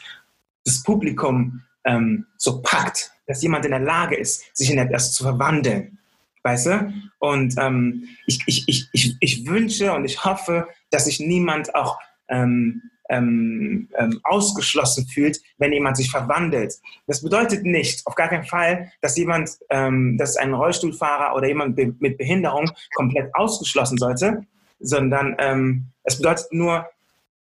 das 0.64 0.82
Publikum 0.82 1.62
ähm, 1.84 2.26
so 2.36 2.60
packt, 2.62 3.12
dass 3.26 3.42
jemand 3.42 3.64
in 3.64 3.70
der 3.72 3.80
Lage 3.80 4.16
ist, 4.16 4.56
sich 4.56 4.70
in 4.70 4.78
etwas 4.78 5.12
zu 5.12 5.24
verwandeln. 5.24 5.98
Weißt 6.42 6.66
du? 6.66 6.92
Und 7.18 7.54
ähm, 7.58 8.08
ich, 8.26 8.40
ich, 8.46 8.64
ich, 8.68 8.88
ich, 8.92 9.16
ich 9.20 9.46
wünsche 9.46 9.92
und 9.92 10.04
ich 10.04 10.24
hoffe, 10.24 10.68
dass 10.90 11.06
sich 11.06 11.18
niemand 11.18 11.74
auch 11.74 11.98
ähm, 12.28 12.82
ähm, 13.08 13.88
ähm, 13.98 14.20
ausgeschlossen 14.24 15.06
fühlt, 15.06 15.40
wenn 15.58 15.72
jemand 15.72 15.96
sich 15.96 16.10
verwandelt. 16.10 16.74
Das 17.06 17.22
bedeutet 17.22 17.64
nicht, 17.64 18.06
auf 18.06 18.14
gar 18.14 18.28
keinen 18.28 18.44
Fall, 18.44 18.90
dass 19.00 19.16
jemand, 19.16 19.50
ähm, 19.70 20.16
dass 20.18 20.36
ein 20.36 20.54
Rollstuhlfahrer 20.54 21.34
oder 21.34 21.48
jemand 21.48 21.76
be 21.76 21.94
mit 21.98 22.18
Behinderung 22.18 22.70
komplett 22.94 23.34
ausgeschlossen 23.34 23.98
sollte, 23.98 24.42
sondern 24.80 25.36
ähm, 25.38 25.86
es 26.02 26.16
bedeutet 26.16 26.52
nur, 26.52 26.88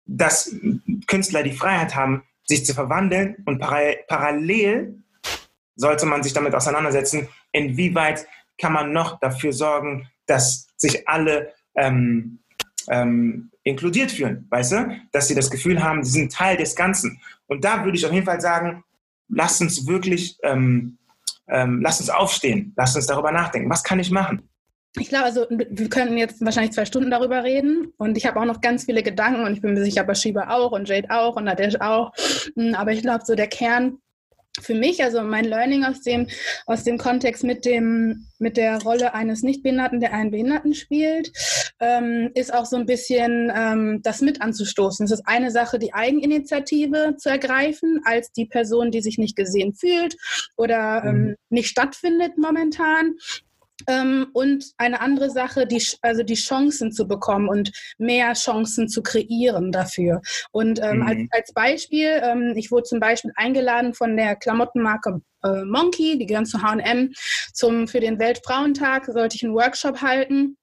dass 0.06 0.54
Künstler 1.08 1.44
die 1.44 1.54
Freiheit 1.54 1.96
haben, 1.96 2.24
sich 2.44 2.66
zu 2.66 2.74
verwandeln 2.74 3.38
und 3.46 3.60
para 3.60 3.94
parallel 4.08 5.02
sollte 5.76 6.06
man 6.06 6.22
sich 6.22 6.34
damit 6.34 6.54
auseinandersetzen, 6.54 7.28
inwieweit 7.52 8.28
kann 8.58 8.74
man 8.74 8.92
noch 8.92 9.20
dafür 9.20 9.54
sorgen, 9.54 10.08
dass 10.26 10.68
sich 10.76 11.08
alle 11.08 11.54
ähm, 11.76 12.40
ähm, 12.90 13.51
inkludiert 13.64 14.12
fühlen, 14.12 14.48
weißt 14.50 14.72
du? 14.72 14.98
Dass 15.12 15.28
sie 15.28 15.36
das 15.36 15.50
Gefühl 15.50 15.84
haben, 15.84 16.04
sie 16.04 16.12
sind 16.12 16.32
Teil 16.32 16.58
des 16.58 16.76
Ganzen. 16.76 17.22
Und 17.48 17.64
da 17.64 17.84
würde 17.84 17.98
ich 17.98 18.06
auf 18.06 18.14
jeden 18.14 18.26
Fall 18.26 18.42
sagen, 18.42 18.84
lass 19.30 19.62
uns 19.62 19.88
wirklich, 19.88 20.38
ähm, 20.44 20.98
ähm, 21.48 21.82
lass 21.82 22.00
uns 22.00 22.10
aufstehen, 22.10 22.74
lass 22.76 22.96
uns 22.96 23.08
darüber 23.08 23.32
nachdenken. 23.32 23.70
Was 23.70 23.84
kann 23.84 24.00
ich 24.00 24.12
machen? 24.12 24.48
Ich 24.98 25.08
glaube, 25.08 25.26
also 25.26 25.46
wir 25.50 25.90
könnten 25.90 26.18
jetzt 26.18 26.44
wahrscheinlich 26.44 26.74
zwei 26.74 26.84
Stunden 26.84 27.12
darüber 27.12 27.44
reden 27.44 27.94
und 27.98 28.18
ich 28.18 28.26
habe 28.26 28.40
auch 28.40 28.46
noch 28.46 28.60
ganz 28.60 28.86
viele 28.86 29.04
Gedanken 29.04 29.46
und 29.46 29.54
ich 29.54 29.62
bin 29.62 29.74
mir 29.74 29.84
sicher, 29.84 30.04
Bashiba 30.04 30.50
auch 30.50 30.74
und 30.74 30.90
Jade 30.90 31.10
auch 31.10 31.38
und 31.38 31.46
Nadesh 31.46 31.80
auch. 31.80 32.12
Hm, 32.56 32.76
aber 32.76 32.92
ich 32.92 33.02
glaube, 33.02 33.24
so 33.26 33.36
der 33.36 33.48
Kern 33.48 34.00
für 34.62 34.76
mich, 34.76 35.04
also 35.04 35.22
mein 35.22 35.46
Learning 35.46 35.84
aus 35.84 36.02
dem, 36.02 36.28
aus 36.66 36.84
dem 36.84 36.98
Kontext 36.98 37.44
mit, 37.44 37.66
dem, 37.66 38.28
mit 38.40 38.58
der 38.58 38.82
Rolle 38.82 39.14
eines 39.14 39.44
Nichtbehinderten, 39.44 40.00
der 40.00 40.14
einen 40.14 40.32
Behinderten 40.32 40.74
spielt, 40.74 41.32
ähm, 41.80 42.32
ist 42.36 42.54
auch 42.54 42.66
so 42.66 42.78
ein 42.78 42.86
bisschen 42.86 43.52
ähm, 43.56 44.02
das 44.04 44.22
mit 44.22 44.42
anzustoßen. 44.42 45.06
Es 45.06 45.12
ist 45.12 45.24
eine 45.26 45.52
Sache, 45.52 45.80
die 45.80 45.94
Eigeninitiative 45.94 47.16
zu 47.18 47.30
ergreifen, 47.30 48.02
als 48.06 48.32
die 48.32 48.46
Person, 48.46 48.92
die 48.92 49.02
sich 49.02 49.18
nicht 49.18 49.36
gesehen 49.36 49.74
fühlt 49.74 50.16
oder 50.56 51.04
ähm, 51.06 51.22
mhm. 51.22 51.36
nicht 51.50 51.70
stattfindet 51.70 52.38
momentan. 52.38 53.16
Ähm, 53.88 54.28
und 54.34 54.66
eine 54.78 55.02
andere 55.02 55.30
Sache, 55.30 55.66
die, 55.66 55.84
also 56.02 56.24
die 56.24 56.36
Chancen 56.36 56.92
zu 56.92 57.08
bekommen 57.08 57.50
und 57.50 57.72
mehr 57.98 58.34
Chancen 58.34 58.88
zu 58.88 59.02
kreieren 59.02 59.72
dafür. 59.72 60.22
Und 60.52 60.80
ähm, 60.82 60.98
mhm. 60.98 61.08
als, 61.08 61.20
als, 61.32 61.54
Beispiel, 61.54 62.22
ähm, 62.24 62.54
ich 62.56 62.72
wurde 62.72 62.84
zum 62.84 63.00
Beispiel 63.00 63.32
eingeladen 63.36 63.94
von 63.94 64.16
der 64.16 64.36
Klamottenmarke 64.36 65.22
äh, 65.44 65.64
Monkey, 65.66 66.18
die 66.18 66.26
gehören 66.26 66.46
zu 66.46 66.62
H&M, 66.62 67.12
zum, 67.54 67.88
für 67.88 68.00
den 68.00 68.20
Weltfrauentag 68.20 69.06
sollte 69.06 69.36
ich 69.36 69.44
einen 69.44 69.54
Workshop 69.54 70.02
halten. 70.02 70.58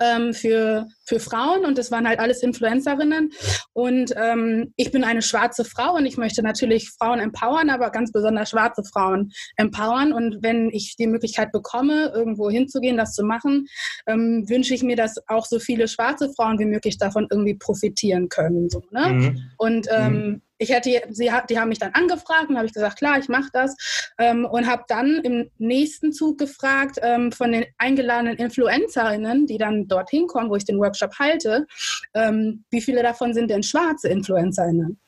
Ähm, 0.00 0.32
für, 0.32 0.86
für 1.04 1.20
Frauen 1.20 1.64
und 1.64 1.78
das 1.78 1.90
waren 1.90 2.06
halt 2.08 2.18
alles 2.18 2.42
Influencerinnen. 2.42 3.30
Und 3.72 4.12
ähm, 4.16 4.72
ich 4.76 4.90
bin 4.90 5.04
eine 5.04 5.22
schwarze 5.22 5.64
Frau 5.64 5.94
und 5.94 6.06
ich 6.06 6.16
möchte 6.16 6.42
natürlich 6.42 6.90
Frauen 6.98 7.20
empowern, 7.20 7.70
aber 7.70 7.90
ganz 7.90 8.12
besonders 8.12 8.50
schwarze 8.50 8.82
Frauen 8.84 9.32
empowern. 9.56 10.12
Und 10.12 10.42
wenn 10.42 10.70
ich 10.70 10.96
die 10.96 11.06
Möglichkeit 11.06 11.52
bekomme, 11.52 12.12
irgendwo 12.14 12.50
hinzugehen, 12.50 12.96
das 12.96 13.12
zu 13.12 13.24
machen, 13.24 13.66
ähm, 14.06 14.48
wünsche 14.48 14.74
ich 14.74 14.82
mir, 14.82 14.96
dass 14.96 15.16
auch 15.28 15.46
so 15.46 15.58
viele 15.58 15.88
schwarze 15.88 16.32
Frauen 16.34 16.58
wie 16.58 16.66
möglich 16.66 16.98
davon 16.98 17.26
irgendwie 17.30 17.54
profitieren 17.54 18.28
können. 18.28 18.70
So, 18.70 18.82
ne? 18.90 19.12
Mhm. 19.12 19.42
Und 19.56 19.86
ähm, 19.90 20.12
mhm 20.12 20.40
ich 20.64 20.70
hätte, 20.70 21.02
sie 21.10 21.30
die 21.48 21.58
haben 21.58 21.68
mich 21.68 21.78
dann 21.78 21.92
angefragt 21.92 22.48
und 22.48 22.56
habe 22.56 22.66
ich 22.66 22.72
gesagt, 22.72 22.98
klar, 22.98 23.18
ich 23.18 23.28
mache 23.28 23.50
das 23.52 23.76
ähm, 24.18 24.44
und 24.44 24.66
habe 24.66 24.84
dann 24.88 25.20
im 25.22 25.50
nächsten 25.58 26.12
Zug 26.12 26.38
gefragt 26.38 26.98
ähm, 27.02 27.32
von 27.32 27.52
den 27.52 27.66
eingeladenen 27.78 28.36
Influencerinnen, 28.36 29.46
die 29.46 29.58
dann 29.58 29.86
dorthin 29.86 30.26
kommen, 30.26 30.50
wo 30.50 30.56
ich 30.56 30.64
den 30.64 30.78
Workshop 30.78 31.18
halte, 31.18 31.66
ähm, 32.14 32.64
wie 32.70 32.80
viele 32.80 33.02
davon 33.02 33.34
sind 33.34 33.50
denn 33.50 33.62
schwarze 33.62 34.08
Influencerinnen? 34.08 34.98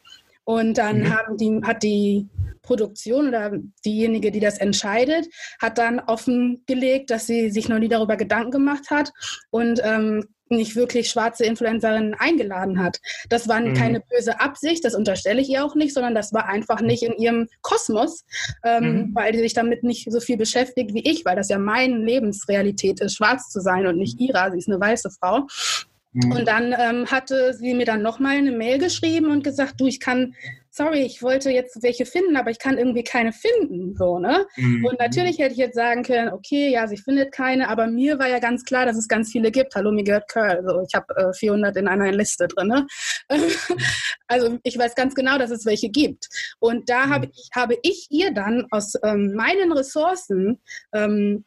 Und 0.45 0.79
dann 0.79 1.01
mhm. 1.01 1.17
haben 1.17 1.37
die, 1.37 1.61
hat 1.65 1.83
die 1.83 2.29
Produktion 2.63 3.29
oder 3.29 3.53
diejenige, 3.85 4.31
die 4.31 4.41
das 4.41 4.59
entscheidet, 4.59 5.27
hat 5.61 5.79
dann 5.79 6.01
offengelegt, 6.01 7.11
dass 7.11 7.27
sie 7.27 7.51
sich 7.51 7.69
noch 7.69 7.79
nie 7.79 7.89
darüber 7.89 8.17
Gedanken 8.17 8.51
gemacht 8.51 8.91
hat 8.91 9.13
und 9.51 9.81
ähm, 9.83 10.25
nicht 10.49 10.77
wirklich 10.77 11.11
schwarze 11.11 11.45
Influencerinnen 11.45 12.15
eingeladen 12.15 12.83
hat. 12.83 12.99
Das 13.29 13.49
war 13.49 13.61
mhm. 13.61 13.75
keine 13.75 14.01
böse 14.01 14.41
Absicht, 14.41 14.85
das 14.85 14.95
unterstelle 14.95 15.41
ich 15.41 15.49
ihr 15.49 15.65
auch 15.65 15.75
nicht, 15.75 15.95
sondern 15.95 16.15
das 16.15 16.33
war 16.33 16.49
einfach 16.49 16.81
nicht 16.81 17.03
in 17.03 17.15
ihrem 17.15 17.49
Kosmos, 17.63 18.25
ähm, 18.65 18.85
mhm. 18.85 19.15
weil 19.15 19.35
sie 19.35 19.41
sich 19.41 19.55
damit 19.55 19.83
nicht 19.83 20.11
so 20.11 20.21
viel 20.21 20.37
beschäftigt 20.37 20.95
wie 20.95 21.09
ich, 21.09 21.25
weil 21.25 21.37
das 21.37 21.49
ja 21.49 21.59
meine 21.59 21.99
Lebensrealität 21.99 23.01
ist, 23.01 23.17
schwarz 23.17 23.51
zu 23.51 23.61
sein 23.61 23.87
und 23.87 23.97
nicht 23.97 24.21
ihrer. 24.21 24.51
Sie 24.53 24.59
ist 24.59 24.69
eine 24.69 24.81
weiße 24.81 25.11
Frau. 25.11 25.47
Mhm. 26.13 26.33
Und 26.33 26.49
dann 26.49 26.75
ähm, 26.79 27.07
hatte 27.11 27.53
sie 27.55 27.75
mir 27.75 27.87
dann 27.87 28.03
nochmal 28.03 28.37
eine 28.37 28.53
Mail 28.53 28.79
geschrieben 28.79 29.31
und 29.31 29.45
gesagt, 29.45 29.81
du, 29.81 29.87
ich 29.87 30.01
kann 30.01 30.35
sorry, 30.77 31.01
ich 31.01 31.23
wollte 31.23 31.51
jetzt 31.51 31.83
welche 31.83 32.05
finden, 32.05 32.37
aber 32.37 32.51
ich 32.51 32.59
kann 32.59 32.77
irgendwie 32.77 33.03
keine 33.03 33.33
finden. 33.33 33.97
So, 33.97 34.19
ne? 34.19 34.47
Mhm. 34.57 34.85
Und 34.85 34.99
natürlich 34.99 35.39
hätte 35.39 35.53
ich 35.53 35.59
jetzt 35.59 35.75
sagen 35.75 36.03
können, 36.03 36.31
okay, 36.33 36.71
ja, 36.71 36.87
sie 36.87 36.99
findet 36.99 37.33
keine, 37.33 37.69
aber 37.69 37.87
mir 37.87 38.19
war 38.19 38.29
ja 38.29 38.39
ganz 38.39 38.63
klar, 38.63 38.85
dass 38.85 38.97
es 38.97 39.09
ganz 39.09 39.33
viele 39.33 39.51
gibt. 39.51 39.75
Hallo, 39.75 39.91
mir 39.91 40.05
gehört 40.05 40.29
Curl. 40.29 40.63
So, 40.67 40.83
ich 40.87 40.95
habe 40.95 41.17
äh, 41.17 41.33
400 41.33 41.77
in 41.79 41.89
einer 41.89 42.13
Liste 42.13 42.47
drin. 42.47 42.69
Ne? 42.69 42.87
also 44.29 44.59
ich 44.63 44.77
weiß 44.77 44.95
ganz 44.95 45.15
genau, 45.15 45.39
dass 45.39 45.51
es 45.51 45.65
welche 45.65 45.89
gibt. 45.89 46.29
Und 46.59 46.91
da 46.91 47.07
mhm. 47.07 47.11
habe 47.11 47.27
ich, 47.33 47.49
habe 47.55 47.79
ich 47.83 48.07
ihr 48.11 48.33
dann 48.35 48.67
aus 48.71 48.95
ähm, 49.03 49.33
meinen 49.35 49.73
Ressourcen 49.73 50.61
ähm, 50.93 51.45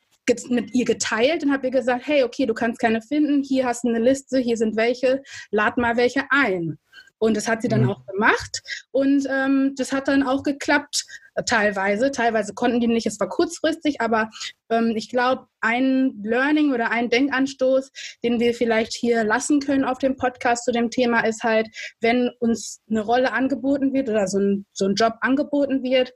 mit 0.50 0.76
ihr 0.76 0.86
geteilt 0.86 1.44
und 1.44 1.52
habe 1.52 1.68
ihr 1.68 1.72
gesagt, 1.72 2.06
hey, 2.06 2.24
okay, 2.24 2.46
du 2.46 2.54
kannst 2.54 2.80
keine 2.80 3.02
finden, 3.02 3.42
hier 3.42 3.66
hast 3.66 3.84
du 3.84 3.90
eine 3.90 4.00
Liste, 4.00 4.38
hier 4.38 4.58
sind 4.58 4.76
welche, 4.76 5.24
lad 5.50 5.78
mal 5.78 5.98
welche 5.98 6.24
ein. 6.30 6.78
Und 7.20 7.38
das 7.38 7.48
hat 7.48 7.62
sie 7.62 7.68
dann 7.68 7.84
mhm. 7.84 7.92
auch 7.92 8.06
gemacht. 8.06 8.62
Und 8.92 9.28
ähm, 9.30 9.74
das 9.78 9.92
hat 9.92 10.08
dann 10.08 10.24
auch 10.24 10.44
geklappt, 10.44 11.06
äh, 11.36 11.44
teilweise. 11.44 12.12
Teilweise 12.12 12.54
konnten 12.54 12.80
die 12.80 12.88
nicht, 12.88 13.06
es 13.06 13.20
war 13.20 13.30
kurzfristig, 13.30 14.02
aber 14.02 14.30
ähm, 14.70 14.94
ich 14.96 15.10
glaube, 15.10 15.48
ein 15.62 16.20
Learning 16.24 16.74
oder 16.74 16.92
ein 16.92 17.10
Denkanstoß, 17.10 17.92
den 18.24 18.40
wir 18.40 18.54
vielleicht 18.54 18.94
hier 18.94 19.24
lassen 19.24 19.60
können 19.60 19.84
auf 19.84 19.98
dem 19.98 20.16
Podcast 20.16 20.66
zu 20.66 20.72
dem 20.72 20.90
Thema, 20.90 21.22
ist 21.22 21.44
halt, 21.44 21.68
wenn 22.02 22.32
uns 22.40 22.82
eine 22.90 23.02
Rolle 23.02 23.34
angeboten 23.34 23.94
wird 23.94 24.10
oder 24.10 24.28
so 24.28 24.40
ein, 24.40 24.66
so 24.74 24.86
ein 24.86 24.96
Job 24.96 25.16
angeboten 25.22 25.84
wird, 25.84 26.14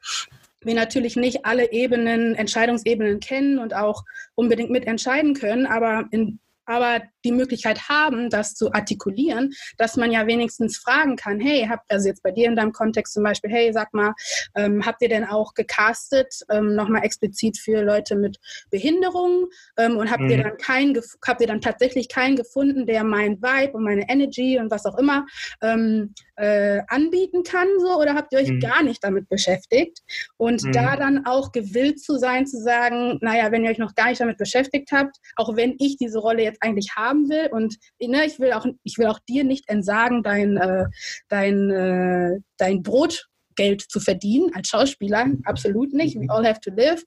wir 0.66 0.76
natürlich 0.76 1.18
nicht 1.18 1.46
alle 1.46 1.72
Ebenen, 1.72 2.36
Entscheidungsebenen 2.36 3.20
kennen 3.20 3.60
und 3.60 3.74
auch 3.74 4.04
unbedingt 4.36 4.70
mitentscheiden 4.70 5.34
können, 5.34 5.66
aber 5.66 6.06
in 6.12 6.40
aber 6.66 7.02
die 7.26 7.32
Möglichkeit 7.32 7.90
haben, 7.90 8.30
das 8.30 8.56
zu 8.56 8.72
artikulieren, 8.74 9.54
dass 9.78 9.98
man 9.98 10.12
ja 10.12 10.28
wenigstens 10.28 10.78
fragen 10.78 11.16
kann, 11.16 11.40
hey, 11.40 11.68
habt 11.70 11.92
also 11.92 12.08
jetzt 12.08 12.24
bei 12.24 12.32
dir 12.32 12.48
in 12.48 12.56
deinem 12.56 12.72
Kontext 12.72 13.14
zum 13.14 13.24
Beispiel, 13.24 13.52
hey, 13.52 13.72
sag 13.74 13.94
mal, 13.94 14.14
ähm, 14.56 14.86
habt 14.86 15.02
ihr 15.02 15.10
denn 15.10 15.26
auch 15.26 15.54
gecastet, 15.54 16.34
ähm, 16.50 16.76
nochmal 16.76 17.04
explizit 17.04 17.58
für 17.58 17.82
Leute 17.84 18.16
mit 18.16 18.38
Behinderung 18.70 19.48
ähm, 19.78 19.98
und 19.98 20.12
habt 20.12 20.24
mhm. 20.24 20.30
ihr 20.30 20.44
dann 20.44 20.58
keinen, 20.58 21.00
habt 21.26 21.42
ihr 21.42 21.48
dann 21.48 21.62
tatsächlich 21.62 22.10
keinen 22.10 22.36
gefunden, 22.36 22.86
der 22.86 23.04
mein 23.04 23.42
Vibe 23.42 23.74
und 23.74 23.84
meine 23.84 24.10
Energy 24.10 24.60
und 24.60 24.72
was 24.72 24.86
auch 24.86 24.98
immer 24.98 25.26
ähm, 25.62 26.14
äh, 26.36 26.82
anbieten 26.88 27.44
kann, 27.44 27.68
so, 27.80 28.00
oder 28.00 28.16
habt 28.16 28.34
ihr 28.34 28.40
euch 28.40 28.50
mhm. 28.50 28.60
gar 28.60 28.84
nicht 28.84 29.04
damit 29.04 29.30
beschäftigt? 29.30 30.00
Und 30.38 30.64
mhm. 30.64 30.72
da 30.72 30.96
dann 30.96 31.26
auch 31.26 31.52
gewillt 31.52 32.00
zu 32.02 32.18
sein, 32.18 32.48
zu 32.48 32.62
sagen, 32.62 33.20
naja, 33.22 33.52
wenn 33.52 33.64
ihr 33.64 33.72
euch 33.72 33.78
noch 33.78 33.96
gar 33.96 34.10
nicht 34.10 34.22
damit 34.22 34.38
beschäftigt 34.38 34.92
habt, 34.92 35.18
auch 35.36 35.56
wenn 35.56 35.76
ich 35.80 35.98
diese 35.98 36.20
Rolle 36.20 36.44
jetzt 36.44 36.53
eigentlich 36.62 36.96
haben 36.96 37.30
will 37.30 37.50
und 37.52 37.76
ne, 38.00 38.26
ich 38.26 38.40
will 38.40 38.54
auch, 38.54 38.66
ich 38.84 38.98
will 38.98 39.08
auch 39.08 39.20
dir 39.28 39.44
nicht 39.44 39.70
entsagen, 39.70 40.24
dein, 40.24 40.58
äh, 40.58 40.86
dein, 41.30 41.70
äh, 41.70 42.40
dein 42.58 42.84
Brotgeld 42.84 43.82
zu 43.82 44.00
verdienen 44.00 44.52
als 44.54 44.70
Schauspieler, 44.70 45.28
absolut 45.46 45.94
nicht. 45.94 46.20
We 46.20 46.30
all 46.30 46.46
have 46.46 46.62
to 46.62 46.72
live. 46.72 47.04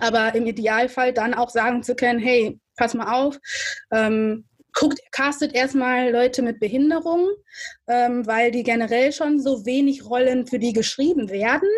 Aber 0.00 0.34
im 0.34 0.46
Idealfall 0.46 1.12
dann 1.12 1.34
auch 1.34 1.50
sagen 1.50 1.82
zu 1.82 1.94
können, 1.94 2.18
hey, 2.18 2.58
pass 2.76 2.94
mal 2.94 3.12
auf, 3.12 3.38
ähm, 3.90 4.44
guckt, 4.72 5.00
castet 5.10 5.54
erstmal 5.54 6.10
Leute 6.10 6.42
mit 6.42 6.60
Behinderung, 6.60 7.28
ähm, 7.88 8.26
weil 8.26 8.50
die 8.50 8.62
generell 8.62 9.12
schon 9.12 9.40
so 9.40 9.66
wenig 9.66 10.04
Rollen 10.04 10.46
für 10.46 10.58
die 10.58 10.72
geschrieben 10.72 11.30
werden. 11.30 11.68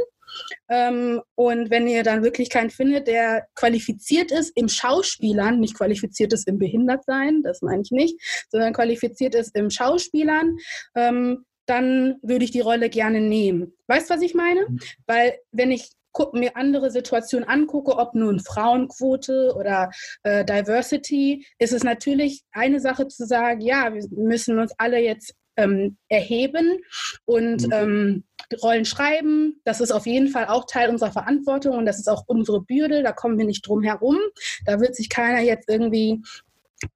Ähm, 0.69 1.21
und 1.35 1.71
wenn 1.71 1.87
ihr 1.87 2.03
dann 2.03 2.23
wirklich 2.23 2.51
keinen 2.51 2.71
findet, 2.71 3.07
der 3.07 3.47
qualifiziert 3.55 4.31
ist 4.33 4.53
im 4.57 4.69
Schauspielern, 4.69 5.61
nicht 5.61 5.77
qualifiziert 5.77 6.33
ist 6.33 6.47
im 6.49 6.59
Behindertsein, 6.59 7.43
das 7.43 7.63
meine 7.63 7.83
ich 7.83 7.91
nicht, 7.91 8.47
sondern 8.51 8.73
qualifiziert 8.73 9.35
ist 9.35 9.57
im 9.57 9.71
Schauspielern, 9.71 10.57
ähm, 10.95 11.45
dann 11.67 12.17
würde 12.23 12.45
ich 12.45 12.51
die 12.51 12.61
Rolle 12.61 12.91
gerne 12.91 13.21
nehmen. 13.21 13.73
Weißt 13.87 14.11
du, 14.11 14.15
was 14.15 14.23
ich 14.23 14.35
meine? 14.35 14.63
Mhm. 14.69 14.81
Weil 15.07 15.39
wenn 15.53 15.71
ich 15.71 15.91
mir 16.33 16.57
andere 16.57 16.91
Situationen 16.91 17.49
angucke, 17.49 17.97
ob 17.97 18.15
nun 18.15 18.41
Frauenquote 18.41 19.55
oder 19.57 19.91
äh, 20.25 20.45
Diversity, 20.45 21.47
ist 21.59 21.73
es 21.73 21.85
natürlich 21.85 22.43
eine 22.53 22.81
Sache 22.81 23.07
zu 23.07 23.27
sagen, 23.27 23.61
ja, 23.61 23.95
wir 23.95 24.05
müssen 24.11 24.59
uns 24.59 24.73
alle 24.79 24.99
jetzt 24.99 25.35
ähm, 25.61 25.97
erheben 26.09 26.79
und 27.25 27.67
mhm. 27.67 27.73
ähm, 27.73 28.25
Rollen 28.63 28.85
schreiben. 28.85 29.61
Das 29.65 29.81
ist 29.81 29.93
auf 29.93 30.07
jeden 30.07 30.29
Fall 30.29 30.47
auch 30.47 30.67
Teil 30.67 30.91
unserer 30.91 31.13
Verantwortung 31.13 31.77
und 31.77 31.87
das 31.87 31.99
ist 31.99 32.09
auch 32.09 32.25
unsere 32.27 32.63
Bürde. 32.63 33.03
Da 33.03 33.13
kommen 33.13 33.39
wir 33.39 33.47
nicht 33.47 33.67
drum 33.67 33.83
herum. 33.83 34.19
Da 34.67 34.81
wird 34.81 34.97
sich 34.97 35.09
keiner 35.09 35.41
jetzt 35.41 35.69
irgendwie 35.69 36.23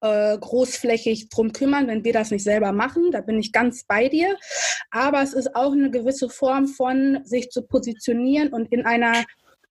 äh, 0.00 0.36
großflächig 0.38 1.28
drum 1.28 1.52
kümmern, 1.52 1.86
wenn 1.86 2.04
wir 2.04 2.12
das 2.12 2.30
nicht 2.30 2.44
selber 2.44 2.72
machen. 2.72 3.10
Da 3.12 3.20
bin 3.20 3.38
ich 3.38 3.52
ganz 3.52 3.84
bei 3.84 4.08
dir. 4.08 4.36
Aber 4.90 5.22
es 5.22 5.32
ist 5.32 5.54
auch 5.54 5.72
eine 5.72 5.90
gewisse 5.90 6.28
Form 6.28 6.66
von 6.66 7.20
sich 7.24 7.50
zu 7.50 7.62
positionieren 7.62 8.52
und 8.52 8.72
in 8.72 8.84
einer, 8.86 9.24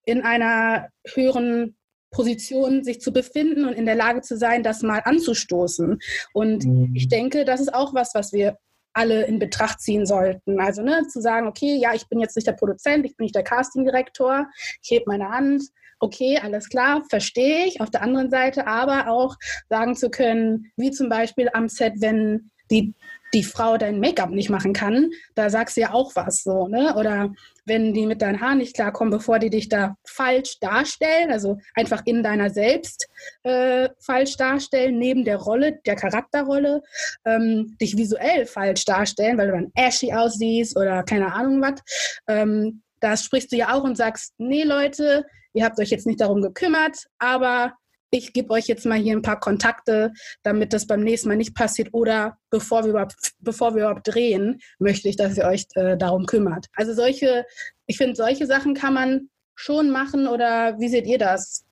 in 0.06 0.22
einer 0.22 0.90
höheren 1.14 1.76
Position 2.12 2.84
sich 2.84 3.02
zu 3.02 3.12
befinden 3.12 3.66
und 3.66 3.74
in 3.74 3.86
der 3.86 3.96
Lage 3.96 4.22
zu 4.22 4.38
sein, 4.38 4.64
das 4.64 4.84
mal 4.84 5.02
anzustoßen. 5.04 6.00
Und 6.34 6.66
mhm. 6.66 6.92
ich 6.96 7.10
denke, 7.10 7.44
das 7.44 7.60
ist 7.60 7.74
auch 7.74 7.94
was, 7.94 8.14
was 8.14 8.32
wir 8.32 8.58
alle 8.94 9.26
in 9.26 9.40
Betracht 9.40 9.82
ziehen 9.82 10.06
sollten. 10.06 10.60
Also 10.60 10.82
ne, 10.82 11.08
zu 11.08 11.22
sagen, 11.22 11.48
okay, 11.48 11.76
ja, 11.76 11.94
ich 11.94 12.08
bin 12.08 12.20
jetzt 12.20 12.36
nicht 12.36 12.48
der 12.48 12.54
Produzent, 12.54 13.06
ich 13.06 13.18
bin 13.18 13.26
nicht 13.26 13.36
der 13.36 13.44
Castingdirektor, 13.44 14.48
ich 14.82 14.92
hebe 14.92 15.06
meine 15.08 15.30
Hand, 15.30 15.64
okay, 16.00 16.38
alles 16.42 16.70
klar, 16.70 17.04
verstehe 17.10 17.66
ich. 17.66 17.82
Auf 17.82 17.90
der 17.90 18.02
anderen 18.02 18.30
Seite 18.30 18.68
aber 18.68 19.08
auch 19.08 19.36
sagen 19.70 19.96
zu 19.96 20.10
können, 20.10 20.72
wie 20.76 20.92
zum 20.92 21.10
Beispiel 21.10 21.50
am 21.54 21.70
Set, 21.70 21.94
wenn 21.98 22.52
die 22.70 22.94
die 23.34 23.44
Frau 23.44 23.78
dein 23.78 24.00
Make-up 24.00 24.30
nicht 24.30 24.50
machen 24.50 24.74
kann, 24.74 25.10
da 25.36 25.50
sagst 25.50 25.78
du 25.78 25.82
ja 25.82 25.94
auch 25.94 26.16
was 26.16 26.44
so, 26.44 26.68
ne? 26.68 26.96
Oder 26.96 27.34
wenn 27.66 27.94
die 27.94 28.06
mit 28.06 28.22
deinen 28.22 28.42
Haaren 28.42 28.58
nicht 28.60 28.76
klarkommen, 28.76 29.12
bevor 29.12 29.40
die 29.40 29.50
dich 29.50 29.70
da 29.70 29.96
falsch 30.06 30.60
darstellen, 30.60 31.32
also 31.32 31.58
einfach 31.76 32.02
in 32.06 32.22
deiner 32.22 32.50
selbst 32.50 33.08
äh, 33.44 33.90
falsch 34.00 34.38
darstellen, 34.38 35.00
neben 35.00 35.24
der 35.24 35.38
Rolle, 35.38 35.80
der 35.86 35.96
Charakterrolle, 35.96 36.82
ähm, 37.26 37.78
dich 37.80 37.98
visuell 37.98 38.46
falsch 38.46 38.86
darstellen, 38.86 39.38
weil 39.38 39.48
du 39.48 39.54
dann 39.54 39.72
ashy 39.76 40.14
aussiehst 40.14 40.78
oder 40.78 41.04
keine 41.04 41.34
Ahnung 41.34 41.62
was. 41.62 41.82
Ähm, 42.28 42.82
da 43.00 43.18
sprichst 43.18 43.52
du 43.52 43.58
ja 43.58 43.74
auch 43.74 43.84
und 43.84 43.98
sagst, 43.98 44.34
nee 44.38 44.64
Leute, 44.64 45.26
ihr 45.54 45.64
habt 45.66 45.80
euch 45.80 45.90
jetzt 45.90 46.08
nicht 46.08 46.22
darum 46.22 46.42
gekümmert, 46.42 46.98
aber 47.18 47.74
ich 48.14 48.32
gebe 48.32 48.52
euch 48.52 48.68
jetzt 48.68 48.86
mal 48.86 48.98
hier 48.98 49.16
ein 49.16 49.22
paar 49.22 49.40
Kontakte, 49.40 50.14
damit 50.44 50.72
das 50.72 50.86
beim 50.86 51.02
nächsten 51.02 51.30
Mal 51.30 51.36
nicht 51.36 51.56
passiert. 51.56 51.90
Oder 51.94 52.38
bevor 52.50 52.84
wir 52.84 52.92
überhaupt, 52.92 53.16
bevor 53.40 53.74
wir 53.74 53.84
überhaupt 53.84 54.08
drehen, 54.08 54.62
möchte 54.80 55.10
ich, 55.10 55.18
dass 55.18 55.38
ihr 55.38 55.46
euch 55.46 55.66
äh, 55.76 55.98
darum 55.98 56.26
kümmert. 56.26 56.68
Also 56.76 56.94
solche, 56.94 57.46
ich 57.88 57.98
finde, 57.98 58.16
solche 58.16 58.46
Sachen 58.46 58.76
kann 58.76 58.94
man 58.94 59.30
schon 59.56 59.90
machen 59.90 60.28
oder 60.28 60.80
wie 60.80 60.90
seht 60.90 61.08
ihr 61.08 61.18
das? 61.18 61.66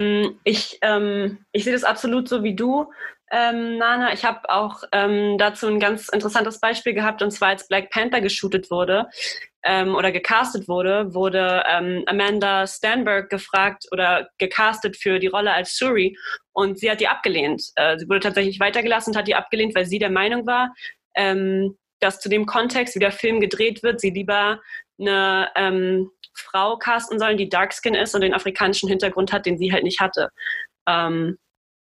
Mm, 0.00 0.28
ich, 0.44 0.78
ähm, 0.82 1.44
ich 1.52 1.64
sehe 1.64 1.72
das 1.72 1.84
absolut 1.84 2.28
so 2.28 2.42
wie 2.42 2.56
du, 2.56 2.90
ähm, 3.30 3.78
Nana. 3.78 4.12
Ich 4.12 4.24
habe 4.24 4.48
auch 4.48 4.84
ähm, 4.92 5.36
dazu 5.38 5.66
ein 5.66 5.80
ganz 5.80 6.08
interessantes 6.08 6.60
Beispiel 6.60 6.94
gehabt, 6.94 7.22
und 7.22 7.30
zwar 7.30 7.48
als 7.48 7.68
Black 7.68 7.90
Panther 7.90 8.20
geshootet 8.20 8.70
wurde 8.70 9.06
ähm, 9.64 9.94
oder 9.94 10.12
gecastet 10.12 10.68
wurde, 10.68 11.14
wurde 11.14 11.62
ähm, 11.68 12.04
Amanda 12.06 12.66
Stanberg 12.66 13.30
gefragt 13.30 13.86
oder 13.90 14.28
gecastet 14.38 14.96
für 14.96 15.18
die 15.18 15.26
Rolle 15.26 15.52
als 15.52 15.76
Suri 15.76 16.16
und 16.52 16.78
sie 16.78 16.90
hat 16.90 17.00
die 17.00 17.08
abgelehnt. 17.08 17.62
Äh, 17.76 17.98
sie 17.98 18.08
wurde 18.08 18.20
tatsächlich 18.20 18.60
weitergelassen 18.60 19.12
und 19.12 19.18
hat 19.18 19.28
die 19.28 19.34
abgelehnt, 19.34 19.74
weil 19.74 19.86
sie 19.86 19.98
der 19.98 20.10
Meinung 20.10 20.46
war, 20.46 20.74
ähm, 21.14 21.76
dass 22.00 22.20
zu 22.20 22.28
dem 22.28 22.46
Kontext, 22.46 22.94
wie 22.94 23.00
der 23.00 23.12
Film 23.12 23.40
gedreht 23.40 23.82
wird, 23.82 24.00
sie 24.00 24.10
lieber 24.10 24.60
eine 25.00 25.50
ähm, 25.56 26.10
Frau 26.36 26.76
casten 26.76 27.18
sollen, 27.18 27.38
die 27.38 27.48
Darkskin 27.48 27.94
ist 27.94 28.14
und 28.14 28.20
den 28.20 28.34
afrikanischen 28.34 28.88
Hintergrund 28.88 29.32
hat, 29.32 29.46
den 29.46 29.56
sie 29.56 29.72
halt 29.72 29.84
nicht 29.84 30.00
hatte. 30.00 30.30
Ähm, 30.86 31.38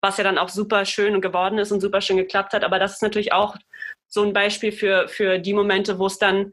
was 0.02 0.18
ja 0.18 0.24
dann 0.24 0.38
auch 0.38 0.48
super 0.48 0.84
schön 0.84 1.20
geworden 1.20 1.58
ist 1.58 1.72
und 1.72 1.80
super 1.80 2.00
schön 2.00 2.16
geklappt 2.16 2.52
hat. 2.52 2.64
Aber 2.64 2.78
das 2.78 2.94
ist 2.94 3.02
natürlich 3.02 3.32
auch 3.32 3.56
so 4.08 4.22
ein 4.22 4.32
Beispiel 4.32 4.72
für, 4.72 5.08
für 5.08 5.38
die 5.38 5.54
Momente, 5.54 5.98
wo 5.98 6.06
es 6.06 6.18
dann 6.18 6.52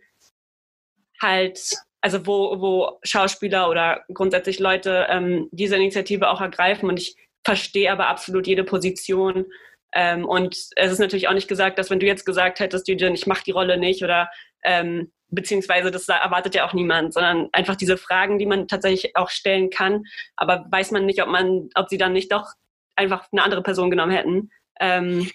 halt, 1.21 1.59
also 2.01 2.25
wo, 2.25 2.59
wo 2.61 2.99
Schauspieler 3.03 3.69
oder 3.69 4.03
grundsätzlich 4.13 4.59
Leute 4.59 5.07
ähm, 5.09 5.49
diese 5.51 5.75
Initiative 5.75 6.29
auch 6.29 6.41
ergreifen. 6.41 6.89
Und 6.89 6.97
ich 6.97 7.15
verstehe 7.43 7.91
aber 7.91 8.07
absolut 8.07 8.47
jede 8.47 8.63
Position. 8.63 9.45
Ähm, 9.93 10.25
und 10.25 10.55
es 10.75 10.91
ist 10.91 10.99
natürlich 10.99 11.27
auch 11.27 11.33
nicht 11.33 11.47
gesagt, 11.47 11.77
dass 11.77 11.89
wenn 11.89 11.99
du 11.99 12.05
jetzt 12.05 12.25
gesagt 12.25 12.59
hättest, 12.59 12.89
Eugene, 12.89 13.13
ich 13.15 13.27
mache 13.27 13.43
die 13.45 13.51
Rolle 13.51 13.77
nicht 13.77 14.03
oder 14.03 14.29
ähm, 14.63 15.11
beziehungsweise 15.29 15.91
das 15.91 16.07
erwartet 16.07 16.55
ja 16.55 16.65
auch 16.65 16.73
niemand, 16.73 17.13
sondern 17.13 17.49
einfach 17.51 17.75
diese 17.75 17.97
Fragen, 17.97 18.39
die 18.39 18.45
man 18.45 18.67
tatsächlich 18.67 19.15
auch 19.15 19.29
stellen 19.29 19.69
kann, 19.69 20.05
aber 20.35 20.65
weiß 20.69 20.91
man 20.91 21.05
nicht, 21.05 21.21
ob 21.21 21.29
man, 21.29 21.69
ob 21.75 21.89
sie 21.89 21.97
dann 21.97 22.13
nicht 22.13 22.31
doch 22.31 22.47
einfach 22.95 23.27
eine 23.31 23.43
andere 23.43 23.63
Person 23.63 23.89
genommen 23.89 24.11
hätten. 24.11 24.51
Ähm, 24.79 25.29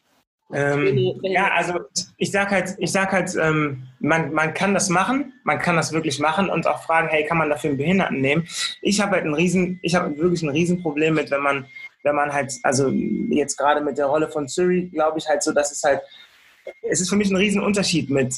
ähm, 0.53 1.21
ja, 1.23 1.51
also 1.53 1.81
ich 2.17 2.31
sag 2.31 2.51
halt, 2.51 2.75
ich 2.79 2.91
sag 2.91 3.13
halt, 3.13 3.37
ähm, 3.41 3.87
man, 4.01 4.33
man 4.33 4.55
kann 4.55 4.73
das 4.73 4.89
machen, 4.89 5.35
man 5.45 5.59
kann 5.59 5.77
das 5.77 5.93
wirklich 5.93 6.19
machen 6.19 6.49
und 6.49 6.67
auch 6.67 6.83
fragen, 6.83 7.09
hey, 7.09 7.27
kann 7.27 7.37
man 7.37 7.51
dafür 7.51 7.71
einen 7.71 7.79
Behinderten 7.79 8.21
nehmen? 8.21 8.49
Ich 8.81 9.01
habe 9.01 9.13
halt 9.13 9.27
ein 9.27 9.35
riesen, 9.35 9.79
ich 9.83 9.95
habe 9.95 10.17
wirklich 10.17 10.43
ein 10.43 10.49
Riesenproblem 10.49 11.15
mit, 11.15 11.31
wenn 11.31 11.43
man, 11.43 11.67
wenn 12.03 12.15
man 12.15 12.33
halt, 12.33 12.53
also 12.63 12.89
jetzt 12.89 13.57
gerade 13.59 13.83
mit 13.83 13.99
der 13.99 14.07
Rolle 14.07 14.29
von 14.29 14.49
Suri, 14.49 14.87
glaube 14.87 15.19
ich 15.19 15.29
halt 15.29 15.43
so, 15.43 15.53
dass 15.53 15.71
es 15.71 15.83
halt, 15.83 16.01
es 16.83 17.01
ist 17.01 17.11
für 17.11 17.17
mich 17.17 17.31
ein 17.31 17.37
Riesenunterschied 17.37 18.09
mit, 18.09 18.35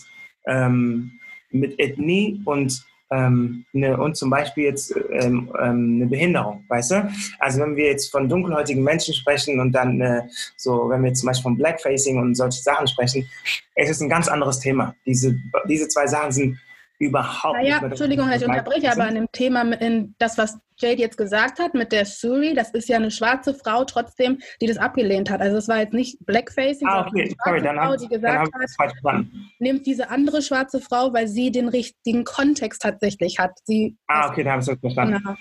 ähm, 0.47 1.13
mit 1.53 1.79
Ethnie 1.79 2.41
und 2.45 2.85
ähm, 3.11 3.65
eine, 3.75 3.99
und 4.01 4.17
zum 4.17 4.31
Beispiel 4.31 4.65
jetzt 4.65 4.95
ähm, 5.11 5.51
ähm, 5.61 5.97
eine 5.97 6.07
Behinderung, 6.07 6.65
weißt 6.69 6.91
du? 6.93 7.13
Also 7.39 7.61
wenn 7.61 7.77
wir 7.77 7.87
jetzt 7.87 8.11
von 8.11 8.29
dunkelhäutigen 8.29 8.83
Menschen 8.83 9.15
sprechen 9.15 9.61
und 9.61 9.73
dann 9.73 10.01
äh, 10.01 10.23
so, 10.57 10.89
wenn 10.89 11.03
wir 11.03 11.09
jetzt 11.09 11.21
zum 11.21 11.27
Beispiel 11.29 11.43
von 11.43 11.57
Blackfacing 11.57 12.19
und 12.19 12.35
solche 12.35 12.63
Sachen 12.63 12.87
sprechen, 12.87 13.29
es 13.75 13.91
ist 13.91 14.01
ein 14.01 14.09
ganz 14.09 14.29
anderes 14.29 14.61
Thema. 14.61 14.95
Diese, 15.07 15.37
diese 15.69 15.89
zwei 15.89 16.07
Sachen 16.07 16.33
sind 16.33 16.59
überhaupt 17.01 17.57
naja, 17.57 17.77
nicht. 17.77 17.85
Entschuldigung, 17.85 18.31
ich 18.31 18.45
unterbreche, 18.45 18.93
aber 18.93 19.05
an 19.05 19.15
dem 19.15 19.33
Thema, 19.33 19.63
in 19.81 20.15
das, 20.19 20.37
was 20.37 20.59
Jade 20.79 21.01
jetzt 21.01 21.17
gesagt 21.17 21.59
hat 21.59 21.73
mit 21.73 21.93
der 21.93 22.05
Suri, 22.05 22.53
das 22.55 22.71
ist 22.73 22.91
ja 22.91 22.97
eine 22.97 23.11
schwarze 23.11 23.55
Frau 23.55 23.85
trotzdem, 23.85 24.39
die 24.61 24.67
das 24.67 24.77
abgelehnt 24.77 25.31
hat. 25.31 25.41
Also 25.41 25.57
es 25.57 25.67
war 25.67 25.79
jetzt 25.79 25.95
nicht 25.95 26.19
Blackfacing, 26.27 26.87
ah, 26.87 27.07
okay. 27.07 27.23
eine 27.23 27.35
Sorry, 27.43 27.63
dann 27.63 27.77
Frau, 27.77 27.97
die 27.97 28.07
gesagt 28.07 28.51
hat, 28.53 29.25
nimmt 29.59 29.87
diese 29.87 30.11
andere 30.11 30.43
schwarze 30.43 30.81
Frau, 30.81 31.13
weil 31.15 31.27
sie 31.27 31.51
den 31.51 31.69
richtigen 31.69 32.25
Kontext 32.25 32.83
tatsächlich 32.83 33.39
hat. 33.39 33.53
Sie 33.65 33.97
ah, 34.07 34.29
okay, 34.29 34.45
da 34.45 34.53
habe 34.53 34.63
ich 34.63 34.69
es 34.69 34.79
verstanden. 34.79 35.23
Genau. 35.23 35.37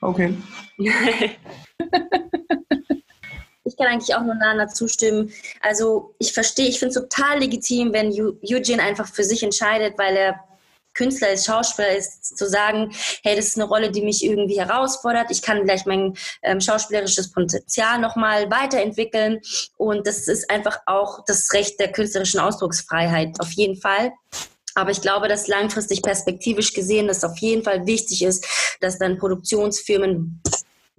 Okay. 0.00 0.34
ich 3.64 3.76
kann 3.76 3.88
eigentlich 3.88 4.14
auch 4.14 4.22
nur 4.22 4.36
Nana 4.36 4.68
zustimmen. 4.68 5.32
Also 5.60 6.14
ich 6.20 6.32
verstehe, 6.32 6.68
ich 6.68 6.78
finde 6.78 6.94
es 6.96 7.08
total 7.08 7.40
legitim, 7.40 7.92
wenn 7.92 8.12
Eugene 8.12 8.82
einfach 8.82 9.08
für 9.08 9.24
sich 9.24 9.42
entscheidet, 9.42 9.98
weil 9.98 10.16
er 10.16 10.40
Künstler 10.94 11.30
ist, 11.30 11.46
Schauspieler 11.46 11.96
ist, 11.96 12.36
zu 12.36 12.48
sagen, 12.48 12.92
hey, 13.22 13.36
das 13.36 13.48
ist 13.48 13.56
eine 13.56 13.68
Rolle, 13.68 13.90
die 13.90 14.02
mich 14.02 14.24
irgendwie 14.24 14.60
herausfordert. 14.60 15.30
Ich 15.30 15.42
kann 15.42 15.60
vielleicht 15.60 15.86
mein 15.86 16.14
ähm, 16.42 16.60
schauspielerisches 16.60 17.32
Potenzial 17.32 17.98
nochmal 17.98 18.50
weiterentwickeln. 18.50 19.40
Und 19.76 20.06
das 20.06 20.28
ist 20.28 20.50
einfach 20.50 20.78
auch 20.86 21.24
das 21.26 21.52
Recht 21.52 21.78
der 21.80 21.92
künstlerischen 21.92 22.40
Ausdrucksfreiheit, 22.40 23.40
auf 23.40 23.52
jeden 23.52 23.76
Fall. 23.76 24.12
Aber 24.74 24.90
ich 24.90 25.02
glaube, 25.02 25.28
dass 25.28 25.48
langfristig 25.48 26.02
perspektivisch 26.02 26.72
gesehen 26.72 27.08
das 27.08 27.24
auf 27.24 27.36
jeden 27.38 27.62
Fall 27.62 27.86
wichtig 27.86 28.22
ist, 28.22 28.46
dass 28.80 28.98
dann 28.98 29.18
Produktionsfirmen 29.18 30.40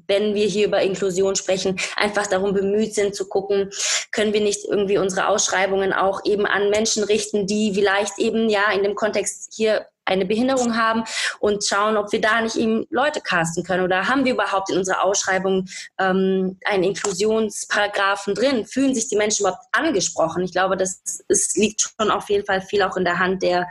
wenn 0.07 0.33
wir 0.33 0.45
hier 0.45 0.67
über 0.67 0.81
Inklusion 0.81 1.35
sprechen, 1.35 1.79
einfach 1.95 2.27
darum 2.27 2.53
bemüht 2.53 2.93
sind 2.93 3.15
zu 3.15 3.27
gucken, 3.27 3.69
können 4.11 4.33
wir 4.33 4.41
nicht 4.41 4.65
irgendwie 4.65 4.97
unsere 4.97 5.27
Ausschreibungen 5.27 5.93
auch 5.93 6.21
eben 6.25 6.45
an 6.45 6.69
Menschen 6.69 7.03
richten, 7.03 7.47
die 7.47 7.73
vielleicht 7.73 8.19
eben 8.19 8.49
ja 8.49 8.71
in 8.71 8.83
dem 8.83 8.95
Kontext 8.95 9.53
hier 9.53 9.87
eine 10.05 10.25
Behinderung 10.25 10.75
haben 10.77 11.03
und 11.39 11.65
schauen, 11.65 11.97
ob 11.97 12.11
wir 12.11 12.21
da 12.21 12.41
nicht 12.41 12.55
eben 12.55 12.85
Leute 12.89 13.21
casten 13.21 13.63
können 13.63 13.83
oder 13.83 14.07
haben 14.07 14.25
wir 14.25 14.33
überhaupt 14.33 14.69
in 14.69 14.77
unserer 14.77 15.03
Ausschreibung 15.03 15.67
ähm, 15.99 16.59
einen 16.65 16.83
Inklusionsparagraphen 16.83 18.35
drin? 18.35 18.65
Fühlen 18.65 18.93
sich 18.93 19.07
die 19.07 19.15
Menschen 19.15 19.43
überhaupt 19.43 19.63
angesprochen? 19.71 20.43
Ich 20.43 20.51
glaube, 20.51 20.77
das 20.77 21.23
es 21.27 21.55
liegt 21.55 21.81
schon 21.81 22.11
auf 22.11 22.29
jeden 22.29 22.45
Fall 22.45 22.61
viel 22.61 22.83
auch 22.83 22.97
in 22.97 23.05
der 23.05 23.19
Hand 23.19 23.43
der 23.43 23.67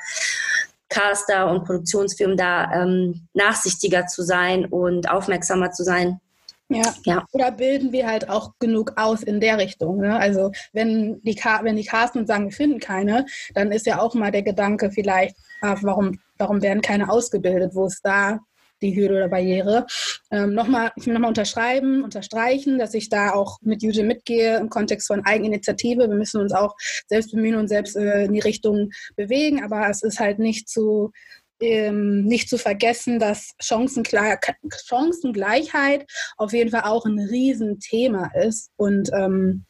Caster 0.92 1.50
und 1.50 1.64
Produktionsfirmen 1.64 2.36
da 2.36 2.70
ähm, 2.72 3.26
nachsichtiger 3.32 4.06
zu 4.06 4.22
sein 4.22 4.66
und 4.66 5.10
aufmerksamer 5.10 5.70
zu 5.72 5.84
sein. 5.84 6.20
Ja. 6.68 6.94
ja. 7.04 7.24
Oder 7.32 7.50
bilden 7.50 7.92
wir 7.92 8.06
halt 8.06 8.28
auch 8.28 8.52
genug 8.58 8.92
aus 8.96 9.22
in 9.22 9.40
der 9.40 9.58
Richtung. 9.58 9.98
Ne? 9.98 10.16
Also 10.16 10.52
wenn 10.72 11.20
die, 11.22 11.34
wenn 11.34 11.76
die 11.76 11.84
casten 11.84 12.22
und 12.22 12.26
sagen, 12.26 12.44
wir 12.44 12.52
finden 12.52 12.78
keine, 12.78 13.26
dann 13.54 13.72
ist 13.72 13.86
ja 13.86 14.00
auch 14.00 14.14
mal 14.14 14.30
der 14.30 14.42
Gedanke 14.42 14.90
vielleicht, 14.90 15.36
ah, 15.60 15.76
warum, 15.82 16.18
warum 16.38 16.62
werden 16.62 16.82
keine 16.82 17.10
ausgebildet? 17.10 17.74
Wo 17.74 17.86
ist 17.86 18.00
da 18.02 18.40
die 18.82 18.96
Hürde 18.96 19.14
oder 19.14 19.28
Barriere. 19.28 19.86
Ähm, 20.30 20.54
nochmal, 20.54 20.92
ich 20.96 21.06
will 21.06 21.14
nochmal 21.14 21.28
unterschreiben, 21.28 22.02
unterstreichen, 22.02 22.78
dass 22.78 22.94
ich 22.94 23.08
da 23.08 23.32
auch 23.32 23.58
mit 23.62 23.82
Jute 23.82 24.02
mitgehe 24.04 24.58
im 24.58 24.68
Kontext 24.68 25.06
von 25.06 25.24
Eigeninitiative. 25.24 26.08
Wir 26.08 26.16
müssen 26.16 26.40
uns 26.40 26.52
auch 26.52 26.74
selbst 27.06 27.32
bemühen 27.32 27.56
und 27.56 27.68
selbst 27.68 27.96
äh, 27.96 28.24
in 28.24 28.32
die 28.32 28.40
Richtung 28.40 28.90
bewegen, 29.16 29.62
aber 29.64 29.88
es 29.88 30.02
ist 30.02 30.20
halt 30.20 30.38
nicht 30.38 30.68
zu 30.68 31.12
ähm, 31.62 32.24
nicht 32.24 32.48
zu 32.48 32.58
vergessen, 32.58 33.18
dass 33.18 33.54
Chancengleich 33.60 34.38
Chancengleichheit 34.84 36.04
auf 36.36 36.52
jeden 36.52 36.70
Fall 36.70 36.82
auch 36.82 37.06
ein 37.06 37.18
Riesenthema 37.18 38.30
ist 38.34 38.70
und 38.76 39.10
ähm, 39.14 39.64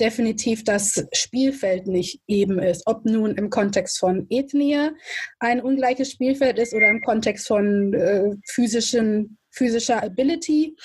definitiv 0.00 0.64
das 0.64 1.04
Spielfeld 1.12 1.86
nicht 1.86 2.20
eben 2.26 2.58
ist. 2.58 2.82
Ob 2.86 3.04
nun 3.04 3.34
im 3.36 3.50
Kontext 3.50 3.98
von 3.98 4.26
Ethnie 4.30 4.90
ein 5.38 5.60
ungleiches 5.60 6.10
Spielfeld 6.10 6.58
ist 6.58 6.74
oder 6.74 6.88
im 6.88 7.02
Kontext 7.02 7.46
von 7.46 7.94
äh, 7.94 8.30
physischen, 8.46 9.38
physischer 9.50 10.02
Ability. 10.02 10.76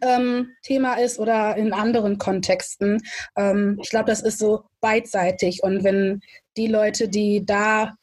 Ähm, 0.00 0.50
Thema 0.62 0.94
ist 0.94 1.20
oder 1.20 1.56
in 1.56 1.72
anderen 1.72 2.18
Kontexten. 2.18 3.00
Ähm, 3.36 3.78
ich 3.80 3.90
glaube, 3.90 4.06
das 4.06 4.22
ist 4.22 4.38
so 4.38 4.64
beidseitig. 4.80 5.62
Und 5.62 5.84
wenn 5.84 6.20
die 6.56 6.66
Leute, 6.66 7.08
die 7.08 7.46
da 7.46 7.94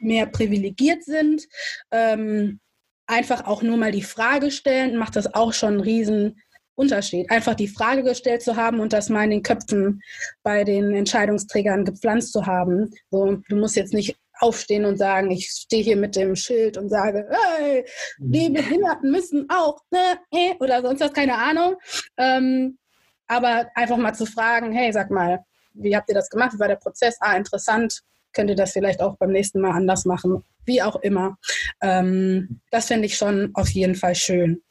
mehr 0.00 0.26
privilegiert 0.26 1.04
sind, 1.04 1.42
ähm, 1.90 2.60
einfach 3.06 3.46
auch 3.46 3.62
nur 3.62 3.76
mal 3.76 3.92
die 3.92 4.02
Frage 4.02 4.50
stellen, 4.50 4.96
macht 4.96 5.16
das 5.16 5.34
auch 5.34 5.52
schon 5.52 5.74
einen 5.74 5.80
riesen 5.80 6.40
Unterschied. 6.76 7.30
Einfach 7.30 7.54
die 7.54 7.68
Frage 7.68 8.02
gestellt 8.02 8.42
zu 8.42 8.56
haben 8.56 8.80
und 8.80 8.92
das 8.92 9.08
mal 9.08 9.24
in 9.24 9.30
den 9.30 9.42
Köpfen 9.42 10.02
bei 10.42 10.62
den 10.62 10.94
Entscheidungsträgern 10.94 11.84
gepflanzt 11.84 12.32
zu 12.32 12.46
haben. 12.46 12.92
So, 13.10 13.38
du 13.48 13.56
musst 13.56 13.76
jetzt 13.76 13.94
nicht 13.94 14.16
aufstehen 14.38 14.84
und 14.84 14.98
sagen, 14.98 15.30
ich 15.30 15.48
stehe 15.48 15.82
hier 15.82 15.96
mit 15.96 16.14
dem 16.14 16.36
Schild 16.36 16.76
und 16.76 16.90
sage, 16.90 17.26
hey, 17.30 17.84
die 18.18 18.50
mhm. 18.50 18.54
Behinderten 18.54 19.10
müssen 19.10 19.48
auch, 19.48 19.80
ne, 19.90 20.18
eh, 20.30 20.54
oder 20.60 20.82
sonst 20.82 21.00
was, 21.00 21.12
keine 21.12 21.38
Ahnung. 21.38 21.76
Ähm, 22.18 22.78
aber 23.26 23.70
einfach 23.74 23.96
mal 23.96 24.14
zu 24.14 24.26
fragen, 24.26 24.72
hey, 24.72 24.92
sag 24.92 25.10
mal, 25.10 25.40
wie 25.72 25.96
habt 25.96 26.08
ihr 26.08 26.14
das 26.14 26.30
gemacht? 26.30 26.54
Wie 26.54 26.58
war 26.58 26.68
der 26.68 26.76
Prozess? 26.76 27.16
Ah, 27.20 27.36
interessant. 27.36 28.02
Könnt 28.32 28.50
ihr 28.50 28.56
das 28.56 28.72
vielleicht 28.72 29.00
auch 29.00 29.16
beim 29.16 29.32
nächsten 29.32 29.60
Mal 29.60 29.72
anders 29.72 30.04
machen? 30.04 30.44
Wie 30.64 30.82
auch 30.82 30.96
immer. 30.96 31.38
Ähm, 31.80 32.60
das 32.70 32.86
finde 32.86 33.06
ich 33.06 33.16
schon 33.16 33.50
auf 33.54 33.70
jeden 33.70 33.94
Fall 33.94 34.14
schön. 34.14 34.62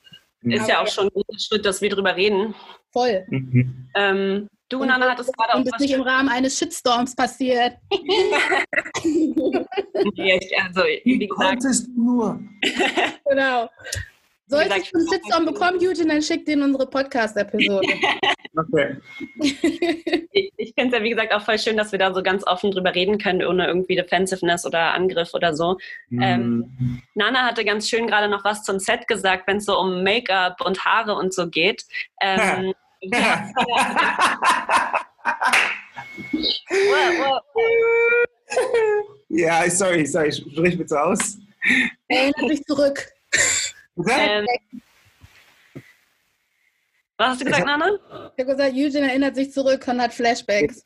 Ist 0.52 0.68
ja 0.68 0.82
auch 0.82 0.88
schon 0.88 1.08
ein 1.08 1.40
Schritt, 1.40 1.66
dass 1.66 1.82
wir 1.82 1.90
drüber 1.90 2.16
reden. 2.16 2.54
Voll. 2.92 3.26
Mhm. 3.30 3.90
Ähm, 3.96 4.48
du, 4.70 4.82
und, 4.82 4.88
Nana, 4.88 5.10
hattest 5.12 5.36
gerade 5.36 5.54
auch. 5.54 5.58
Und 5.58 5.68
ist 5.68 5.80
nicht 5.80 5.94
im 5.94 6.02
Rahmen 6.02 6.30
eines 6.30 6.58
Shitstorms 6.58 7.16
passiert. 7.16 7.74
nee, 9.04 10.40
also, 10.64 10.84
wie 11.04 11.28
gesagt. 11.28 11.64
nur. 11.96 12.40
genau. 13.30 13.70
Solltest 14.48 14.94
du 14.94 15.00
einen 15.00 15.08
Shitstorm 15.12 15.46
bekommen, 15.46 15.80
Eugene, 15.80 16.14
dann 16.14 16.22
schick 16.22 16.46
den 16.46 16.62
unsere 16.62 16.88
Podcast-Episode. 16.88 17.88
okay. 18.56 18.98
ich, 20.32 20.54
ich 20.56 20.74
finde 20.76 20.96
es 20.96 21.00
ja, 21.00 21.04
wie 21.04 21.10
gesagt, 21.10 21.34
auch 21.34 21.42
voll 21.42 21.58
schön, 21.58 21.78
dass 21.78 21.92
wir 21.92 22.00
da 22.00 22.14
so 22.14 22.22
ganz 22.22 22.46
offen 22.46 22.70
drüber 22.70 22.94
reden 22.94 23.18
können, 23.18 23.44
ohne 23.44 23.66
irgendwie 23.66 23.96
Defensiveness 23.96 24.66
oder 24.66 24.94
Angriff 24.94 25.34
oder 25.34 25.56
so. 25.56 25.78
Mm. 26.10 26.22
Ähm, 26.22 27.02
Nana 27.16 27.44
hatte 27.46 27.66
ganz 27.66 27.90
schön 27.90 28.06
gerade 28.06 28.30
noch 28.30 28.46
was 28.46 28.64
zum 28.64 28.78
Set 28.80 29.08
gesagt, 29.08 29.48
wenn 29.48 29.58
es 29.58 29.66
so 29.66 29.80
um 29.80 30.04
Make-up 30.04 30.62
und 30.62 30.86
Haare 30.86 31.16
und 31.16 31.34
so 31.34 31.50
geht. 31.50 31.84
Ähm, 32.22 32.74
ja, 33.02 33.50
Ja, 39.30 39.70
sorry, 39.70 40.06
sorry, 40.06 40.32
sprich 40.32 40.78
bitte 40.78 41.02
aus. 41.02 41.38
Erinnert 42.08 42.52
dich 42.52 42.64
zurück. 42.64 43.15
Ähm, 43.98 44.46
was 47.18 47.30
hast 47.30 47.42
du 47.42 47.46
gesagt, 47.46 47.66
Nana? 47.66 47.92
Ich 48.36 48.44
habe 48.44 48.52
gesagt, 48.52 48.74
Eugene 48.74 49.10
erinnert 49.10 49.36
sich 49.36 49.52
zurück 49.52 49.88
und 49.88 50.02
hat 50.02 50.14
Flashbacks. 50.14 50.84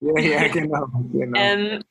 Ja, 0.00 0.20
ja, 0.20 0.48
genau. 0.48 0.86
genau. 1.12 1.38
Ähm, 1.40 1.82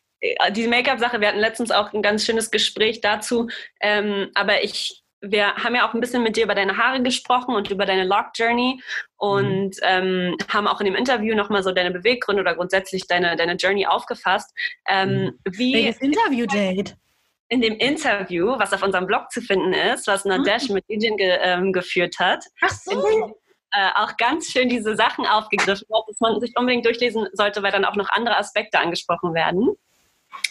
die 0.51 0.67
Make-up-Sache, 0.67 1.21
wir 1.21 1.29
hatten 1.29 1.39
letztens 1.39 1.71
auch 1.71 1.93
ein 1.93 2.01
ganz 2.01 2.25
schönes 2.25 2.51
Gespräch 2.51 3.01
dazu, 3.01 3.47
ähm, 3.81 4.29
aber 4.33 4.63
ich 4.63 5.03
wir 5.21 5.55
haben 5.55 5.73
ja 5.73 5.87
auch 5.87 5.93
ein 5.93 5.99
bisschen 5.99 6.21
mit 6.21 6.35
dir 6.37 6.43
über 6.43 6.55
deine 6.55 6.77
Haare 6.77 7.01
gesprochen 7.01 7.55
und 7.55 7.71
über 7.71 7.85
deine 7.85 8.05
Lock 8.05 8.27
Journey 8.35 8.81
und 9.17 9.69
mhm. 9.69 9.81
ähm, 9.81 10.37
haben 10.47 10.67
auch 10.67 10.79
in 10.79 10.85
dem 10.85 10.95
Interview 10.95 11.35
nochmal 11.35 11.63
so 11.63 11.71
deine 11.71 11.91
Beweggründe 11.91 12.41
oder 12.41 12.55
grundsätzlich 12.55 13.07
deine, 13.07 13.35
deine 13.35 13.55
Journey 13.55 13.87
aufgefasst. 13.87 14.53
Ähm, 14.87 15.09
mhm. 15.09 15.39
wie 15.51 15.73
Welches 15.73 16.01
Interview, 16.01 16.45
Jade? 16.49 16.93
In 17.49 17.61
dem 17.61 17.77
Interview, 17.77 18.57
was 18.57 18.73
auf 18.73 18.83
unserem 18.83 19.07
Blog 19.07 19.31
zu 19.31 19.41
finden 19.41 19.73
ist, 19.73 20.07
was 20.07 20.25
Nadesh 20.25 20.69
mhm. 20.69 20.75
mit 20.75 20.85
Eugene 20.89 21.15
ge, 21.15 21.37
ähm, 21.41 21.71
geführt 21.71 22.19
hat. 22.19 22.43
Ach 22.61 22.69
so. 22.69 23.35
Äh, 23.71 23.89
auch 23.95 24.15
ganz 24.17 24.47
schön 24.51 24.69
diese 24.69 24.95
Sachen 24.95 25.25
aufgegriffen 25.25 25.87
hat, 25.93 26.03
dass 26.07 26.19
man 26.19 26.39
sich 26.39 26.53
unbedingt 26.55 26.85
durchlesen 26.85 27.27
sollte, 27.33 27.63
weil 27.63 27.71
dann 27.71 27.85
auch 27.85 27.95
noch 27.95 28.09
andere 28.09 28.37
Aspekte 28.37 28.79
angesprochen 28.79 29.33
werden. 29.33 29.75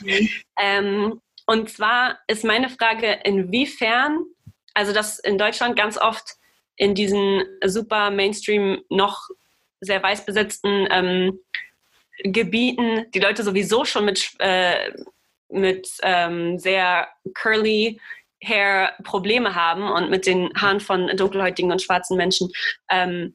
Mhm. 0.01 0.29
Ähm, 0.59 1.21
und 1.47 1.71
zwar 1.71 2.19
ist 2.27 2.45
meine 2.45 2.69
Frage, 2.69 3.21
inwiefern 3.25 4.25
also 4.77 4.93
dass 4.93 5.19
in 5.19 5.39
Deutschland 5.39 5.75
ganz 5.75 5.97
oft 5.97 6.35
in 6.77 6.95
diesen 6.95 7.43
super 7.65 8.11
Mainstream 8.11 8.83
noch 8.91 9.23
sehr 9.81 10.03
weiß 10.03 10.27
besetzten 10.27 10.87
ähm, 10.91 11.41
Gebieten 12.23 13.07
die 13.15 13.21
Leute 13.21 13.43
sowieso 13.43 13.85
schon 13.87 14.05
mit, 14.05 14.33
äh, 14.39 14.93
mit 15.49 15.89
ähm, 16.03 16.59
sehr 16.59 17.09
curly 17.35 18.01
Hair 18.43 18.93
Probleme 19.03 19.55
haben 19.55 19.91
und 19.91 20.11
mit 20.11 20.27
den 20.27 20.51
Haaren 20.55 20.81
von 20.81 21.09
dunkelhäutigen 21.17 21.73
und 21.73 21.83
schwarzen 21.83 22.17
Menschen, 22.17 22.51
ähm, 22.91 23.35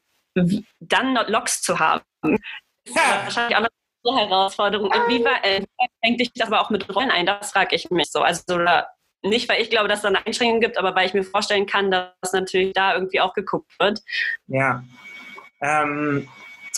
dann 0.80 1.20
Locks 1.28 1.62
zu 1.62 1.80
haben, 1.80 2.04
ist 2.86 2.96
ja. 2.96 3.22
wahrscheinlich 3.24 3.58
auch 3.58 3.68
eine 4.10 4.30
Herausforderung. 4.30 4.92
Inwieweit 4.92 5.44
äh, 5.44 5.66
fängt 6.04 6.20
dich 6.20 6.32
das 6.34 6.48
aber 6.48 6.62
auch 6.62 6.70
mit 6.70 6.94
Rollen 6.94 7.12
ein? 7.12 7.26
Das 7.26 7.52
frage 7.52 7.76
ich 7.76 7.90
mich 7.90 8.10
so. 8.12 8.22
Also 8.22 8.44
nicht, 9.24 9.50
weil 9.50 9.62
ich 9.62 9.70
glaube, 9.70 9.88
dass 9.88 10.00
es 10.00 10.04
da 10.04 10.08
eine 10.10 10.26
Einschränkung 10.26 10.62
gibt, 10.62 10.78
aber 10.78 10.96
weil 10.96 11.08
ich 11.08 11.14
mir 11.14 11.24
vorstellen 11.24 11.66
kann, 11.66 11.92
dass 11.92 12.34
natürlich 12.34 12.74
da 12.74 12.96
irgendwie 12.96 13.22
auch 13.22 13.34
geguckt 13.34 13.72
wird. 13.80 14.02
Ja. 14.48 14.84
Ähm, 15.62 16.28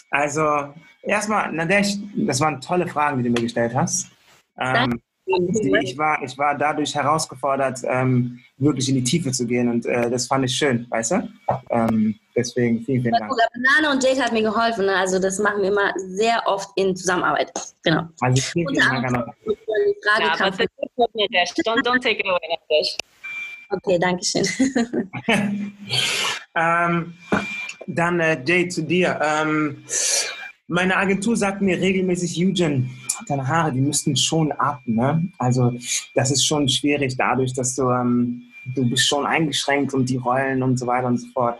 also 0.10 0.74
erstmal, 1.02 1.52
Nadesh, 1.52 1.96
das 2.16 2.42
waren 2.42 2.60
tolle 2.60 2.88
Fragen, 2.88 3.18
die 3.18 3.24
du 3.24 3.30
mir 3.30 3.42
gestellt 3.42 3.74
hast. 3.74 4.12
Ähm, 4.60 5.02
ich, 5.26 5.98
war, 5.98 6.22
ich 6.24 6.38
war 6.38 6.58
dadurch 6.58 6.94
herausgefordert, 6.94 7.80
ähm, 7.86 8.40
wirklich 8.58 8.90
in 8.90 8.96
die 8.96 9.04
Tiefe 9.04 9.32
zu 9.32 9.46
gehen 9.46 9.70
und 9.70 9.86
äh, 9.86 10.10
das 10.10 10.28
fand 10.28 10.46
ich 10.46 10.56
schön, 10.56 10.86
weißt 10.90 11.12
du? 11.12 11.30
Ähm, 11.70 12.20
deswegen 12.36 12.84
vielen, 12.84 13.02
vielen 13.02 13.14
Dank. 13.14 13.32
Banane 13.32 13.94
und 13.94 14.04
Jade 14.04 14.22
hat 14.22 14.34
mir 14.34 14.44
geholfen, 14.44 14.86
ne? 14.86 14.96
also 14.96 15.20
das 15.20 15.40
machen 15.40 15.62
wir 15.62 15.70
immer 15.70 15.94
sehr 15.98 16.42
oft 16.46 16.70
in 16.76 16.96
Zusammenarbeit. 16.96 17.52
Genau. 17.84 18.08
Also 18.22 18.42
vielen, 18.42 18.68
vielen 18.70 19.04
Dank. 19.04 19.34
Frage 20.04 20.24
ja, 20.24 20.34
aber 20.34 20.58
don't, 21.66 21.84
don't 21.84 22.02
take 22.02 22.20
it 22.20 22.28
away, 22.28 22.40
Nadesh. 22.50 22.98
Okay, 23.70 23.98
danke 23.98 24.24
schön. 24.24 24.46
ähm, 26.56 27.14
dann 27.88 28.20
äh, 28.20 28.44
Jade 28.46 28.68
zu 28.70 28.84
dir. 28.84 29.20
Meine 30.68 30.96
Agentur 30.96 31.36
sagt 31.36 31.62
mir 31.62 31.80
regelmäßig, 31.80 32.38
Eugen, 32.40 32.90
deine 33.28 33.48
Haare, 33.48 33.74
die 33.74 33.82
müssten 33.82 34.16
schon 34.16 34.52
ab. 34.54 34.80
Ne? 34.86 35.30
Also 35.38 35.78
das 36.16 36.32
ist 36.32 36.46
schon 36.46 36.70
schwierig 36.70 37.18
dadurch, 37.18 37.54
dass 37.54 37.76
du, 37.76 37.90
ähm, 37.90 38.44
du 38.74 38.90
bist 38.90 39.08
schon 39.08 39.26
eingeschränkt 39.26 39.94
und 39.94 40.10
die 40.10 40.18
Rollen 40.18 40.64
und 40.64 40.78
so 40.78 40.88
weiter 40.88 41.08
und 41.08 41.18
so 41.18 41.28
fort. 41.34 41.60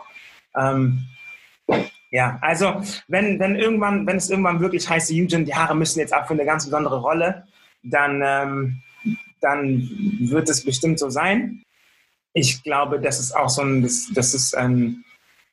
Ähm, 0.56 1.04
ja, 2.10 2.38
also 2.40 2.80
wenn, 3.08 3.38
wenn 3.40 3.56
irgendwann, 3.56 4.06
wenn 4.06 4.16
es 4.16 4.30
irgendwann 4.30 4.60
wirklich 4.60 4.88
heißt, 4.88 5.10
Eugen, 5.10 5.44
die 5.44 5.54
Haare 5.54 5.74
müssen 5.74 5.98
jetzt 5.98 6.12
ab 6.12 6.26
für 6.26 6.34
eine 6.34 6.46
ganz 6.46 6.64
besondere 6.64 7.00
Rolle, 7.00 7.46
dann, 7.82 8.22
ähm, 8.24 8.82
dann 9.40 9.90
wird 10.20 10.48
es 10.48 10.64
bestimmt 10.64 10.98
so 10.98 11.10
sein. 11.10 11.62
Ich 12.32 12.62
glaube, 12.62 13.00
das 13.00 13.20
ist 13.20 13.36
auch 13.36 13.50
so 13.50 13.62
ein, 13.62 13.82
das, 13.82 14.10
das 14.14 14.32
ist 14.32 14.56
ein, 14.56 15.04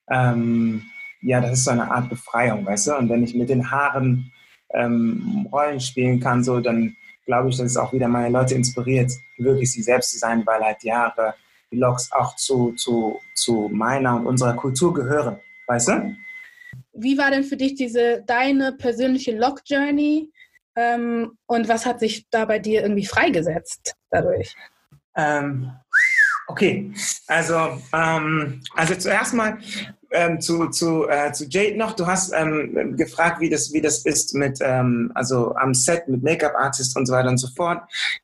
ähm, 0.09 0.83
ja, 1.21 1.39
das 1.39 1.53
ist 1.53 1.65
so 1.65 1.71
eine 1.71 1.89
Art 1.89 2.09
Befreiung, 2.09 2.65
weißt 2.65 2.87
du? 2.87 2.97
Und 2.97 3.09
wenn 3.09 3.23
ich 3.23 3.35
mit 3.35 3.49
den 3.49 3.69
Haaren 3.69 4.31
ähm, 4.73 5.47
Rollen 5.51 5.79
spielen 5.79 6.19
kann, 6.19 6.43
so, 6.43 6.59
dann 6.59 6.95
glaube 7.25 7.49
ich, 7.49 7.57
dass 7.57 7.67
es 7.67 7.77
auch 7.77 7.93
wieder 7.93 8.07
meine 8.07 8.29
Leute 8.29 8.55
inspiriert, 8.55 9.11
wirklich 9.37 9.71
sie 9.71 9.83
selbst 9.83 10.11
zu 10.11 10.17
sein, 10.17 10.45
weil 10.45 10.61
halt 10.61 10.77
die 10.83 10.91
Haare, 10.91 11.35
die 11.71 11.77
Locks 11.77 12.11
auch 12.11 12.35
zu, 12.35 12.73
zu, 12.73 13.19
zu 13.35 13.69
meiner 13.71 14.15
und 14.15 14.27
unserer 14.27 14.55
Kultur 14.55 14.93
gehören, 14.93 15.37
weißt 15.67 15.89
du? 15.89 16.15
Wie 16.93 17.17
war 17.17 17.31
denn 17.31 17.43
für 17.43 17.57
dich 17.57 17.75
diese 17.75 18.23
deine 18.25 18.73
persönliche 18.73 19.37
Lock-Journey 19.37 20.31
ähm, 20.75 21.37
und 21.45 21.67
was 21.67 21.85
hat 21.85 21.99
sich 21.99 22.27
da 22.29 22.45
bei 22.45 22.59
dir 22.59 22.81
irgendwie 22.81 23.05
freigesetzt 23.05 23.95
dadurch? 24.09 24.55
Ähm, 25.15 25.71
okay, 26.47 26.91
also, 27.27 27.81
ähm, 27.93 28.61
also 28.75 28.95
zuerst 28.95 29.33
mal 29.33 29.57
ähm, 30.11 30.41
zu, 30.41 30.67
zu, 30.69 31.07
äh, 31.07 31.31
zu 31.31 31.45
Jade 31.45 31.77
noch. 31.77 31.93
Du 31.93 32.05
hast 32.05 32.33
ähm, 32.33 32.95
gefragt, 32.95 33.39
wie 33.39 33.49
das, 33.49 33.73
wie 33.73 33.81
das 33.81 34.05
ist 34.05 34.33
mit, 34.33 34.59
ähm, 34.61 35.11
also 35.15 35.55
am 35.55 35.73
Set 35.73 36.07
mit 36.07 36.23
Make-up-Artist 36.23 36.95
und 36.97 37.05
so 37.05 37.13
weiter 37.13 37.29
und 37.29 37.37
so 37.37 37.47
fort. 37.55 37.81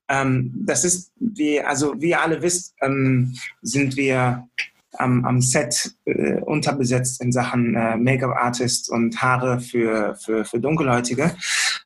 Ähm, 0.09 0.53
das 0.65 0.83
ist, 0.83 1.11
wie, 1.19 1.61
also 1.61 1.93
wie 1.99 2.09
ihr 2.09 2.21
alle 2.21 2.41
wisst, 2.41 2.75
ähm, 2.81 3.35
sind 3.61 3.95
wir 3.95 4.47
am, 4.93 5.25
am 5.25 5.41
Set 5.41 5.93
äh, 6.05 6.39
unterbesetzt 6.41 7.21
in 7.21 7.31
Sachen 7.31 7.75
äh, 7.75 7.97
Make-up-Artist 7.97 8.89
und 8.89 9.21
Haare 9.21 9.59
für, 9.59 10.15
für, 10.15 10.45
für 10.45 10.59
Dunkelhäutige. 10.59 11.35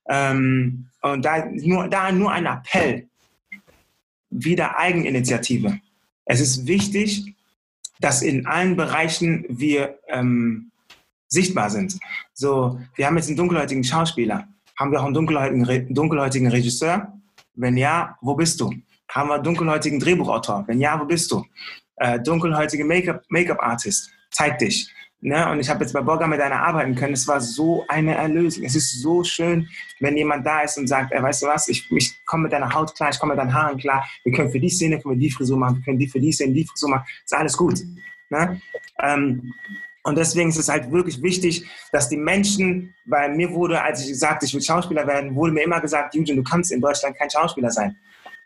Ähm, 0.09 0.87
und 1.01 1.25
da 1.25 1.45
nur, 1.45 1.87
da 1.87 2.11
nur 2.11 2.31
ein 2.31 2.45
Appell, 2.45 3.07
wieder 4.29 4.77
Eigeninitiative. 4.77 5.79
Es 6.25 6.39
ist 6.39 6.65
wichtig, 6.65 7.35
dass 8.01 8.21
in 8.21 8.45
allen 8.45 8.75
Bereichen 8.75 9.45
wir 9.47 9.99
ähm, 10.07 10.71
sichtbar 11.27 11.69
sind. 11.69 11.97
So, 12.33 12.79
wir 12.95 13.05
haben 13.05 13.15
jetzt 13.15 13.27
einen 13.27 13.37
dunkelhäutigen 13.37 13.83
Schauspieler. 13.83 14.47
Haben 14.77 14.91
wir 14.91 14.99
auch 14.99 15.05
einen 15.05 15.13
dunkelhäutigen, 15.13 15.93
dunkelhäutigen 15.93 16.47
Regisseur? 16.49 17.13
Wenn 17.53 17.77
ja, 17.77 18.17
wo 18.21 18.35
bist 18.35 18.59
du? 18.59 18.73
Haben 19.09 19.29
wir 19.29 19.35
einen 19.35 19.43
dunkelhäutigen 19.43 19.99
Drehbuchautor? 19.99 20.63
Wenn 20.67 20.79
ja, 20.79 20.99
wo 20.99 21.05
bist 21.05 21.31
du? 21.31 21.45
Äh, 21.97 22.19
dunkelhäutige 22.19 22.83
Make-up-Artist, 22.83 24.09
Make 24.09 24.17
zeig 24.31 24.57
dich. 24.59 24.91
Ne? 25.23 25.49
Und 25.51 25.59
ich 25.59 25.69
habe 25.69 25.83
jetzt 25.83 25.93
bei 25.93 26.01
Borger 26.01 26.27
mit 26.27 26.41
einer 26.41 26.63
arbeiten 26.63 26.95
können. 26.95 27.13
Es 27.13 27.27
war 27.27 27.39
so 27.39 27.85
eine 27.87 28.15
Erlösung. 28.15 28.63
Es 28.63 28.75
ist 28.75 29.01
so 29.01 29.23
schön, 29.23 29.69
wenn 29.99 30.17
jemand 30.17 30.45
da 30.45 30.61
ist 30.61 30.79
und 30.79 30.87
sagt, 30.87 31.11
ey, 31.11 31.21
weißt 31.21 31.43
du 31.43 31.47
was, 31.47 31.67
ich, 31.67 31.89
ich 31.91 32.25
komme 32.25 32.43
mit 32.43 32.53
deiner 32.53 32.73
Haut 32.73 32.95
klar, 32.95 33.11
ich 33.11 33.19
komme 33.19 33.33
mit 33.33 33.39
deinen 33.39 33.53
Haaren 33.53 33.77
klar. 33.77 34.07
Wir 34.23 34.33
können 34.33 34.51
für 34.51 34.59
die 34.59 34.69
Szene 34.69 34.99
können 34.99 35.15
wir 35.15 35.19
die 35.19 35.29
Frisur 35.29 35.57
machen, 35.57 35.77
wir 35.77 35.83
können 35.83 35.99
die 35.99 36.07
für 36.07 36.19
die 36.19 36.31
Szene 36.31 36.53
die 36.53 36.65
Frisur 36.65 36.89
machen. 36.89 37.05
Ist 37.23 37.35
alles 37.35 37.55
gut. 37.55 37.79
Ne? 38.29 38.59
Ähm, 38.99 39.53
und 40.03 40.17
deswegen 40.17 40.49
ist 40.49 40.57
es 40.57 40.69
halt 40.69 40.91
wirklich 40.91 41.21
wichtig, 41.21 41.67
dass 41.91 42.09
die 42.09 42.17
Menschen, 42.17 42.95
weil 43.05 43.35
mir 43.35 43.51
wurde, 43.51 43.79
als 43.79 44.01
ich 44.01 44.07
gesagt 44.07 44.41
ich 44.41 44.53
will 44.55 44.61
Schauspieler 44.61 45.05
werden, 45.05 45.35
wurde 45.35 45.53
mir 45.53 45.61
immer 45.61 45.79
gesagt, 45.79 46.15
Eugen, 46.15 46.35
du 46.35 46.43
kannst 46.43 46.71
in 46.71 46.81
Deutschland 46.81 47.15
kein 47.15 47.29
Schauspieler 47.29 47.69
sein, 47.69 47.95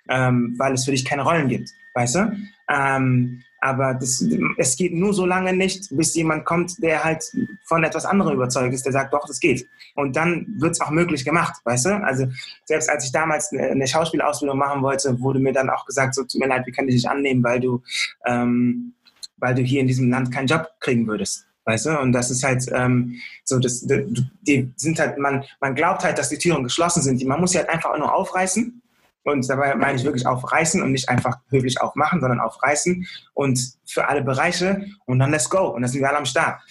ähm, 0.09 0.55
weil 0.57 0.73
es 0.73 0.83
für 0.83 0.91
dich 0.91 1.05
keine 1.05 1.21
Rollen 1.21 1.47
gibt, 1.47 1.69
weißt 1.93 2.15
du? 2.15 2.38
Ähm, 2.69 3.44
aber 3.65 3.95
das, 3.95 4.23
es 4.58 4.78
geht 4.78 4.93
nur 4.93 5.12
so 5.12 5.25
lange 5.25 5.51
nicht, 5.51 5.88
bis 5.89 6.13
jemand 6.13 6.45
kommt, 6.45 6.84
der 6.84 7.04
halt 7.04 7.23
von 7.63 7.84
etwas 7.84 8.06
anderem 8.06 8.36
überzeugt 8.36 8.75
ist, 8.75 8.86
der 8.86 8.93
sagt, 8.93 9.12
doch, 9.12 9.25
das 9.25 9.39
geht. 9.39 9.65
Und 9.95 10.15
dann 10.15 10.45
wird 10.60 10.73
es 10.73 10.82
auch 10.82 10.91
möglich 10.91 11.25
gemacht, 11.25 11.56
weißt 11.63 11.86
du? 11.88 12.04
Also 12.04 12.28
selbst 12.65 12.91
als 12.91 13.06
ich 13.06 13.12
damals 13.12 13.51
eine 13.51 13.88
Schauspielausbildung 13.88 14.56
machen 14.56 14.84
wollte, 14.84 15.19
wurde 15.19 15.39
mir 15.39 15.51
dann 15.51 15.71
auch 15.71 15.84
gesagt, 15.88 16.13
so 16.13 16.21
tut 16.21 16.39
mir 16.39 16.47
leid, 16.47 16.67
wir 16.67 16.73
können 16.73 16.88
dich 16.88 16.97
nicht 16.97 17.10
annehmen, 17.10 17.43
weil 17.43 17.60
du, 17.60 17.82
ähm, 18.28 18.93
weil 19.38 19.56
du 19.56 19.63
hier 19.63 19.82
in 19.82 19.88
diesem 19.88 20.12
Land 20.12 20.32
keinen 20.32 20.47
Job 20.47 20.69
kriegen 20.80 21.08
würdest. 21.08 21.47
Weißt 21.63 21.88
du? 21.88 21.99
Und 21.99 22.12
das 22.12 22.30
ist 22.30 22.43
halt 22.43 22.65
ähm, 22.71 23.15
so, 23.43 23.58
das, 23.58 23.84
die 23.88 24.71
sind 24.75 24.99
halt, 24.99 25.17
man, 25.17 25.43
man 25.60 25.73
glaubt 25.73 26.04
halt, 26.04 26.19
dass 26.19 26.30
die 26.30 26.38
Türen 26.38 26.63
geschlossen 26.63 27.01
sind. 27.01 27.25
Man 27.25 27.41
muss 27.41 27.54
sie 27.54 27.58
halt 27.58 27.69
einfach 27.69 27.97
nur 27.97 28.13
aufreißen 28.13 28.84
und 29.25 29.47
dabei 29.49 29.75
meine 29.75 29.97
ich 29.97 30.03
wirklich 30.03 30.25
aufreißen 30.25 30.81
und 30.81 30.91
nicht 30.91 31.09
einfach 31.09 31.38
höflich 31.49 31.81
aufmachen, 31.81 32.21
sondern 32.21 32.39
aufreißen 32.39 33.07
und 33.33 33.59
für 33.85 34.07
alle 34.07 34.21
Bereiche 34.21 34.85
und 35.05 35.19
dann 35.19 35.31
let's 35.31 35.49
go. 35.49 35.67
Und 35.67 35.81
dann 35.81 35.91
sind 35.91 36.02
wir 36.02 36.10
alle 36.10 36.19
am 36.19 36.25
Start. 36.25 36.62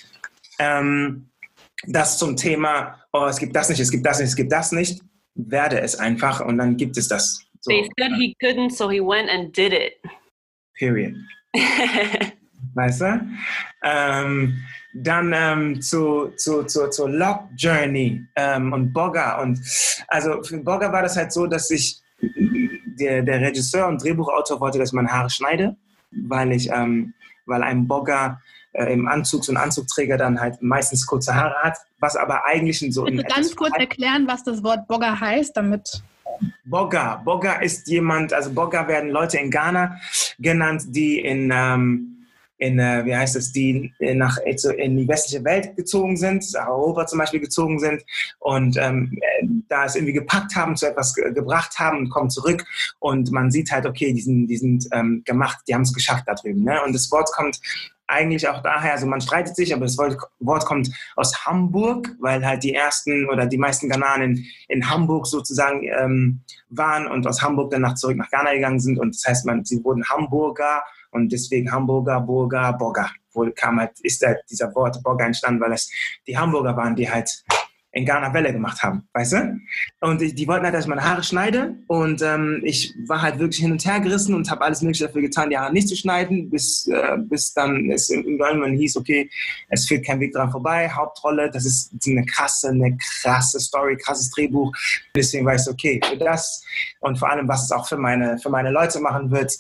Ähm, 0.59 1.29
das 1.87 2.17
zum 2.17 2.37
Thema, 2.37 2.99
oh, 3.13 3.27
es 3.27 3.39
gibt 3.39 3.55
das 3.55 3.69
nicht, 3.69 3.81
es 3.81 3.91
gibt 3.91 4.07
das 4.07 4.21
nicht, 4.21 4.29
es 4.29 4.37
gibt 4.37 4.53
das 4.53 4.73
nicht, 4.73 5.03
werde 5.35 5.81
es 5.81 5.97
einfach 5.97 6.41
und 6.41 6.57
dann 6.59 6.77
gibt 6.77 6.97
es 6.97 7.09
das. 7.09 7.41
So. 7.61 7.71
They 7.71 7.91
said 7.99 8.13
he 8.19 8.37
couldn't, 8.41 8.71
so 8.71 8.89
he 8.89 9.01
went 9.01 9.29
and 9.29 9.55
did 9.57 9.73
it. 9.73 9.95
Period. 10.79 11.15
weißt 12.75 13.01
du? 13.01 13.21
Ähm, 13.83 14.63
dann 14.95 15.33
ähm, 15.35 15.81
zu, 15.81 16.33
zu, 16.37 16.65
zu, 16.65 16.89
zur 16.91 17.11
Lock 17.11 17.49
Journey 17.57 18.25
ähm, 18.37 18.73
und 18.73 18.93
Bogger. 18.93 19.41
Und 19.41 19.61
also 20.09 20.43
für 20.43 20.59
Bogger 20.59 20.93
war 20.93 21.03
das 21.03 21.17
halt 21.17 21.33
so, 21.33 21.47
dass 21.47 21.71
ich 21.71 22.01
der, 22.21 23.23
der 23.23 23.41
Regisseur 23.41 23.89
und 23.89 24.03
Drehbuchautor 24.03 24.61
wollte, 24.61 24.79
dass 24.79 24.91
ich 24.91 24.95
meine 24.95 25.11
Haare 25.11 25.31
schneide, 25.31 25.77
weil 26.11 26.53
ich, 26.53 26.71
ähm, 26.71 27.15
weil 27.47 27.63
ein 27.63 27.87
Bogger 27.87 28.41
äh, 28.73 28.93
im 28.93 29.07
Anzug, 29.09 29.45
so 29.45 29.53
ein 29.53 29.57
Anzugträger 29.57 30.17
dann 30.17 30.41
halt 30.41 30.63
meistens 30.63 31.07
kurze 31.07 31.35
Haare 31.35 31.55
hat, 31.63 31.79
was 32.01 32.17
aber 32.17 32.45
eigentlich 32.47 32.83
in 32.83 32.93
so... 32.93 33.05
Bitte 33.05 33.25
ganz 33.25 33.55
kurz 33.55 33.77
erklären, 33.79 34.27
was 34.27 34.45
das 34.45 34.63
Wort 34.63 34.87
Bogger 34.89 35.19
heißt, 35.19 35.57
damit... 35.57 36.03
Bogger. 36.65 37.23
Bogger 37.25 37.63
ist 37.63 37.87
jemand, 37.89 38.33
also 38.33 38.53
Bogger 38.53 38.89
werden 38.89 39.11
Leute 39.11 39.39
in 39.39 39.51
Ghana 39.51 39.97
genannt, 40.39 40.83
die 40.89 41.21
in... 41.21 41.51
Ähm, 41.53 42.14
in, 42.59 42.79
äh, 42.79 43.05
wie 43.05 43.17
heißt 43.17 43.37
es, 43.37 43.53
die 43.53 43.93
nach, 43.99 44.39
in 44.39 44.97
die 44.97 45.09
westliche 45.09 45.45
Welt 45.45 45.77
gezogen 45.77 46.17
sind, 46.17 46.45
nach 46.55 46.69
Europa 46.69 47.07
zum 47.07 47.19
Beispiel 47.19 47.41
gezogen 47.41 47.79
sind 47.79 48.03
und 48.39 48.77
ähm, 48.77 49.19
da 49.69 49.85
es 49.85 49.97
irgendwie 49.97 50.13
gepackt 50.13 50.55
haben, 50.55 50.77
zu 50.77 50.87
etwas 50.87 51.15
ge 51.15 51.33
gebracht 51.33 51.79
haben 51.79 51.99
und 51.99 52.11
kommen 52.11 52.31
zurück 52.31 52.65
und 53.01 53.33
man 53.33 53.51
sieht 53.51 53.71
halt, 53.73 53.87
okay, 53.87 54.13
die 54.13 54.21
sind, 54.21 54.47
die 54.47 54.57
sind 54.57 54.87
ähm, 54.93 55.23
gemacht, 55.25 55.59
die 55.69 55.75
haben 55.75 55.83
es 55.83 55.93
geschafft 55.93 56.25
da 56.27 56.35
drüben. 56.35 56.63
Ne? 56.65 56.81
Und 56.85 56.95
das 56.95 57.11
Wort 57.11 57.31
kommt 57.33 57.61
eigentlich 58.07 58.49
auch 58.49 58.63
daher, 58.63 58.93
also 58.93 59.07
man 59.07 59.21
streitet 59.21 59.57
sich, 59.57 59.75
aber 59.75 59.87
das 59.87 59.97
Wort 59.97 60.67
kommt 60.67 60.91
aus 61.17 61.47
Hamburg, 61.47 62.11
weil 62.21 62.45
halt 62.45 62.63
die 62.63 62.75
ersten 62.75 63.29
oder 63.29 63.47
die 63.47 63.59
meisten 63.59 63.89
Ghananen 63.89 64.37
in, 64.37 64.47
in 64.69 64.91
Hamburg 64.91 65.27
sozusagen 65.27 65.89
ähm, 65.99 66.41
waren 66.69 67.07
und 67.07 67.27
aus 67.27 67.43
Hamburg 67.43 67.71
dann 67.71 67.83
nach, 67.83 67.95
zurück 67.95 68.17
nach 68.17 68.31
Ghana 68.31 68.53
gegangen 68.53 68.81
sind 68.81 68.99
und 68.99 69.15
das 69.15 69.25
heißt, 69.27 69.47
man, 69.47 69.65
sie 69.65 69.83
wurden 69.83 70.05
Hamburger 70.05 70.83
und 71.15 71.33
deswegen 71.33 71.71
Hamburger, 71.71 72.21
Burger, 72.21 72.73
Bogger. 72.73 73.11
Wo 73.33 73.49
kam 73.55 73.81
halt, 73.81 73.93
ist 74.01 74.23
da 74.23 74.35
dieser 74.51 74.75
Wort 74.75 75.03
Bogger 75.03 75.27
entstanden, 75.27 75.61
weil 75.61 75.73
es 75.73 75.91
die 76.27 76.37
Hamburger 76.37 76.77
waren, 76.77 76.95
die 76.95 77.11
halt 77.11 77.31
in 77.95 78.05
Ghana 78.05 78.35
Welle 78.35 78.53
gemacht 78.53 78.83
haben, 78.83 79.09
weißt 79.13 79.33
du? 79.35 79.61
Und 80.01 80.21
die, 80.21 80.49
wollten 80.49 80.65
halt, 80.65 80.75
dass 80.75 80.85
ich 80.85 80.89
meine 80.89 81.05
Haare 81.05 81.23
schneide 81.23 81.77
und 81.87 82.23
ähm, 82.23 82.61
ich 82.65 82.93
war 83.07 83.23
halt 83.23 83.39
wirklich 83.39 83.61
hin 83.61 83.71
und 83.71 83.85
her 83.87 84.01
gerissen 84.01 84.35
und 84.35 84.51
habe 84.51 84.63
alles 84.63 84.83
Mögliche 84.83 85.07
dafür 85.07 85.23
getan, 85.23 85.51
die 85.51 85.57
Haare 85.57 85.73
nicht 85.73 85.89
zu 85.89 85.97
schneiden, 85.97 86.51
bis, 86.51 86.89
äh, 86.89 87.17
bis 87.19 87.55
dann 87.55 87.91
es 87.91 88.11
irgendwann 88.11 88.73
hieß, 88.73 88.97
okay, 88.97 89.31
es 89.69 89.87
führt 89.87 90.05
kein 90.05 90.19
Weg 90.19 90.33
dran 90.33 90.51
vorbei, 90.51 90.91
Hauptrolle, 90.91 91.51
das 91.51 91.65
ist 91.65 91.93
eine 92.07 92.27
krasse, 92.27 92.71
eine 92.71 92.99
krasse 93.23 93.61
Story, 93.61 93.97
krasses 93.97 94.31
Drehbuch. 94.31 94.73
Deswegen 95.15 95.47
weißt 95.47 95.69
du, 95.69 95.71
okay, 95.71 96.01
für 96.05 96.17
das 96.17 96.65
und 96.99 97.17
vor 97.17 97.31
allem, 97.31 97.47
was 97.47 97.65
es 97.65 97.71
auch 97.71 97.89
für 97.89 97.97
meine, 97.97 98.39
für 98.39 98.51
meine 98.51 98.71
Leute 98.71 98.99
machen 98.99 99.31
wird, 99.31 99.57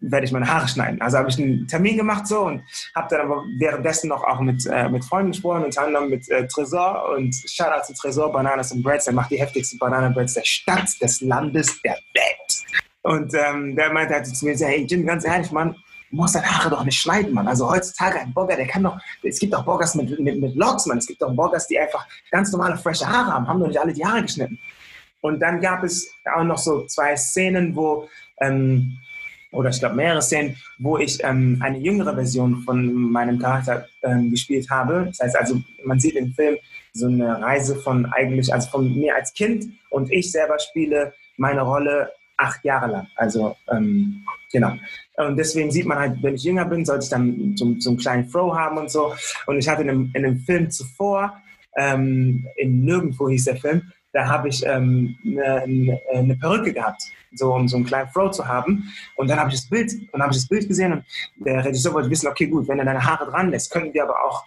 werde 0.00 0.26
ich 0.26 0.32
meine 0.32 0.48
Haare 0.48 0.68
schneiden. 0.68 1.00
Also 1.00 1.18
habe 1.18 1.28
ich 1.28 1.38
einen 1.38 1.66
Termin 1.66 1.96
gemacht 1.96 2.26
so 2.26 2.40
und 2.40 2.62
habe 2.94 3.08
dann 3.10 3.26
aber 3.26 3.44
währenddessen 3.58 4.08
noch 4.08 4.22
auch 4.22 4.40
mit, 4.40 4.64
äh, 4.66 4.88
mit 4.88 5.04
Freunden 5.04 5.32
gesprochen, 5.32 5.64
unter 5.64 5.82
anderem 5.82 6.08
mit 6.08 6.28
äh, 6.30 6.46
Tresor 6.46 7.16
und 7.16 7.34
Shoutout 7.34 7.86
zu 7.86 7.94
Tresor, 7.94 8.32
Bananas 8.32 8.72
and 8.72 8.82
Breads, 8.82 9.06
der 9.06 9.14
macht 9.14 9.30
die 9.30 9.40
heftigsten 9.40 9.78
Banana 9.78 10.08
Breads 10.10 10.34
der 10.34 10.44
Stadt, 10.44 10.88
des 11.02 11.20
Landes, 11.20 11.80
der 11.82 11.96
Welt. 12.14 12.82
Und 13.02 13.32
ähm, 13.34 13.74
der 13.74 13.92
meinte 13.92 14.14
halt 14.14 14.26
zu 14.26 14.44
mir, 14.44 14.56
hey 14.56 14.84
Jim, 14.88 15.06
ganz 15.06 15.24
ehrlich, 15.24 15.50
Mann, 15.50 15.74
du 16.10 16.16
musst 16.16 16.34
deine 16.34 16.46
Haare 16.46 16.70
doch 16.70 16.84
nicht 16.84 17.00
schneiden, 17.00 17.32
Mann. 17.32 17.48
Also 17.48 17.68
heutzutage 17.68 18.20
ein 18.20 18.32
Bogger, 18.32 18.56
der 18.56 18.66
kann 18.66 18.82
doch, 18.82 18.98
es 19.22 19.38
gibt 19.38 19.54
auch 19.54 19.64
Boggers 19.64 19.94
mit, 19.94 20.18
mit, 20.20 20.40
mit 20.40 20.54
Locks, 20.54 20.86
Mann. 20.86 20.98
Es 20.98 21.06
gibt 21.06 21.22
auch 21.22 21.32
Boggers, 21.34 21.66
die 21.66 21.78
einfach 21.78 22.06
ganz 22.30 22.52
normale, 22.52 22.76
frische 22.76 23.06
Haare 23.06 23.32
haben, 23.32 23.48
haben 23.48 23.60
doch 23.60 23.68
nicht 23.68 23.80
alle 23.80 23.92
die 23.92 24.04
Haare 24.04 24.22
geschnitten. 24.22 24.58
Und 25.20 25.40
dann 25.40 25.60
gab 25.60 25.82
es 25.82 26.08
auch 26.36 26.44
noch 26.44 26.58
so 26.58 26.86
zwei 26.86 27.16
Szenen, 27.16 27.74
wo 27.74 28.08
ähm, 28.40 28.98
oder 29.50 29.70
ich 29.70 29.78
glaube 29.78 29.96
mehrere 29.96 30.22
Szenen, 30.22 30.56
wo 30.78 30.98
ich 30.98 31.22
ähm, 31.24 31.58
eine 31.62 31.78
jüngere 31.78 32.14
Version 32.14 32.62
von 32.62 32.92
meinem 33.10 33.38
Charakter 33.38 33.86
ähm, 34.02 34.30
gespielt 34.30 34.68
habe. 34.70 35.06
Das 35.06 35.20
heißt 35.20 35.36
also, 35.36 35.60
man 35.84 35.98
sieht 35.98 36.16
im 36.16 36.32
Film 36.32 36.56
so 36.92 37.06
eine 37.06 37.40
Reise 37.40 37.76
von 37.76 38.06
eigentlich, 38.06 38.52
also 38.52 38.68
von 38.70 38.94
mir 38.94 39.14
als 39.14 39.32
Kind 39.32 39.66
und 39.90 40.12
ich 40.12 40.30
selber 40.30 40.58
spiele 40.58 41.14
meine 41.36 41.62
Rolle 41.62 42.10
acht 42.36 42.64
Jahre 42.64 42.90
lang. 42.90 43.06
Also 43.16 43.56
ähm, 43.70 44.24
genau. 44.52 44.74
Und 45.16 45.36
deswegen 45.36 45.70
sieht 45.70 45.86
man 45.86 45.98
halt, 45.98 46.22
wenn 46.22 46.34
ich 46.34 46.44
jünger 46.44 46.64
bin, 46.64 46.84
sollte 46.84 47.04
ich 47.04 47.10
dann 47.10 47.54
so, 47.56 47.74
so 47.78 47.90
einen 47.90 47.98
kleinen 47.98 48.30
Throw 48.30 48.54
haben 48.54 48.78
und 48.78 48.90
so. 48.90 49.14
Und 49.46 49.58
ich 49.58 49.68
hatte 49.68 49.82
in 49.82 49.90
einem, 49.90 50.10
in 50.14 50.24
einem 50.24 50.38
Film 50.40 50.70
zuvor, 50.70 51.36
ähm, 51.76 52.46
in 52.56 52.84
Nirgendwo 52.84 53.28
hieß 53.28 53.44
der 53.44 53.56
Film, 53.56 53.92
da 54.12 54.26
habe 54.26 54.48
ich 54.48 54.64
ähm, 54.64 55.16
eine, 55.24 55.62
eine, 55.62 56.00
eine, 56.14 56.36
Perücke 56.36 56.72
gehabt, 56.72 57.02
so 57.34 57.54
um 57.54 57.68
so 57.68 57.76
einen 57.76 57.84
kleinen 57.84 58.08
Flow 58.08 58.30
zu 58.30 58.46
haben. 58.46 58.90
Und 59.16 59.28
dann 59.28 59.38
habe 59.38 59.50
ich 59.50 59.56
das 59.56 59.68
Bild, 59.68 59.92
und 60.12 60.22
habe 60.22 60.32
ich 60.32 60.38
das 60.38 60.48
Bild 60.48 60.66
gesehen 60.66 60.92
und 60.92 61.04
der 61.36 61.64
Regisseur 61.64 61.92
wollte 61.92 62.10
wissen, 62.10 62.28
okay, 62.28 62.46
gut, 62.46 62.68
wenn 62.68 62.78
er 62.78 62.86
deine 62.86 63.04
Haare 63.04 63.30
dran 63.30 63.50
lässt, 63.50 63.70
könnten 63.70 63.92
wir 63.92 64.04
aber 64.04 64.24
auch 64.24 64.44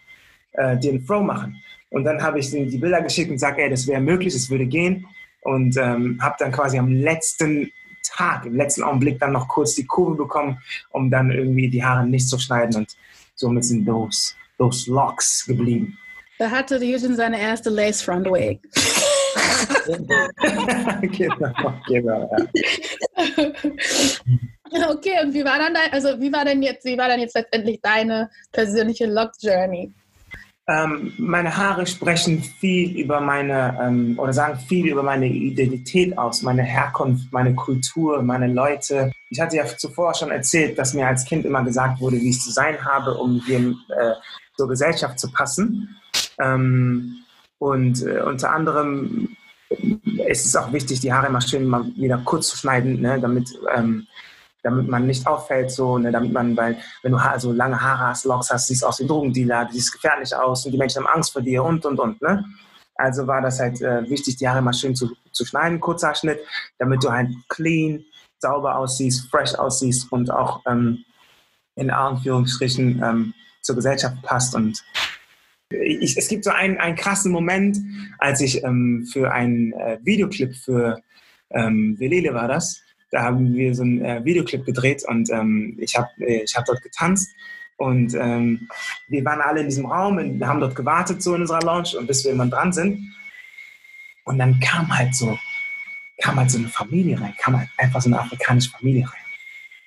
äh, 0.53 0.77
den 0.77 1.01
Flow 1.01 1.21
machen. 1.21 1.61
Und 1.89 2.05
dann 2.05 2.21
habe 2.23 2.39
ich 2.39 2.49
die 2.49 2.77
Bilder 2.77 3.01
geschickt 3.01 3.29
und 3.29 3.35
gesagt, 3.35 3.59
ey, 3.59 3.69
das 3.69 3.85
wäre 3.85 4.01
möglich, 4.01 4.33
das 4.33 4.49
würde 4.49 4.65
gehen. 4.65 5.05
Und 5.41 5.75
ähm, 5.77 6.19
habe 6.21 6.35
dann 6.39 6.51
quasi 6.51 6.77
am 6.77 6.91
letzten 6.91 7.71
Tag, 8.03 8.45
im 8.45 8.55
letzten 8.55 8.83
Augenblick 8.83 9.19
dann 9.19 9.33
noch 9.33 9.47
kurz 9.47 9.75
die 9.75 9.85
Kurve 9.85 10.15
bekommen, 10.15 10.61
um 10.91 11.11
dann 11.11 11.31
irgendwie 11.31 11.69
die 11.69 11.83
Haare 11.83 12.05
nicht 12.05 12.27
zu 12.27 12.39
schneiden. 12.39 12.75
Und 12.77 12.95
somit 13.35 13.65
sind 13.65 13.85
those, 13.85 14.33
those 14.57 14.89
Locks 14.89 15.45
geblieben. 15.45 15.97
Da 16.39 16.49
hatte 16.49 16.75
Eugene 16.77 17.15
seine 17.15 17.39
erste 17.39 17.69
Lace 17.69 18.01
Front 18.01 18.25
Wig. 18.27 18.59
genau, 21.01 21.73
genau, 21.87 22.29
ja. 22.31 22.37
Okay, 24.89 25.21
und 25.21 25.33
wie 25.33 25.43
war 25.43 25.59
dann 25.59 25.73
dein, 25.73 25.91
also 25.91 26.19
wie 26.21 26.31
war 26.31 26.45
denn 26.45 26.63
jetzt, 26.63 26.85
wie 26.85 26.97
war 26.97 27.09
dann 27.09 27.19
jetzt 27.19 27.35
letztendlich 27.35 27.81
deine 27.81 28.29
persönliche 28.53 29.05
Lock 29.05 29.31
Journey? 29.41 29.93
Ähm, 30.67 31.13
meine 31.17 31.57
Haare 31.57 31.85
sprechen 31.85 32.41
viel 32.41 32.97
über 32.97 33.19
meine 33.19 33.77
ähm, 33.81 34.17
oder 34.17 34.31
sagen 34.31 34.59
viel 34.59 34.87
über 34.87 35.03
meine 35.03 35.27
Identität 35.27 36.17
aus, 36.17 36.43
meine 36.43 36.63
Herkunft, 36.63 37.33
meine 37.33 37.53
Kultur, 37.55 38.21
meine 38.21 38.47
Leute. 38.47 39.11
Ich 39.29 39.41
hatte 39.41 39.57
ja 39.57 39.65
zuvor 39.65 40.13
schon 40.13 40.31
erzählt, 40.31 40.77
dass 40.77 40.93
mir 40.93 41.07
als 41.07 41.25
Kind 41.25 41.45
immer 41.45 41.63
gesagt 41.63 41.99
wurde, 41.99 42.17
wie 42.17 42.29
ich 42.29 42.39
zu 42.39 42.51
sein 42.51 42.85
habe, 42.85 43.15
um 43.15 43.43
dem, 43.47 43.79
äh, 43.89 44.13
zur 44.55 44.69
Gesellschaft 44.69 45.19
zu 45.19 45.31
passen. 45.31 45.97
Ähm, 46.39 47.23
und 47.57 48.03
äh, 48.03 48.21
unter 48.21 48.51
anderem 48.51 49.35
ist 50.27 50.45
es 50.45 50.55
auch 50.55 50.71
wichtig, 50.71 50.99
die 50.99 51.11
Haare 51.11 51.27
immer 51.27 51.41
schön 51.41 51.65
mal 51.65 51.85
wieder 51.95 52.21
kurz 52.23 52.49
zu 52.49 52.57
schneiden, 52.57 53.01
ne, 53.01 53.19
damit, 53.19 53.49
ähm, 53.73 54.07
damit 54.63 54.87
man 54.87 55.07
nicht 55.07 55.25
auffällt, 55.27 55.71
so, 55.71 55.97
ne, 55.97 56.11
damit 56.11 56.31
man, 56.31 56.55
weil 56.55 56.77
wenn 57.03 57.11
du 57.11 57.17
also 57.17 57.51
lange 57.51 57.81
Haare 57.81 58.07
hast, 58.07 58.25
Locks 58.25 58.51
hast, 58.51 58.67
siehst 58.67 58.83
du 58.83 58.87
aus 58.87 58.99
wie 58.99 59.07
Drogendealer, 59.07 59.65
du 59.65 59.73
siehst 59.73 59.93
gefährlich 59.93 60.35
aus 60.35 60.65
und 60.65 60.71
die 60.71 60.77
Menschen 60.77 61.03
haben 61.03 61.13
Angst 61.13 61.33
vor 61.33 61.41
dir 61.41 61.63
und 61.63 61.85
und 61.85 61.99
und. 61.99 62.21
Ne? 62.21 62.43
Also 62.95 63.25
war 63.27 63.41
das 63.41 63.59
halt 63.59 63.81
äh, 63.81 64.07
wichtig, 64.09 64.37
die 64.37 64.47
Haare 64.47 64.61
mal 64.61 64.73
schön 64.73 64.95
zu, 64.95 65.11
zu 65.31 65.45
schneiden, 65.45 65.79
kurzer 65.79 66.13
Schnitt, 66.13 66.39
damit 66.77 67.03
du 67.03 67.11
halt 67.11 67.29
clean, 67.49 68.03
sauber 68.39 68.75
aussiehst, 68.75 69.29
fresh 69.29 69.55
aussiehst 69.55 70.11
und 70.11 70.31
auch 70.31 70.61
ähm, 70.65 71.03
in 71.75 71.89
Anführungsstrichen 71.89 73.01
ähm, 73.03 73.33
zur 73.61 73.75
Gesellschaft 73.75 74.21
passt 74.23 74.55
und 74.55 74.83
ich, 75.71 76.17
es 76.17 76.27
gibt 76.27 76.43
so 76.43 76.51
einen, 76.51 76.77
einen 76.77 76.95
krassen 76.95 77.31
Moment, 77.31 77.77
als 78.17 78.41
ich 78.41 78.63
ähm, 78.63 79.07
für 79.11 79.31
einen 79.31 79.73
äh, 79.73 79.97
Videoclip 80.03 80.55
für 80.55 81.01
ähm, 81.51 81.97
Velele 81.99 82.33
war 82.33 82.47
das. 82.47 82.81
Da 83.11 83.23
haben 83.23 83.53
wir 83.53 83.75
so 83.75 83.83
einen 83.83 84.03
äh, 84.03 84.23
Videoclip 84.23 84.65
gedreht 84.65 85.03
und 85.07 85.29
ähm, 85.31 85.77
ich 85.79 85.95
habe 85.95 86.09
ich 86.17 86.55
hab 86.55 86.65
dort 86.65 86.81
getanzt 86.81 87.29
und 87.81 88.13
ähm, 88.13 88.69
wir 89.07 89.25
waren 89.25 89.41
alle 89.41 89.61
in 89.61 89.65
diesem 89.65 89.87
Raum 89.87 90.17
und 90.17 90.45
haben 90.45 90.59
dort 90.59 90.75
gewartet 90.75 91.23
so 91.23 91.33
in 91.33 91.41
unserer 91.41 91.61
Lounge 91.61 91.97
und 91.97 92.05
bis 92.05 92.23
wir 92.23 92.31
immer 92.31 92.45
dran 92.45 92.71
sind. 92.71 93.11
Und 94.23 94.37
dann 94.37 94.59
kam 94.59 94.95
halt 94.95 95.15
so, 95.15 95.37
kam 96.21 96.35
halt 96.35 96.51
so 96.51 96.59
eine 96.59 96.67
Familie 96.67 97.19
rein, 97.19 97.33
kam 97.39 97.57
halt 97.57 97.69
einfach 97.77 97.99
so 97.99 98.09
eine 98.09 98.19
afrikanische 98.19 98.69
Familie 98.69 99.05
rein. 99.05 99.20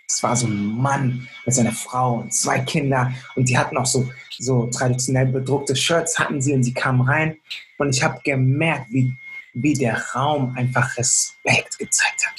Es 0.09 0.23
war 0.23 0.37
so 0.37 0.47
ein 0.47 0.67
Mann 0.77 1.27
mit 1.47 1.55
seiner 1.55 1.73
Frau 1.73 2.21
und 2.21 2.33
zwei 2.33 2.61
Kinder 2.61 3.13
und 3.37 3.49
die 3.49 3.57
hatten 3.57 3.77
auch 3.77 3.87
so, 3.87 4.11
so 4.39 4.67
traditionell 4.67 5.27
bedruckte 5.27 5.75
Shirts 5.75 6.19
hatten 6.19 6.43
sie 6.43 6.53
und 6.53 6.63
sie 6.63 6.75
kamen 6.75 7.01
rein 7.03 7.37
und 7.79 7.95
ich 7.95 8.03
habe 8.03 8.21
gemerkt, 8.23 8.87
wie, 8.91 9.17
wie 9.55 9.75
der 9.75 10.03
Raum 10.15 10.55
einfach 10.57 10.97
Respekt 10.97 11.79
gezeigt 11.79 12.27
hat. 12.27 12.35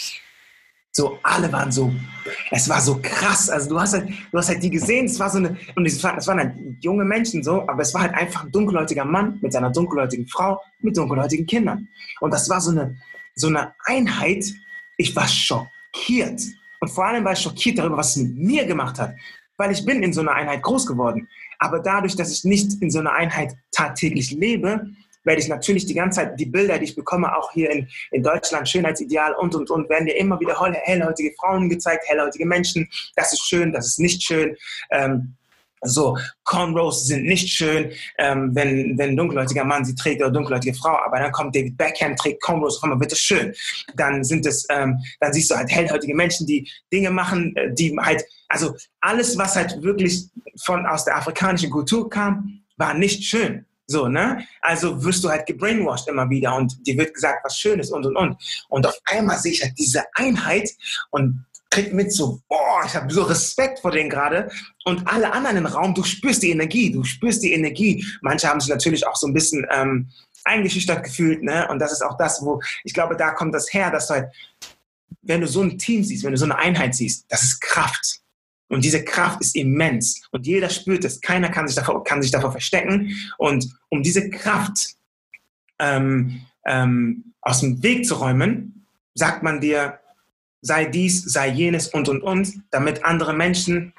So, 0.97 1.19
alle 1.23 1.51
waren 1.51 1.73
so, 1.73 1.93
es 2.51 2.69
war 2.69 2.79
so 2.79 3.01
krass. 3.01 3.49
Also 3.49 3.67
du 3.67 3.77
hast 3.77 3.93
halt, 3.93 4.07
du 4.31 4.37
hast 4.37 4.47
halt 4.47 4.63
die 4.63 4.69
gesehen, 4.69 5.07
es 5.07 5.19
war 5.19 5.29
so 5.29 5.39
eine, 5.39 5.57
und 5.75 5.85
es 5.85 6.01
waren, 6.01 6.17
es 6.17 6.25
waren 6.25 6.39
halt 6.39 6.55
junge 6.79 7.03
Menschen 7.03 7.43
so, 7.43 7.67
aber 7.67 7.81
es 7.81 7.93
war 7.93 8.03
halt 8.03 8.13
einfach 8.13 8.45
ein 8.45 8.51
dunkelhäutiger 8.51 9.03
Mann 9.03 9.37
mit 9.41 9.51
seiner 9.51 9.71
dunkelhäutigen 9.71 10.25
Frau, 10.27 10.61
mit 10.79 10.95
dunkelhäutigen 10.95 11.45
Kindern. 11.45 11.89
Und 12.21 12.33
das 12.33 12.49
war 12.49 12.61
so 12.61 12.71
eine, 12.71 12.97
so 13.35 13.47
eine 13.47 13.75
Einheit, 13.83 14.45
ich 14.95 15.13
war 15.17 15.27
schockiert. 15.27 16.41
Und 16.85 16.91
vor 16.91 17.07
allem 17.07 17.25
war 17.25 17.33
ich 17.33 17.39
schockiert 17.39 17.79
darüber, 17.79 17.97
was 17.97 18.15
es 18.15 18.17
mit 18.17 18.37
mir 18.37 18.63
gemacht 18.63 18.99
hat. 18.99 19.15
Weil 19.57 19.71
ich 19.71 19.83
bin 19.83 20.03
in 20.03 20.13
so 20.13 20.21
einer 20.21 20.33
Einheit 20.33 20.61
groß 20.61 20.85
geworden. 20.85 21.27
Aber 21.57 21.79
dadurch, 21.79 22.15
dass 22.15 22.31
ich 22.31 22.43
nicht 22.43 22.79
in 22.79 22.91
so 22.91 22.99
einer 22.99 23.13
Einheit 23.13 23.55
tagtäglich 23.71 24.29
lebe, 24.29 24.91
werde 25.23 25.41
ich 25.41 25.47
natürlich 25.47 25.87
die 25.87 25.95
ganze 25.95 26.19
Zeit 26.19 26.39
die 26.39 26.45
Bilder, 26.45 26.77
die 26.77 26.83
ich 26.83 26.95
bekomme, 26.95 27.35
auch 27.35 27.51
hier 27.53 27.71
in, 27.71 27.87
in 28.11 28.21
Deutschland, 28.21 28.69
Schönheitsideal 28.69 29.33
und, 29.33 29.55
und, 29.55 29.71
und, 29.71 29.89
werden 29.89 30.05
dir 30.05 30.15
immer 30.15 30.39
wieder 30.39 30.61
hellhäutige 30.61 31.33
Frauen 31.39 31.69
gezeigt, 31.69 32.07
hellhäutige 32.07 32.45
Menschen. 32.45 32.87
Das 33.15 33.33
ist 33.33 33.47
schön, 33.47 33.73
das 33.73 33.87
ist 33.87 33.99
nicht 33.99 34.21
schön. 34.21 34.55
Ähm, 34.91 35.33
So, 35.87 36.17
Cornrows 36.43 37.07
sind 37.07 37.23
nicht 37.25 37.49
schön, 37.49 37.91
ähm, 38.17 38.51
wenn, 38.53 38.97
wenn 38.97 39.11
ein 39.11 39.17
dunkelhäutiger 39.17 39.63
Mann 39.63 39.85
sie 39.85 39.95
trägt 39.95 40.21
oder 40.21 40.31
dunkelhäutige 40.31 40.75
Frau, 40.75 40.97
aber 41.05 41.19
dann 41.19 41.31
kommt 41.31 41.55
David 41.55 41.77
Beckham, 41.77 42.15
trägt 42.15 42.41
Cornrows, 42.41 42.79
komm 42.79 42.91
mal 42.91 42.97
bitte 42.97 43.15
schön. 43.15 43.53
Dann 43.95 44.23
sind 44.23 44.45
es, 44.45 44.65
ähm, 44.69 44.99
dann 45.19 45.33
siehst 45.33 45.51
du 45.51 45.55
halt 45.55 45.69
hellhäutige 45.69 46.15
Menschen, 46.15 46.47
die 46.47 46.69
Dinge 46.91 47.11
machen, 47.11 47.55
äh, 47.55 47.73
die 47.73 47.95
halt, 47.99 48.23
also 48.47 48.75
alles, 49.01 49.37
was 49.37 49.55
halt 49.55 49.81
wirklich 49.81 50.25
von, 50.63 50.85
aus 50.85 51.05
der 51.05 51.17
afrikanischen 51.17 51.69
Kultur 51.69 52.09
kam, 52.09 52.61
war 52.77 52.93
nicht 52.93 53.23
schön. 53.23 53.65
So, 53.87 54.07
ne? 54.07 54.45
Also 54.61 55.03
wirst 55.03 55.23
du 55.23 55.29
halt 55.29 55.45
gebrainwashed 55.45 56.07
immer 56.07 56.29
wieder 56.29 56.55
und 56.55 56.75
dir 56.87 56.97
wird 56.97 57.13
gesagt, 57.13 57.43
was 57.43 57.57
schön 57.57 57.79
ist 57.79 57.91
und 57.91 58.05
und 58.05 58.15
und. 58.15 58.65
Und 58.69 58.87
auf 58.87 58.99
einmal 59.05 59.37
sehe 59.37 59.51
ich 59.51 59.61
halt 59.61 59.77
diese 59.77 60.03
Einheit 60.15 60.69
und 61.11 61.45
krieg 61.75 61.93
mit 61.93 62.13
so, 62.13 62.41
boah, 62.47 62.83
ich 62.85 62.95
habe 62.95 63.11
so 63.13 63.23
Respekt 63.23 63.79
vor 63.79 63.91
denen 63.91 64.09
gerade. 64.09 64.49
Und 64.85 65.07
alle 65.07 65.31
anderen 65.33 65.57
im 65.57 65.65
Raum, 65.65 65.93
du 65.93 66.03
spürst 66.03 66.41
die 66.41 66.51
Energie, 66.51 66.91
du 66.91 67.03
spürst 67.03 67.43
die 67.43 67.51
Energie. 67.51 68.05
Manche 68.21 68.47
haben 68.47 68.61
sich 68.61 68.69
natürlich 68.69 69.05
auch 69.05 69.15
so 69.15 69.27
ein 69.27 69.33
bisschen 69.33 69.67
ähm, 69.71 70.09
eingeschüchtert 70.45 71.03
gefühlt, 71.03 71.43
ne? 71.43 71.67
Und 71.69 71.79
das 71.79 71.91
ist 71.91 72.01
auch 72.01 72.17
das, 72.17 72.41
wo 72.41 72.61
ich 72.83 72.93
glaube, 72.93 73.17
da 73.17 73.31
kommt 73.31 73.53
das 73.53 73.73
her, 73.73 73.91
dass 73.91 74.07
du 74.07 74.13
halt, 74.13 74.29
wenn 75.21 75.41
du 75.41 75.47
so 75.47 75.61
ein 75.61 75.77
Team 75.77 76.03
siehst, 76.03 76.23
wenn 76.23 76.31
du 76.31 76.37
so 76.37 76.45
eine 76.45 76.57
Einheit 76.57 76.95
siehst, 76.95 77.25
das 77.29 77.43
ist 77.43 77.59
Kraft. 77.59 78.21
Und 78.69 78.83
diese 78.83 79.03
Kraft 79.03 79.41
ist 79.41 79.55
immens. 79.55 80.21
Und 80.31 80.47
jeder 80.47 80.69
spürt 80.69 81.03
es. 81.03 81.19
Keiner 81.21 81.49
kann 81.49 81.67
sich 81.67 81.75
davor, 81.75 82.03
kann 82.03 82.21
sich 82.21 82.31
davor 82.31 82.51
verstecken. 82.51 83.15
Und 83.37 83.67
um 83.89 84.01
diese 84.01 84.29
Kraft 84.29 84.95
ähm, 85.79 86.41
ähm, 86.65 87.33
aus 87.41 87.59
dem 87.59 87.83
Weg 87.83 88.05
zu 88.05 88.15
räumen, 88.15 88.87
sagt 89.13 89.43
man 89.43 89.61
dir, 89.61 89.99
sei 90.61 90.85
dies, 90.85 91.23
sei 91.23 91.49
jenes 91.49 91.87
und, 91.87 92.09
und, 92.09 92.21
und, 92.21 92.61
damit 92.71 93.05
andere 93.05 93.33
Menschen 93.33 93.93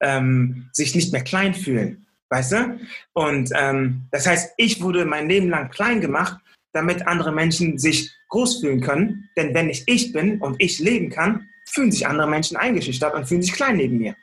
ähm, 0.00 0.68
sich 0.72 0.94
nicht 0.94 1.12
mehr 1.12 1.22
klein 1.24 1.54
fühlen. 1.54 2.06
Weißt 2.28 2.52
du? 2.52 2.80
Und 3.12 3.50
ähm, 3.54 4.06
das 4.10 4.26
heißt, 4.26 4.54
ich 4.56 4.80
wurde 4.80 5.04
mein 5.04 5.28
Leben 5.28 5.50
lang 5.50 5.70
klein 5.70 6.00
gemacht, 6.00 6.38
damit 6.72 7.06
andere 7.06 7.32
Menschen 7.32 7.78
sich 7.78 8.10
groß 8.28 8.60
fühlen 8.60 8.80
können. 8.80 9.28
Denn 9.36 9.54
wenn 9.54 9.68
ich 9.68 9.84
ich 9.86 10.12
bin 10.12 10.40
und 10.40 10.56
ich 10.58 10.78
leben 10.78 11.10
kann, 11.10 11.48
fühlen 11.66 11.92
sich 11.92 12.06
andere 12.06 12.28
Menschen 12.28 12.56
eingeschüchtert 12.56 13.14
und 13.14 13.26
fühlen 13.26 13.42
sich 13.42 13.52
klein 13.52 13.76
neben 13.76 13.98
mir. 13.98 14.16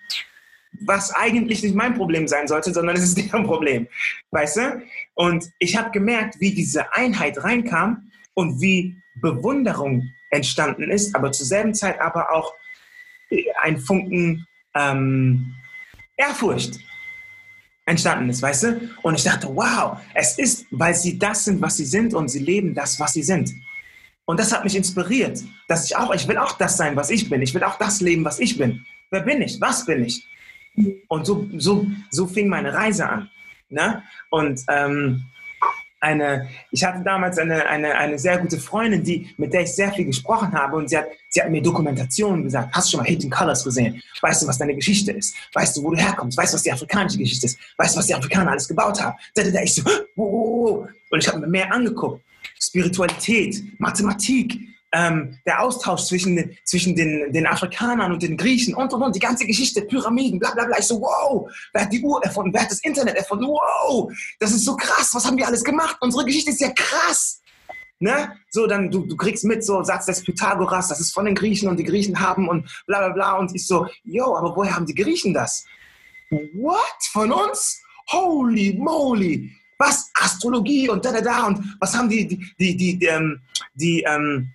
Was 0.81 1.13
eigentlich 1.13 1.63
nicht 1.63 1.75
mein 1.75 1.95
Problem 1.95 2.27
sein 2.27 2.47
sollte, 2.47 2.73
sondern 2.73 2.95
es 2.95 3.03
ist 3.03 3.17
deren 3.31 3.45
Problem. 3.45 3.87
Weißt 4.31 4.57
du? 4.57 4.81
Und 5.13 5.45
ich 5.59 5.77
habe 5.77 5.91
gemerkt, 5.91 6.39
wie 6.39 6.53
diese 6.53 6.93
Einheit 6.93 7.43
reinkam 7.43 8.11
und 8.33 8.61
wie 8.61 8.95
Bewunderung 9.21 10.09
entstanden 10.29 10.91
ist, 10.91 11.15
aber 11.15 11.31
zur 11.31 11.45
selben 11.45 11.73
Zeit 11.73 11.99
aber 11.99 12.31
auch 12.31 12.53
ein 13.61 13.77
Funken 13.79 14.45
ähm, 14.75 15.55
Ehrfurcht 16.17 16.79
entstanden 17.85 18.29
ist, 18.29 18.41
weißt 18.41 18.63
du? 18.63 18.89
Und 19.01 19.15
ich 19.15 19.23
dachte, 19.23 19.47
wow, 19.53 19.97
es 20.13 20.37
ist, 20.37 20.65
weil 20.71 20.93
sie 20.93 21.17
das 21.17 21.45
sind, 21.45 21.61
was 21.61 21.77
sie 21.77 21.85
sind 21.85 22.13
und 22.13 22.27
sie 22.29 22.39
leben 22.39 22.73
das, 22.75 22.99
was 22.99 23.13
sie 23.13 23.23
sind. 23.23 23.51
Und 24.25 24.39
das 24.39 24.53
hat 24.53 24.63
mich 24.63 24.75
inspiriert, 24.75 25.41
dass 25.67 25.85
ich 25.85 25.97
auch, 25.97 26.13
ich 26.13 26.27
will 26.27 26.37
auch 26.37 26.51
das 26.51 26.77
sein, 26.77 26.95
was 26.95 27.09
ich 27.09 27.29
bin. 27.29 27.41
Ich 27.41 27.53
will 27.53 27.63
auch 27.63 27.79
das 27.79 27.99
leben, 27.99 28.23
was 28.23 28.39
ich 28.39 28.57
bin. 28.57 28.85
Wer 29.09 29.21
bin 29.21 29.41
ich? 29.41 29.59
Was 29.59 29.85
bin 29.85 30.05
ich? 30.05 30.23
Und 31.07 31.25
so, 31.25 31.49
so, 31.57 31.87
so 32.11 32.27
fing 32.27 32.47
meine 32.47 32.73
Reise 32.73 33.09
an. 33.09 33.29
Ne? 33.69 34.03
Und 34.29 34.61
ähm, 34.69 35.25
eine, 35.99 36.47
ich 36.71 36.83
hatte 36.83 37.03
damals 37.03 37.37
eine, 37.37 37.65
eine, 37.67 37.95
eine 37.95 38.17
sehr 38.17 38.37
gute 38.37 38.57
Freundin, 38.57 39.03
die, 39.03 39.33
mit 39.37 39.53
der 39.53 39.61
ich 39.61 39.73
sehr 39.73 39.91
viel 39.91 40.05
gesprochen 40.05 40.53
habe 40.53 40.77
und 40.77 40.89
sie 40.89 40.97
hat, 40.97 41.07
sie 41.27 41.41
hat 41.41 41.49
mir 41.49 41.61
Dokumentationen 41.61 42.43
gesagt. 42.43 42.73
Hast 42.73 42.87
du 42.87 42.91
schon 42.91 42.99
mal 43.01 43.09
Hidden 43.09 43.29
Colors 43.29 43.63
gesehen? 43.63 44.01
Weißt 44.21 44.41
du, 44.41 44.47
was 44.47 44.57
deine 44.57 44.75
Geschichte 44.75 45.11
ist? 45.11 45.35
Weißt 45.53 45.75
du, 45.75 45.83
wo 45.83 45.91
du 45.91 45.97
herkommst? 45.97 46.37
Weißt 46.37 46.53
du, 46.53 46.55
was 46.55 46.63
die 46.63 46.71
afrikanische 46.71 47.17
Geschichte 47.17 47.47
ist? 47.47 47.59
Weißt 47.77 47.95
du, 47.95 47.99
was 47.99 48.07
die 48.07 48.15
Afrikaner 48.15 48.51
alles 48.51 48.67
gebaut 48.67 49.01
haben? 49.01 49.17
Da, 49.35 49.43
da, 49.43 49.49
da. 49.51 49.61
Ich 49.61 49.75
so, 49.75 49.83
oh, 50.15 50.87
und 51.09 51.19
ich 51.19 51.27
habe 51.27 51.39
mir 51.39 51.47
mehr 51.47 51.71
angeguckt. 51.73 52.23
Spiritualität, 52.61 53.79
Mathematik, 53.79 54.68
ähm, 54.91 55.37
der 55.45 55.61
Austausch 55.61 56.05
zwischen, 56.05 56.57
zwischen 56.63 56.95
den, 56.95 57.31
den 57.31 57.45
Afrikanern 57.45 58.11
und 58.11 58.23
den 58.23 58.37
Griechen 58.37 58.73
und 58.73 58.91
und 58.93 59.01
und, 59.01 59.15
die 59.15 59.19
ganze 59.19 59.45
Geschichte, 59.45 59.81
Pyramiden, 59.81 60.39
bla 60.39 60.51
bla 60.51 60.65
bla. 60.65 60.79
Ich 60.79 60.87
so, 60.87 60.99
wow, 60.99 61.49
wer 61.73 61.83
hat 61.83 61.93
die 61.93 62.01
Uhr 62.01 62.23
erfunden? 62.23 62.53
Wer 62.53 62.63
hat 62.63 62.71
das 62.71 62.79
Internet 62.79 63.15
erfunden? 63.15 63.45
Wow, 63.45 64.11
das 64.39 64.51
ist 64.51 64.65
so 64.65 64.75
krass, 64.75 65.13
was 65.13 65.25
haben 65.25 65.37
wir 65.37 65.47
alles 65.47 65.63
gemacht? 65.63 65.97
Unsere 66.01 66.25
Geschichte 66.25 66.51
ist 66.51 66.61
ja 66.61 66.71
krass. 66.71 67.41
Ne? 68.01 68.33
So, 68.49 68.65
dann 68.65 68.89
du, 68.89 69.05
du 69.05 69.17
kriegst 69.17 69.43
mit, 69.43 69.63
so 69.63 69.83
Satz 69.83 70.05
des 70.05 70.23
Pythagoras, 70.23 70.87
das 70.87 71.01
ist 71.01 71.13
von 71.13 71.25
den 71.25 71.35
Griechen 71.35 71.67
und 71.67 71.77
die 71.77 71.83
Griechen 71.83 72.19
haben 72.19 72.47
und 72.47 72.65
bla 72.87 72.99
bla 72.99 73.09
bla. 73.09 73.33
Und 73.33 73.53
ich 73.53 73.67
so, 73.67 73.87
yo, 74.03 74.37
aber 74.37 74.55
woher 74.55 74.73
haben 74.73 74.85
die 74.85 74.95
Griechen 74.95 75.33
das? 75.33 75.65
What? 76.29 76.79
Von 77.11 77.31
uns? 77.31 77.81
Holy 78.11 78.73
moly! 78.73 79.51
Was? 79.77 80.09
Astrologie 80.13 80.89
und 80.89 81.03
da 81.05 81.11
da 81.11 81.21
da 81.21 81.47
und 81.47 81.77
was 81.79 81.95
haben 81.95 82.09
die, 82.09 82.27
die, 82.27 82.37
die, 82.57 82.77
die, 82.77 82.99
die, 82.99 83.05
ähm, 83.05 83.41
die 83.75 84.01
ähm, 84.01 84.49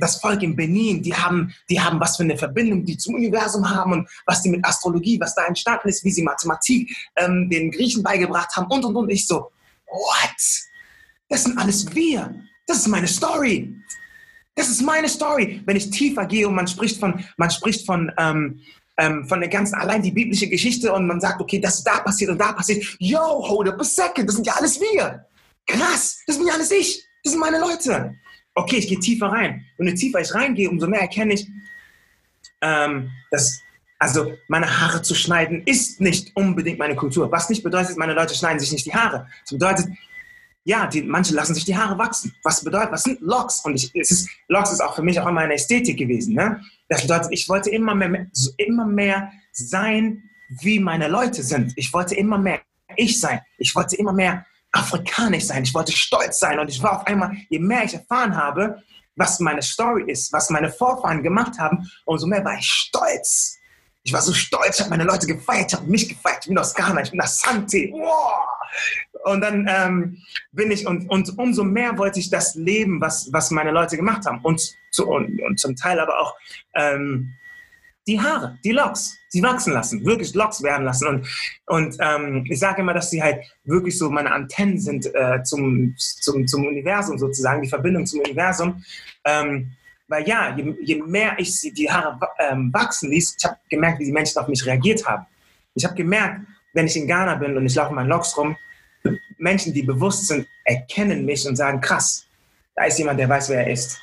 das 0.00 0.16
Volk 0.16 0.42
in 0.42 0.56
Benin, 0.56 1.02
die 1.02 1.14
haben, 1.14 1.54
die 1.68 1.80
haben 1.80 2.00
was 2.00 2.16
für 2.16 2.22
eine 2.22 2.36
Verbindung, 2.36 2.84
die 2.84 2.96
zum 2.96 3.14
Universum 3.14 3.68
haben 3.68 3.92
und 3.92 4.08
was 4.26 4.42
die 4.42 4.48
mit 4.48 4.64
Astrologie, 4.64 5.20
was 5.20 5.34
da 5.34 5.44
entstanden 5.46 5.88
ist, 5.88 6.04
wie 6.04 6.10
sie 6.10 6.22
Mathematik 6.22 6.94
ähm, 7.16 7.48
den 7.48 7.70
Griechen 7.70 8.02
beigebracht 8.02 8.54
haben 8.56 8.66
und 8.70 8.84
und 8.84 8.96
und. 8.96 9.10
Ich 9.10 9.26
so, 9.26 9.50
what? 9.86 10.68
Das 11.28 11.44
sind 11.44 11.58
alles 11.58 11.94
wir. 11.94 12.34
Das 12.66 12.78
ist 12.78 12.88
meine 12.88 13.06
Story. 13.06 13.74
Das 14.54 14.68
ist 14.68 14.82
meine 14.82 15.08
Story. 15.08 15.62
Wenn 15.64 15.76
ich 15.76 15.90
tiefer 15.90 16.26
gehe 16.26 16.46
und 16.46 16.54
man 16.54 16.66
spricht 16.66 16.98
von, 16.98 17.24
man 17.36 17.50
spricht 17.50 17.86
von, 17.86 18.12
ähm, 18.18 18.60
ähm, 18.98 19.26
von 19.26 19.40
der 19.40 19.48
ganzen, 19.48 19.76
allein 19.76 20.02
die 20.02 20.10
biblische 20.10 20.48
Geschichte 20.48 20.92
und 20.92 21.06
man 21.06 21.20
sagt, 21.20 21.40
okay, 21.40 21.58
das 21.58 21.78
ist 21.78 21.84
da 21.84 22.00
passiert 22.00 22.30
und 22.30 22.38
da 22.38 22.52
passiert. 22.52 22.84
Yo, 22.98 23.20
hold 23.20 23.68
up 23.68 23.80
a 23.80 23.84
second, 23.84 24.28
das 24.28 24.34
sind 24.34 24.46
ja 24.46 24.54
alles 24.54 24.80
wir. 24.80 25.24
Krass, 25.66 26.18
das 26.26 26.36
bin 26.36 26.46
ja 26.46 26.54
alles 26.54 26.70
ich. 26.70 27.04
Das 27.22 27.32
sind 27.32 27.40
meine 27.40 27.58
Leute 27.58 28.14
okay, 28.54 28.76
ich 28.76 28.88
gehe 28.88 28.98
tiefer 28.98 29.26
rein. 29.26 29.64
Und 29.78 29.86
je 29.86 29.94
tiefer 29.94 30.20
ich 30.20 30.34
reingehe, 30.34 30.68
umso 30.68 30.86
mehr 30.86 31.00
erkenne 31.00 31.34
ich, 31.34 31.48
ähm, 32.60 33.10
dass 33.30 33.60
also 33.98 34.32
meine 34.48 34.80
Haare 34.80 35.02
zu 35.02 35.14
schneiden 35.14 35.62
ist 35.66 36.00
nicht 36.00 36.34
unbedingt 36.34 36.78
meine 36.78 36.96
Kultur. 36.96 37.30
Was 37.30 37.50
nicht 37.50 37.62
bedeutet, 37.62 37.98
meine 37.98 38.14
Leute 38.14 38.34
schneiden 38.34 38.58
sich 38.58 38.72
nicht 38.72 38.86
die 38.86 38.94
Haare. 38.94 39.28
Das 39.42 39.52
bedeutet, 39.52 39.88
ja, 40.64 40.86
die, 40.86 41.02
manche 41.02 41.34
lassen 41.34 41.54
sich 41.54 41.66
die 41.66 41.76
Haare 41.76 41.98
wachsen. 41.98 42.34
Was 42.42 42.64
bedeutet, 42.64 42.92
was 42.92 43.02
sind 43.02 43.20
Locks? 43.20 43.60
Und 43.62 43.74
ich, 43.74 43.90
es 43.94 44.10
ist, 44.10 44.30
Locks 44.48 44.72
ist 44.72 44.80
auch 44.80 44.96
für 44.96 45.02
mich 45.02 45.20
auch 45.20 45.26
immer 45.26 45.42
eine 45.42 45.54
Ästhetik 45.54 45.98
gewesen. 45.98 46.34
Ne? 46.34 46.62
Das 46.88 47.02
bedeutet, 47.02 47.28
ich 47.30 47.46
wollte 47.48 47.68
immer 47.70 47.94
mehr, 47.94 48.26
immer 48.56 48.86
mehr 48.86 49.32
sein, 49.52 50.22
wie 50.62 50.80
meine 50.80 51.08
Leute 51.08 51.42
sind. 51.42 51.72
Ich 51.76 51.92
wollte 51.92 52.14
immer 52.14 52.38
mehr 52.38 52.60
ich 52.96 53.20
sein. 53.20 53.40
Ich 53.58 53.74
wollte 53.74 53.96
immer 53.96 54.12
mehr 54.12 54.46
afrikanisch 54.72 55.44
sein, 55.44 55.64
ich 55.64 55.74
wollte 55.74 55.92
stolz 55.92 56.38
sein 56.38 56.58
und 56.58 56.68
ich 56.68 56.82
war 56.82 57.00
auf 57.00 57.06
einmal, 57.06 57.36
je 57.48 57.58
mehr 57.58 57.84
ich 57.84 57.94
erfahren 57.94 58.36
habe, 58.36 58.82
was 59.16 59.40
meine 59.40 59.62
Story 59.62 60.04
ist, 60.06 60.32
was 60.32 60.50
meine 60.50 60.70
Vorfahren 60.70 61.22
gemacht 61.22 61.58
haben, 61.58 61.90
umso 62.04 62.26
mehr 62.26 62.44
war 62.44 62.56
ich 62.58 62.66
stolz. 62.66 63.56
Ich 64.02 64.12
war 64.12 64.22
so 64.22 64.32
stolz, 64.32 64.76
ich 64.76 64.80
habe 64.80 64.90
meine 64.90 65.04
Leute 65.04 65.26
gefeiert, 65.26 65.72
ich 65.72 65.78
habe 65.78 65.90
mich 65.90 66.08
gefeiert, 66.08 66.38
ich 66.42 66.48
bin 66.48 66.58
aus 66.58 66.74
Ghana, 66.74 67.02
ich 67.02 67.10
bin 67.10 67.20
aus 67.20 67.40
Santi. 67.40 67.90
Wow. 67.92 68.46
Und 69.24 69.42
dann 69.42 69.66
ähm, 69.68 70.22
bin 70.52 70.70
ich, 70.70 70.86
und, 70.86 71.10
und 71.10 71.38
umso 71.38 71.64
mehr 71.64 71.98
wollte 71.98 72.18
ich 72.18 72.30
das 72.30 72.54
leben, 72.54 73.00
was, 73.00 73.30
was 73.32 73.50
meine 73.50 73.72
Leute 73.72 73.96
gemacht 73.96 74.24
haben. 74.24 74.40
Und, 74.42 74.62
zu, 74.90 75.06
und, 75.06 75.40
und 75.42 75.60
zum 75.60 75.76
Teil 75.76 76.00
aber 76.00 76.18
auch 76.18 76.34
ähm, 76.74 77.34
die 78.10 78.20
Haare, 78.20 78.58
die 78.64 78.72
Locks, 78.72 79.16
sie 79.28 79.42
wachsen 79.42 79.72
lassen, 79.72 80.04
wirklich 80.04 80.34
Locks 80.34 80.62
werden 80.62 80.84
lassen. 80.84 81.06
Und, 81.06 81.28
und 81.66 81.96
ähm, 82.00 82.44
ich 82.48 82.58
sage 82.58 82.82
immer, 82.82 82.92
dass 82.92 83.10
sie 83.10 83.22
halt 83.22 83.44
wirklich 83.64 83.96
so 83.96 84.10
meine 84.10 84.32
Antennen 84.32 84.78
sind 84.78 85.06
äh, 85.14 85.42
zum, 85.44 85.94
zum, 85.96 86.46
zum 86.46 86.66
Universum 86.66 87.18
sozusagen, 87.18 87.62
die 87.62 87.68
Verbindung 87.68 88.04
zum 88.04 88.20
Universum. 88.20 88.84
Ähm, 89.24 89.72
weil 90.08 90.26
ja, 90.26 90.56
je, 90.56 90.74
je, 90.82 91.02
mehr 91.02 91.38
ich 91.38 91.54
sie, 91.54 91.72
die 91.72 91.88
Haare 91.88 92.18
ähm, 92.40 92.72
wachsen 92.72 93.10
ließ, 93.10 93.36
ich 93.38 93.44
habe 93.44 93.56
gemerkt, 93.68 94.00
wie 94.00 94.06
die 94.06 94.12
Menschen 94.12 94.38
auf 94.38 94.48
mich 94.48 94.66
reagiert 94.66 95.06
haben. 95.06 95.24
Ich 95.74 95.84
habe 95.84 95.94
gemerkt, 95.94 96.40
wenn 96.74 96.86
ich 96.86 96.96
in 96.96 97.06
Ghana 97.06 97.36
bin 97.36 97.56
und 97.56 97.64
ich 97.64 97.76
laufe 97.76 97.94
meinen 97.94 98.08
Locks 98.08 98.36
rum, 98.36 98.56
Menschen, 99.38 99.72
die 99.72 99.82
bewusst 99.82 100.26
sind, 100.26 100.48
erkennen 100.64 101.24
mich 101.24 101.46
und 101.46 101.54
sagen, 101.54 101.80
krass, 101.80 102.26
da 102.74 102.84
ist 102.84 102.98
jemand, 102.98 103.20
der 103.20 103.28
weiß, 103.28 103.48
wer 103.50 103.64
er 103.64 103.72
ist. 103.72 104.00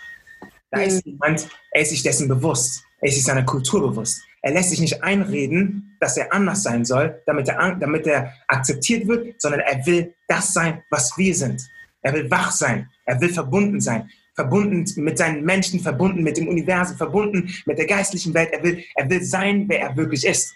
Da 0.72 0.80
mhm. 0.80 0.86
ist 0.86 1.06
jemand, 1.06 1.50
er 1.72 1.82
ist 1.82 1.90
sich 1.90 2.04
dessen 2.04 2.30
bewusst. 2.30 2.87
Er 3.00 3.10
ist 3.10 3.16
sich 3.16 3.24
seiner 3.24 3.46
Kultur 3.46 3.82
bewusst. 3.82 4.22
Er 4.42 4.52
lässt 4.52 4.70
sich 4.70 4.80
nicht 4.80 5.04
einreden, 5.04 5.98
dass 6.00 6.18
er 6.18 6.34
anders 6.34 6.64
sein 6.64 6.86
soll, 6.86 7.22
damit 7.26 7.48
er, 7.48 7.76
damit 7.76 8.08
er 8.08 8.34
akzeptiert 8.48 9.08
wird, 9.08 9.42
sondern 9.42 9.62
er 9.62 9.86
will 9.86 10.14
das 10.28 10.54
sein, 10.54 10.84
was 10.90 11.18
wir 11.18 11.34
sind. 11.36 11.62
Er 12.02 12.14
will 12.14 12.30
wach 12.32 12.52
sein. 12.52 12.90
Er 13.06 13.20
will 13.20 13.30
verbunden 13.30 13.82
sein. 13.82 14.10
Verbunden 14.36 14.86
mit 15.04 15.18
seinen 15.18 15.44
Menschen, 15.44 15.80
verbunden 15.80 16.24
mit 16.24 16.38
dem 16.38 16.48
Universum, 16.48 16.96
verbunden 16.96 17.54
mit 17.66 17.78
der 17.78 17.88
geistlichen 17.88 18.34
Welt. 18.34 18.50
Er 18.52 18.64
will, 18.64 18.84
er 18.96 19.10
will 19.10 19.24
sein, 19.24 19.66
wer 19.68 19.82
er 19.82 19.98
wirklich 19.98 20.26
ist. 20.26 20.56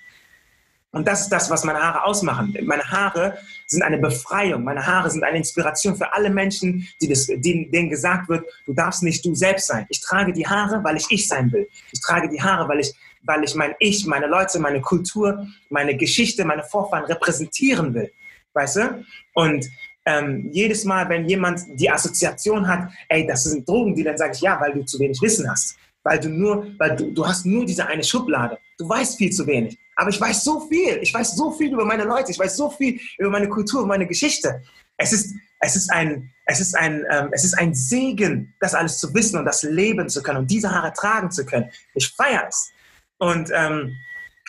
Und 0.93 1.07
das 1.07 1.21
ist 1.21 1.29
das, 1.29 1.49
was 1.49 1.63
meine 1.63 1.79
Haare 1.79 2.03
ausmachen. 2.03 2.53
Meine 2.63 2.83
Haare 2.83 3.37
sind 3.65 3.81
eine 3.81 3.97
Befreiung. 3.97 4.63
Meine 4.63 4.85
Haare 4.85 5.09
sind 5.09 5.23
eine 5.23 5.37
Inspiration 5.37 5.95
für 5.95 6.11
alle 6.13 6.29
Menschen, 6.29 6.85
die 7.01 7.07
das, 7.07 7.27
denen, 7.27 7.89
gesagt 7.89 8.27
wird, 8.27 8.45
du 8.65 8.73
darfst 8.73 9.01
nicht 9.01 9.23
du 9.23 9.33
selbst 9.33 9.67
sein. 9.67 9.85
Ich 9.89 10.01
trage 10.01 10.33
die 10.33 10.45
Haare, 10.45 10.83
weil 10.83 10.97
ich 10.97 11.05
ich 11.09 11.27
sein 11.29 11.51
will. 11.51 11.67
Ich 11.93 12.01
trage 12.01 12.27
die 12.27 12.41
Haare, 12.41 12.67
weil 12.67 12.81
ich 12.81 12.93
weil 13.23 13.43
ich 13.43 13.55
mein 13.55 13.75
Ich, 13.79 14.05
meine 14.05 14.27
Leute, 14.27 14.59
meine 14.59 14.81
Kultur, 14.81 15.47
meine 15.69 15.95
Geschichte, 15.95 16.43
meine 16.43 16.63
Vorfahren 16.63 17.05
repräsentieren 17.05 17.93
will. 17.93 18.11
Weißt 18.53 18.77
du? 18.77 19.05
Und 19.33 19.69
ähm, 20.05 20.49
jedes 20.51 20.83
Mal, 20.83 21.07
wenn 21.09 21.27
jemand 21.27 21.61
die 21.75 21.89
Assoziation 21.89 22.67
hat, 22.67 22.89
ey, 23.09 23.25
das 23.27 23.43
sind 23.43 23.67
Drogen, 23.67 23.95
die 23.95 24.03
dann 24.03 24.17
sage 24.17 24.33
ich, 24.33 24.41
ja, 24.41 24.59
weil 24.59 24.73
du 24.73 24.83
zu 24.83 24.99
wenig 24.99 25.21
Wissen 25.21 25.49
hast. 25.49 25.77
Weil 26.03 26.19
du 26.19 26.29
nur, 26.29 26.67
weil 26.79 26.95
du, 26.95 27.11
du 27.11 27.25
hast 27.25 27.45
nur 27.45 27.65
diese 27.65 27.85
eine 27.85 28.03
Schublade. 28.03 28.57
Du 28.77 28.89
weißt 28.89 29.17
viel 29.17 29.31
zu 29.31 29.45
wenig. 29.45 29.77
Aber 29.95 30.09
ich 30.09 30.19
weiß 30.19 30.43
so 30.43 30.67
viel. 30.67 30.99
Ich 31.01 31.13
weiß 31.13 31.35
so 31.35 31.51
viel 31.51 31.73
über 31.73 31.85
meine 31.85 32.03
Leute. 32.03 32.31
Ich 32.31 32.39
weiß 32.39 32.55
so 32.55 32.69
viel 32.69 32.99
über 33.17 33.29
meine 33.29 33.49
Kultur, 33.49 33.85
meine 33.85 34.07
Geschichte. 34.07 34.61
Es 34.97 35.13
ist, 35.13 35.35
es 35.59 35.75
ist 35.75 35.91
ein, 35.91 36.31
es 36.45 36.59
ist 36.59 36.75
ein, 36.75 37.05
ähm, 37.11 37.29
es 37.31 37.43
ist 37.43 37.53
ein 37.53 37.73
Segen, 37.73 38.53
das 38.59 38.73
alles 38.73 38.97
zu 38.97 39.13
wissen 39.13 39.37
und 39.37 39.45
das 39.45 39.63
leben 39.63 40.09
zu 40.09 40.23
können 40.23 40.39
und 40.39 40.51
diese 40.51 40.71
Haare 40.71 40.93
tragen 40.93 41.31
zu 41.31 41.45
können. 41.45 41.69
Ich 41.93 42.09
feiere 42.09 42.47
es. 42.47 42.71
Und 43.17 43.49
ähm, 43.53 43.95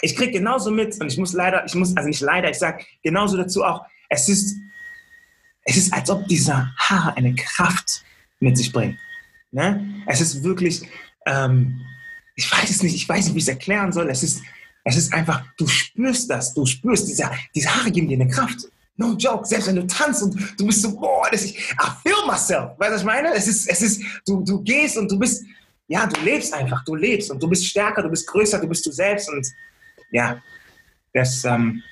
ich 0.01 0.17
kriege 0.17 0.33
genauso 0.33 0.71
mit, 0.71 0.99
und 1.01 1.13
ich 1.13 1.19
muss 1.19 1.33
leider, 1.33 1.65
ich 1.67 1.75
muss, 1.75 1.97
also 1.97 2.09
nicht 2.09 2.21
leider, 2.21 2.51
ich 2.51 2.59
sage 2.59 2.85
genauso 3.03 3.37
dazu 3.37 3.65
auch, 3.65 3.85
es 4.09 4.29
ist, 4.29 4.57
es 5.65 5.77
ist, 5.77 5.93
als 5.93 6.11
ob 6.11 6.27
diese 6.27 6.75
Haare 6.77 7.17
eine 7.17 7.35
Kraft 7.35 8.05
mit 8.41 8.57
sich 8.57 8.73
bringen. 8.73 8.99
Ne? 9.53 10.03
Es 10.07 10.21
ist 10.21 10.43
wirklich, 10.43 10.83
ähm, 11.27 11.81
ich 12.35 12.51
weiß 12.51 12.71
es 12.71 12.83
nicht, 12.83 12.95
ich 12.95 13.09
weiß 13.09 13.27
nicht, 13.27 13.35
wie 13.35 13.39
ich 13.39 13.45
es 13.45 13.49
erklären 13.49 13.93
soll. 13.93 14.09
Es 14.11 14.23
ist, 14.23 14.43
es 14.85 14.97
ist 14.97 15.13
einfach, 15.13 15.45
du 15.57 15.67
spürst 15.67 16.31
das, 16.31 16.55
du 16.55 16.67
spürst, 16.67 17.09
diese, 17.09 17.31
diese 17.55 17.75
Haare 17.75 17.91
geben 17.91 18.09
dir 18.09 18.21
eine 18.21 18.29
Kraft. 18.29 18.69
No 18.97 19.15
joke, 19.15 19.47
selbst 19.47 19.69
wenn 19.69 19.77
du 19.77 19.87
tanzt 19.87 20.23
und 20.23 20.37
du 20.59 20.67
bist 20.67 20.83
so, 20.83 20.95
boah, 20.95 21.27
das 21.31 21.45
ist, 21.45 21.57
I 21.57 21.91
feel 22.03 22.27
myself. 22.27 22.79
Weißt 22.79 22.91
du, 22.91 22.95
was 22.95 23.01
ich 23.01 23.07
meine? 23.07 23.35
Es 23.35 23.49
ist, 23.49 23.69
es 23.69 23.81
ist, 23.81 24.03
du, 24.27 24.43
du 24.43 24.63
gehst 24.63 24.99
und 24.99 25.11
du 25.11 25.19
bist, 25.19 25.45
ja, 25.89 26.07
du 26.07 26.21
lebst 26.21 26.53
einfach, 26.53 26.85
du 26.85 26.95
lebst 26.95 27.31
und 27.31 27.43
du 27.43 27.49
bist 27.49 27.67
stärker, 27.67 28.03
du 28.03 28.11
bist 28.11 28.27
größer, 28.27 28.61
du 28.61 28.69
bist 28.69 28.85
du 28.85 28.93
selbst 28.93 29.31
und 29.31 29.47
ja, 30.11 30.41
das, 31.15 31.45
ähm, 31.45 31.83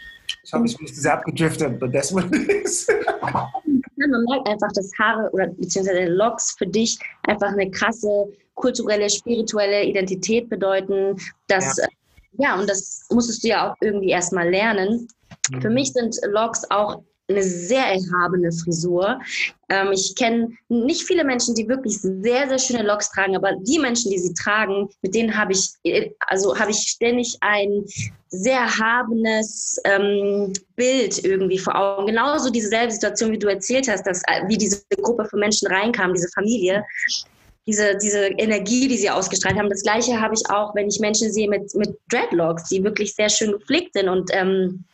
ich 0.44 0.52
hoffe, 0.52 0.66
ich 0.66 0.76
bin 0.76 0.84
nicht 0.84 0.96
sehr 0.96 1.14
abgedriftet, 1.14 1.78
but 1.80 1.92
that's 1.92 2.12
what 2.12 2.24
it 2.34 2.48
is. 2.48 2.86
man 4.08 4.24
merkt 4.24 4.48
einfach, 4.48 4.72
dass 4.74 4.90
Haare 4.98 5.30
oder 5.32 5.48
beziehungsweise 5.48 6.04
Locks 6.06 6.54
für 6.56 6.66
dich 6.66 6.98
einfach 7.26 7.48
eine 7.48 7.70
krasse 7.70 8.28
kulturelle, 8.54 9.08
spirituelle 9.08 9.84
Identität 9.84 10.48
bedeuten. 10.48 11.16
Dass, 11.48 11.76
ja. 11.76 11.86
Ja, 12.32 12.58
und 12.58 12.68
das 12.68 13.06
musstest 13.10 13.44
du 13.44 13.48
ja 13.48 13.70
auch 13.70 13.76
irgendwie 13.80 14.10
erstmal 14.10 14.48
lernen. 14.48 15.08
Mhm. 15.50 15.62
Für 15.62 15.70
mich 15.70 15.92
sind 15.92 16.16
Locks 16.26 16.64
auch 16.70 17.02
eine 17.30 17.42
sehr 17.42 17.84
erhabene 17.86 18.50
Frisur. 18.52 19.20
Ähm, 19.68 19.92
ich 19.92 20.14
kenne 20.16 20.48
nicht 20.68 21.02
viele 21.02 21.24
Menschen, 21.24 21.54
die 21.54 21.68
wirklich 21.68 21.98
sehr, 22.00 22.48
sehr 22.48 22.58
schöne 22.58 22.82
Locks 22.82 23.10
tragen, 23.10 23.36
aber 23.36 23.52
die 23.62 23.78
Menschen, 23.78 24.10
die 24.10 24.18
sie 24.18 24.34
tragen, 24.34 24.88
mit 25.02 25.14
denen 25.14 25.36
habe 25.36 25.52
ich, 25.52 25.70
äh, 25.84 26.10
also 26.26 26.58
habe 26.58 26.72
ich 26.72 26.78
ständig 26.78 27.36
ein 27.40 27.84
sehr 28.28 28.60
erhabenes 28.60 29.80
ähm, 29.84 30.52
Bild 30.76 31.24
irgendwie 31.24 31.58
vor 31.58 31.74
Augen. 31.74 32.06
Genauso 32.06 32.50
dieselbe 32.50 32.92
Situation, 32.92 33.32
wie 33.32 33.38
du 33.38 33.48
erzählt 33.48 33.88
hast, 33.88 34.06
dass, 34.06 34.22
äh, 34.26 34.46
wie 34.48 34.58
diese 34.58 34.82
Gruppe 35.00 35.24
von 35.24 35.40
Menschen 35.40 35.68
reinkam, 35.68 36.14
diese 36.14 36.28
Familie. 36.34 36.84
Diese, 37.66 37.96
diese 37.98 38.26
Energie, 38.26 38.88
die 38.88 38.96
sie 38.96 39.10
ausgestrahlt 39.10 39.58
haben. 39.58 39.68
Das 39.68 39.82
Gleiche 39.82 40.20
habe 40.20 40.34
ich 40.34 40.50
auch, 40.50 40.74
wenn 40.74 40.88
ich 40.88 40.98
Menschen 40.98 41.32
sehe 41.32 41.48
mit, 41.48 41.74
mit 41.74 41.96
Dreadlocks, 42.10 42.68
die 42.68 42.82
wirklich 42.82 43.14
sehr 43.14 43.28
schön 43.28 43.52
gepflegt 43.52 43.92
sind 43.92 44.08
und 44.08 44.30
ähm, 44.32 44.84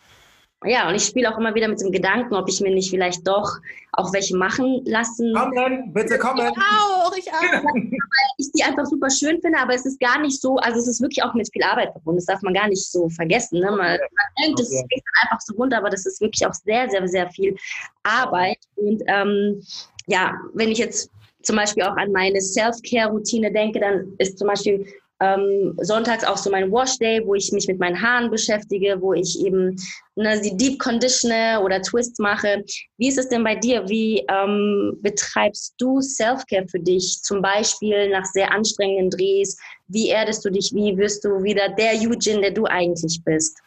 ja, 0.65 0.89
und 0.89 0.95
ich 0.95 1.05
spiele 1.05 1.33
auch 1.33 1.39
immer 1.39 1.55
wieder 1.55 1.69
mit 1.69 1.81
dem 1.81 1.93
Gedanken, 1.93 2.35
ob 2.35 2.49
ich 2.49 2.61
mir 2.61 2.75
nicht 2.75 2.91
vielleicht 2.91 3.27
doch 3.27 3.59
auch 3.93 4.13
welche 4.13 4.37
machen 4.37 4.83
lassen. 4.85 5.35
Kommen, 5.35 5.93
bitte 5.93 6.19
kommen. 6.19 6.41
Ich 6.41 6.59
auch, 6.59 7.17
ich 7.17 7.33
auch. 7.33 7.43
Weil 7.65 8.31
ich 8.39 8.51
die 8.53 8.63
einfach 8.63 8.87
super 8.87 9.11
schön 9.11 9.41
finde, 9.41 9.59
aber 9.59 9.75
es 9.75 9.85
ist 9.85 10.01
gar 10.01 10.19
nicht 10.21 10.41
so, 10.41 10.57
also 10.57 10.79
es 10.79 10.89
ist 10.89 11.01
wirklich 11.01 11.23
auch 11.23 11.35
mit 11.35 11.51
viel 11.53 11.63
Arbeit 11.63 11.93
verbunden. 11.93 12.19
Das 12.19 12.27
darf 12.27 12.43
man 12.43 12.55
gar 12.55 12.69
nicht 12.69 12.91
so 12.91 13.09
vergessen. 13.11 13.61
Ne? 13.61 13.71
Man, 13.71 13.79
man 13.79 13.99
denkt, 14.43 14.61
es 14.61 14.71
geht 14.71 15.05
einfach 15.23 15.41
so 15.41 15.55
runter, 15.55 15.79
aber 15.79 15.91
das 15.91 16.07
ist 16.07 16.21
wirklich 16.21 16.47
auch 16.47 16.55
sehr, 16.55 16.89
sehr, 16.89 17.07
sehr 17.07 17.31
viel 17.31 17.57
Arbeit. 18.03 18.59
Und 18.77 19.03
ähm, 19.07 19.63
ja, 20.07 20.35
wenn 20.55 20.71
ich 20.71 20.79
jetzt 20.79 21.11
zum 21.47 21.57
Beispiel 21.57 21.85
auch 21.85 21.97
an 21.97 22.13
meine 22.13 22.41
Self-Care-Routine 22.41 23.53
denke, 23.53 23.81
dann 23.81 24.13
ist 24.19 24.39
zum 24.39 24.49
Beispiel 24.49 24.87
ähm, 25.21 25.75
sonntags 25.81 26.25
auch 26.25 26.37
so 26.37 26.51
mein 26.51 26.71
Wash 26.71 26.99
Day, 26.99 27.23
wo 27.25 27.35
ich 27.35 27.51
mich 27.53 27.67
mit 27.69 27.79
meinen 27.79 28.01
Haaren 28.01 28.31
beschäftige, 28.31 29.01
wo 29.01 29.15
ich 29.15 29.41
eben 29.43 29.77
ne, 30.15 30.39
die 30.41 30.55
Deep 30.57 30.79
Conditione 30.79 31.61
oder 31.63 31.81
Twists 31.81 32.19
mache. 32.19 32.63
Wie 32.99 33.09
ist 33.09 33.17
es 33.17 33.29
denn 33.29 33.43
bei 33.43 33.55
dir? 33.55 33.89
Wie 33.89 34.25
ähm, 34.29 34.99
betreibst 35.01 35.75
du 35.79 36.03
Self-Care 36.03 36.69
für 36.69 36.81
dich? 36.81 37.21
Zum 37.23 37.41
Beispiel 37.41 38.11
nach 38.11 38.27
sehr 38.27 38.53
anstrengenden 38.53 39.11
Drehs. 39.11 39.57
Wie 39.89 40.09
erdest 40.09 40.45
du 40.45 40.51
dich? 40.51 40.73
Wie 40.75 40.97
wirst 40.99 41.25
du 41.25 41.43
wieder 41.43 41.71
der 41.71 41.93
Eugene, 41.93 42.43
der 42.43 42.51
du 42.51 42.67
eigentlich 42.67 43.21
bist? 43.25 43.59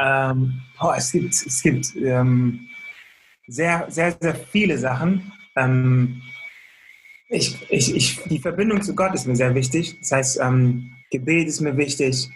Ähm, 0.00 0.60
oh, 0.80 0.92
es 0.96 1.12
gibt, 1.12 1.34
es 1.34 1.62
gibt 1.62 1.94
ähm, 1.94 2.66
sehr, 3.46 3.86
sehr, 3.90 4.16
sehr 4.20 4.34
viele 4.34 4.76
Sachen. 4.76 5.32
Ähm, 7.28 7.36
ich, 7.36 7.70
ich, 7.70 7.94
ich, 7.94 8.22
die 8.24 8.38
Verbindung 8.38 8.82
zu 8.82 8.94
Gott 8.94 9.14
ist 9.14 9.26
mir 9.26 9.36
sehr 9.36 9.54
wichtig. 9.54 9.98
Das 10.00 10.12
heißt, 10.12 10.40
ähm, 10.42 10.94
Gebet 11.10 11.48
ist 11.48 11.60
mir 11.60 11.76
wichtig. 11.76 12.28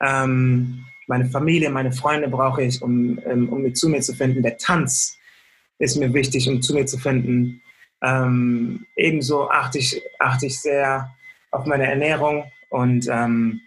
Ähm, 0.00 0.84
meine 1.08 1.26
Familie, 1.26 1.70
meine 1.70 1.92
Freunde 1.92 2.28
brauche 2.28 2.62
ich, 2.62 2.82
um, 2.82 3.18
ähm, 3.26 3.48
um 3.48 3.74
zu 3.74 3.88
mir 3.88 4.00
zu 4.00 4.14
finden. 4.14 4.42
Der 4.42 4.58
Tanz 4.58 5.16
ist 5.78 5.96
mir 5.96 6.12
wichtig, 6.12 6.48
um 6.48 6.60
zu 6.62 6.74
mir 6.74 6.86
zu 6.86 6.98
finden. 6.98 7.62
Ähm, 8.02 8.86
ebenso 8.96 9.48
achte 9.48 9.78
ich, 9.78 10.02
achte 10.18 10.46
ich 10.46 10.60
sehr 10.60 11.14
auf 11.50 11.64
meine 11.66 11.86
Ernährung 11.86 12.44
und 12.70 13.08
ähm, 13.08 13.60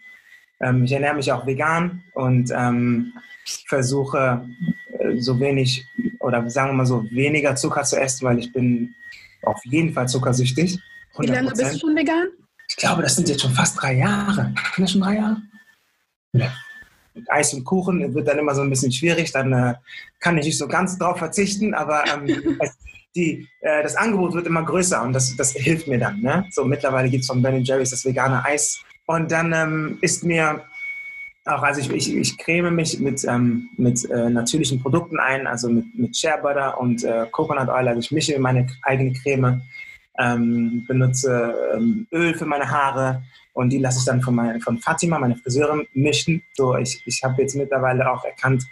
ähm, 0.59 0.83
ich 0.83 0.91
ernähre 0.91 1.15
mich 1.15 1.31
auch 1.31 1.47
vegan 1.47 2.03
und 2.13 2.51
versuche 3.67 4.47
äh, 4.99 5.17
so 5.17 5.39
wenig 5.39 5.85
oder 6.19 6.47
sagen 6.49 6.69
wir 6.69 6.73
mal 6.73 6.85
so 6.85 7.09
weniger 7.11 7.55
Zucker 7.55 7.83
zu 7.83 7.99
essen, 7.99 8.25
weil 8.25 8.39
ich 8.39 8.51
bin 8.51 8.93
auf 9.43 9.59
jeden 9.65 9.93
Fall 9.93 10.07
zuckersüchtig. 10.07 10.79
100%. 11.15 11.21
Wie 11.21 11.27
lange 11.27 11.51
bist 11.51 11.73
du 11.73 11.79
schon 11.79 11.95
vegan? 11.95 12.27
Ich 12.69 12.75
glaube, 12.75 13.01
das 13.01 13.15
sind 13.15 13.27
jetzt 13.27 13.41
schon 13.41 13.51
fast 13.51 13.81
drei 13.81 13.95
Jahre. 13.95 14.53
Sind 14.75 14.83
das 14.83 14.91
schon 14.91 15.01
drei 15.01 15.15
Jahre? 15.15 15.37
Ja. 16.33 16.51
Mit 17.13 17.29
Eis 17.31 17.53
und 17.53 17.63
Kuchen 17.63 18.13
wird 18.13 18.27
dann 18.27 18.37
immer 18.37 18.53
so 18.53 18.61
ein 18.61 18.69
bisschen 18.69 18.91
schwierig. 18.91 19.31
Dann 19.31 19.51
äh, 19.51 19.73
kann 20.19 20.37
ich 20.37 20.45
nicht 20.45 20.57
so 20.57 20.67
ganz 20.67 20.97
drauf 20.97 21.17
verzichten, 21.17 21.73
aber 21.73 22.03
ähm, 22.07 22.59
die, 23.15 23.47
äh, 23.61 23.83
das 23.83 23.95
Angebot 23.95 24.33
wird 24.33 24.47
immer 24.47 24.63
größer 24.63 25.01
und 25.01 25.13
das, 25.13 25.35
das 25.35 25.51
hilft 25.53 25.87
mir 25.87 25.97
dann. 25.97 26.21
Ne? 26.21 26.45
So 26.51 26.63
mittlerweile 26.65 27.09
gibt 27.09 27.23
es 27.23 27.27
von 27.27 27.41
Ben 27.41 27.63
Jerry's 27.63 27.89
das 27.89 28.05
vegane 28.05 28.45
Eis. 28.45 28.79
Und 29.07 29.31
dann 29.31 29.51
ähm, 29.53 29.97
ist 30.01 30.23
mir 30.23 30.63
auch, 31.45 31.63
also 31.63 31.81
ich, 31.81 31.89
ich, 31.91 32.15
ich 32.15 32.37
creme 32.37 32.71
mich 32.71 32.99
mit, 32.99 33.23
ähm, 33.25 33.69
mit 33.77 34.09
äh, 34.09 34.29
natürlichen 34.29 34.81
Produkten 34.81 35.19
ein, 35.19 35.47
also 35.47 35.69
mit, 35.69 35.85
mit 35.97 36.17
Share 36.17 36.41
Butter 36.41 36.79
und 36.79 37.03
äh, 37.03 37.25
Coconut 37.31 37.69
Oil. 37.69 37.87
Also 37.87 37.99
ich 37.99 38.11
mische 38.11 38.39
meine 38.39 38.67
eigene 38.83 39.13
Creme, 39.13 39.61
ähm, 40.17 40.85
benutze 40.87 41.53
ähm, 41.75 42.07
Öl 42.11 42.33
für 42.35 42.45
meine 42.45 42.69
Haare 42.69 43.23
und 43.53 43.71
die 43.71 43.77
lasse 43.77 43.99
ich 43.99 44.05
dann 44.05 44.21
von, 44.21 44.35
meine, 44.35 44.59
von 44.59 44.77
Fatima, 44.77 45.17
meine 45.19 45.35
Friseurin, 45.35 45.87
mischen. 45.93 46.43
So, 46.53 46.75
ich, 46.77 47.01
ich 47.05 47.23
habe 47.23 47.41
jetzt 47.41 47.55
mittlerweile 47.55 48.09
auch 48.11 48.23
erkannt, 48.23 48.63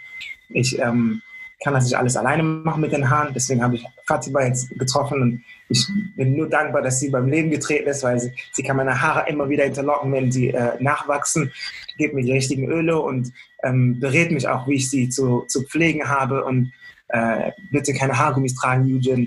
ich 0.50 0.78
ähm, 0.78 1.22
kann 1.62 1.74
das 1.74 1.84
nicht 1.84 1.96
alles 1.96 2.16
alleine 2.16 2.42
machen 2.42 2.80
mit 2.80 2.92
den 2.92 3.08
Haaren. 3.08 3.34
Deswegen 3.34 3.62
habe 3.62 3.76
ich 3.76 3.84
Fatima 4.06 4.42
jetzt 4.44 4.70
getroffen 4.78 5.22
und 5.22 5.44
ich 5.68 5.86
bin 6.16 6.36
nur 6.36 6.48
dankbar, 6.48 6.82
dass 6.82 7.00
sie 7.00 7.10
beim 7.10 7.28
Leben 7.28 7.50
getreten 7.50 7.88
ist, 7.88 8.02
weil 8.02 8.18
sie, 8.18 8.32
sie 8.52 8.62
kann 8.62 8.76
meine 8.76 9.00
Haare 9.00 9.28
immer 9.28 9.48
wieder 9.48 9.64
hinterlocken, 9.64 10.12
wenn 10.12 10.30
sie 10.30 10.48
äh, 10.48 10.80
nachwachsen, 10.80 11.52
gibt 11.96 12.14
mir 12.14 12.22
die 12.22 12.32
richtigen 12.32 12.70
Öle 12.70 12.98
und 13.00 13.32
ähm, 13.64 13.98
berät 13.98 14.30
mich 14.30 14.46
auch, 14.46 14.68
wie 14.68 14.74
ich 14.74 14.88
sie 14.88 15.08
zu, 15.08 15.44
zu 15.48 15.64
pflegen 15.64 16.08
habe 16.08 16.44
und 16.44 16.72
äh, 17.08 17.50
bitte 17.70 17.92
keine 17.92 18.16
Haargummis 18.16 18.54
tragen, 18.54 18.84
Eugene. 18.94 19.26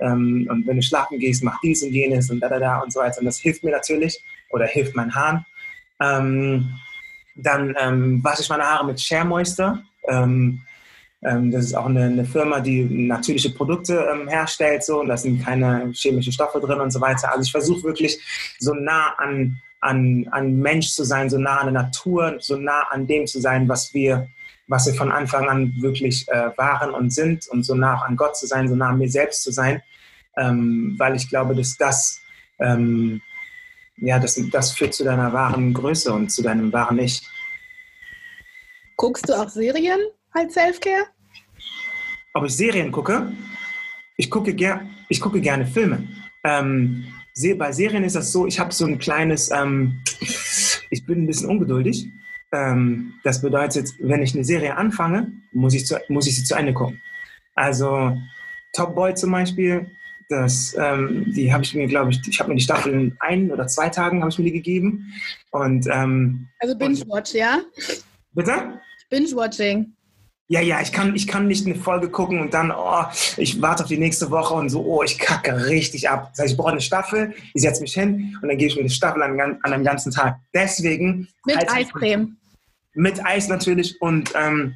Ähm, 0.00 0.48
und 0.50 0.66
wenn 0.66 0.76
du 0.76 0.82
schlafen 0.82 1.18
gehst, 1.18 1.44
mach 1.44 1.60
dies 1.60 1.82
und 1.82 1.90
jenes 1.90 2.30
und 2.30 2.40
da, 2.40 2.48
da, 2.48 2.58
da 2.58 2.78
und 2.80 2.92
so 2.92 3.00
weiter. 3.00 3.18
Und 3.20 3.26
das 3.26 3.38
hilft 3.38 3.62
mir 3.62 3.70
natürlich 3.70 4.22
oder 4.50 4.66
hilft 4.66 4.96
meinen 4.96 5.14
Haaren. 5.14 5.44
Ähm, 6.00 6.74
dann 7.36 7.74
ähm, 7.78 8.24
wasche 8.24 8.42
ich 8.42 8.48
meine 8.48 8.64
Haare 8.64 8.86
mit 8.86 9.00
Share 9.00 9.24
Moisture. 9.24 9.82
Ähm, 10.08 10.62
ähm, 11.22 11.50
das 11.50 11.66
ist 11.66 11.74
auch 11.74 11.86
eine, 11.86 12.04
eine, 12.04 12.24
Firma, 12.24 12.60
die 12.60 12.82
natürliche 12.82 13.50
Produkte 13.50 14.08
ähm, 14.10 14.26
herstellt, 14.28 14.82
so, 14.82 15.00
und 15.00 15.08
da 15.08 15.16
sind 15.16 15.44
keine 15.44 15.90
chemischen 15.92 16.32
Stoffe 16.32 16.60
drin 16.60 16.80
und 16.80 16.90
so 16.90 17.00
weiter. 17.00 17.30
Also 17.30 17.42
ich 17.42 17.52
versuche 17.52 17.84
wirklich 17.84 18.18
so 18.58 18.72
nah 18.72 19.14
an, 19.18 19.60
an, 19.80 20.26
an 20.30 20.58
Mensch 20.58 20.88
zu 20.90 21.04
sein, 21.04 21.28
so 21.28 21.38
nah 21.38 21.58
an 21.58 21.72
der 21.72 21.82
Natur, 21.82 22.36
so 22.40 22.56
nah 22.56 22.84
an 22.90 23.06
dem 23.06 23.26
zu 23.26 23.38
sein, 23.38 23.68
was 23.68 23.92
wir, 23.92 24.28
was 24.68 24.86
wir 24.86 24.94
von 24.94 25.12
Anfang 25.12 25.48
an 25.48 25.74
wirklich 25.80 26.26
äh, 26.28 26.56
waren 26.56 26.94
und 26.94 27.10
sind 27.10 27.46
und 27.48 27.64
so 27.64 27.74
nah 27.74 28.02
an 28.02 28.16
Gott 28.16 28.36
zu 28.36 28.46
sein, 28.46 28.68
so 28.68 28.74
nah 28.74 28.88
an 28.88 28.98
mir 28.98 29.10
selbst 29.10 29.42
zu 29.42 29.52
sein, 29.52 29.82
ähm, 30.38 30.94
weil 30.96 31.16
ich 31.16 31.28
glaube, 31.28 31.54
dass 31.54 31.76
das, 31.76 32.18
ähm, 32.60 33.20
ja, 33.98 34.18
das, 34.18 34.40
das 34.50 34.72
führt 34.72 34.94
zu 34.94 35.04
deiner 35.04 35.34
wahren 35.34 35.74
Größe 35.74 36.10
und 36.14 36.30
zu 36.30 36.42
deinem 36.42 36.72
wahren 36.72 36.98
Ich. 36.98 37.20
Guckst 38.96 39.28
du 39.28 39.34
auch 39.34 39.50
Serien? 39.50 40.00
Als 40.32 40.54
Selfcare? 40.54 41.06
Ob 42.34 42.44
ich 42.44 42.56
Serien 42.56 42.92
gucke? 42.92 43.32
Ich 44.16 44.30
gucke, 44.30 44.54
ger 44.54 44.82
ich 45.08 45.20
gucke 45.20 45.40
gerne 45.40 45.66
Filme. 45.66 46.06
Ähm, 46.44 47.04
bei 47.56 47.72
Serien 47.72 48.04
ist 48.04 48.16
das 48.16 48.32
so, 48.32 48.46
ich 48.46 48.60
habe 48.60 48.72
so 48.72 48.86
ein 48.86 48.98
kleines, 48.98 49.50
ähm, 49.50 50.00
ich 50.90 51.06
bin 51.06 51.22
ein 51.22 51.26
bisschen 51.26 51.48
ungeduldig. 51.48 52.08
ähm, 52.52 53.14
das 53.22 53.40
bedeutet, 53.40 53.88
wenn 54.00 54.22
ich 54.22 54.34
eine 54.34 54.44
Serie 54.44 54.76
anfange, 54.76 55.32
muss 55.52 55.74
ich, 55.74 55.86
zu, 55.86 55.98
muss 56.08 56.26
ich 56.26 56.36
sie 56.36 56.44
zu 56.44 56.54
Ende 56.54 56.72
gucken. 56.72 57.00
Also 57.54 58.16
Top 58.72 58.94
Boy 58.94 59.14
zum 59.14 59.32
Beispiel, 59.32 59.90
das, 60.28 60.76
ähm, 60.78 61.24
die 61.32 61.52
habe 61.52 61.64
ich 61.64 61.74
mir, 61.74 61.86
glaube 61.86 62.10
ich, 62.10 62.20
ich 62.26 62.38
habe 62.38 62.50
mir 62.50 62.56
die 62.56 62.62
Staffel 62.62 62.92
in 62.92 63.16
ein 63.18 63.50
oder 63.50 63.66
zwei 63.66 63.88
Tagen 63.88 64.20
habe 64.20 64.30
ich 64.30 64.38
mir 64.38 64.44
die 64.44 64.52
gegeben. 64.52 65.12
Und, 65.50 65.86
ähm, 65.90 66.48
also 66.60 66.76
Binge-Watch, 66.76 67.34
ja? 67.34 67.62
Bitte? 68.32 68.80
Binge-Watching. 69.10 69.92
Ja, 70.50 70.60
ja, 70.60 70.80
ich 70.80 70.90
kann, 70.90 71.14
ich 71.14 71.28
kann 71.28 71.46
nicht 71.46 71.64
eine 71.64 71.76
Folge 71.76 72.10
gucken 72.10 72.40
und 72.40 72.52
dann, 72.52 72.72
oh, 72.72 73.04
ich 73.36 73.62
warte 73.62 73.84
auf 73.84 73.88
die 73.88 73.98
nächste 73.98 74.32
Woche 74.32 74.52
und 74.54 74.68
so, 74.68 74.84
oh, 74.84 75.04
ich 75.04 75.16
kacke 75.16 75.68
richtig 75.68 76.10
ab. 76.10 76.32
Das 76.32 76.40
heißt, 76.40 76.50
ich 76.54 76.56
brauche 76.56 76.72
eine 76.72 76.80
Staffel, 76.80 77.32
ich 77.54 77.62
setze 77.62 77.80
mich 77.80 77.94
hin 77.94 78.36
und 78.42 78.48
dann 78.48 78.58
gebe 78.58 78.68
ich 78.68 78.74
mir 78.74 78.80
eine 78.80 78.90
Staffel 78.90 79.22
an, 79.22 79.38
an 79.38 79.58
einem 79.62 79.84
ganzen 79.84 80.10
Tag. 80.10 80.40
Deswegen. 80.52 81.28
Mit 81.46 81.72
Eiscreme. 81.72 82.36
Mit 82.94 83.24
Eis 83.24 83.46
natürlich 83.46 83.94
und 84.02 84.32
ähm, 84.34 84.74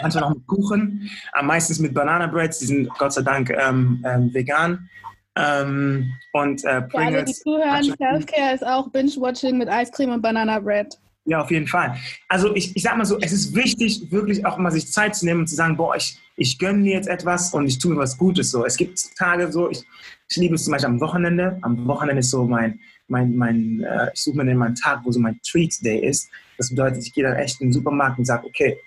manchmal 0.00 0.28
noch 0.28 0.34
mit 0.36 0.46
Kuchen. 0.46 1.10
Am 1.32 1.46
meisten 1.48 1.82
mit 1.82 1.92
Banana 1.92 2.28
Breads, 2.28 2.60
die 2.60 2.66
sind 2.66 2.88
Gott 2.90 3.12
sei 3.12 3.22
Dank 3.22 3.50
ähm, 3.50 4.04
ähm, 4.06 4.32
vegan. 4.32 4.88
Ähm, 5.34 6.08
und 6.34 6.64
äh, 6.64 6.88
Für 6.88 6.98
alle, 6.98 7.24
die 7.24 7.32
zuhören, 7.32 7.82
Selfcare 7.82 8.54
ist 8.54 8.64
auch 8.64 8.88
Binge-Watching 8.92 9.58
mit 9.58 9.68
Eiscreme 9.68 10.12
und 10.12 10.22
Banana 10.22 10.60
Bread. 10.60 11.00
Ja, 11.26 11.42
auf 11.42 11.50
jeden 11.50 11.66
Fall. 11.66 11.96
Also 12.28 12.54
ich, 12.56 12.74
ich 12.74 12.82
sag 12.82 12.96
mal 12.96 13.04
so, 13.04 13.18
es 13.20 13.32
ist 13.32 13.54
wichtig, 13.54 14.10
wirklich 14.10 14.44
auch 14.46 14.56
mal 14.56 14.70
sich 14.70 14.90
Zeit 14.90 15.14
zu 15.14 15.26
nehmen 15.26 15.40
und 15.40 15.46
zu 15.46 15.54
sagen, 15.54 15.76
boah, 15.76 15.94
ich, 15.94 16.18
ich 16.36 16.58
gönne 16.58 16.78
mir 16.78 16.94
jetzt 16.94 17.08
etwas 17.08 17.52
und 17.52 17.66
ich 17.66 17.78
tue 17.78 17.92
mir 17.92 18.00
was 18.00 18.16
Gutes. 18.16 18.50
So. 18.50 18.64
Es 18.64 18.76
gibt 18.76 18.98
Tage 19.16 19.52
so, 19.52 19.70
ich, 19.70 19.84
ich 20.28 20.36
liebe 20.36 20.54
es 20.54 20.64
zum 20.64 20.72
Beispiel 20.72 20.88
am 20.88 21.00
Wochenende. 21.00 21.58
Am 21.62 21.86
Wochenende 21.86 22.20
ist 22.20 22.30
so 22.30 22.44
mein, 22.44 22.80
mein, 23.08 23.36
mein 23.36 23.82
äh, 23.82 24.10
ich 24.14 24.22
suche 24.22 24.38
mir 24.38 24.46
dann 24.46 24.56
meinen 24.56 24.74
Tag, 24.74 25.00
wo 25.04 25.12
so 25.12 25.20
mein 25.20 25.38
Treat 25.42 25.74
Day 25.84 26.06
ist. 26.06 26.30
Das 26.56 26.70
bedeutet, 26.70 27.04
ich 27.04 27.12
gehe 27.12 27.24
dann 27.24 27.36
echt 27.36 27.60
in 27.60 27.68
den 27.68 27.72
Supermarkt 27.74 28.18
und 28.18 28.24
sage, 28.24 28.46
okay, 28.46 28.78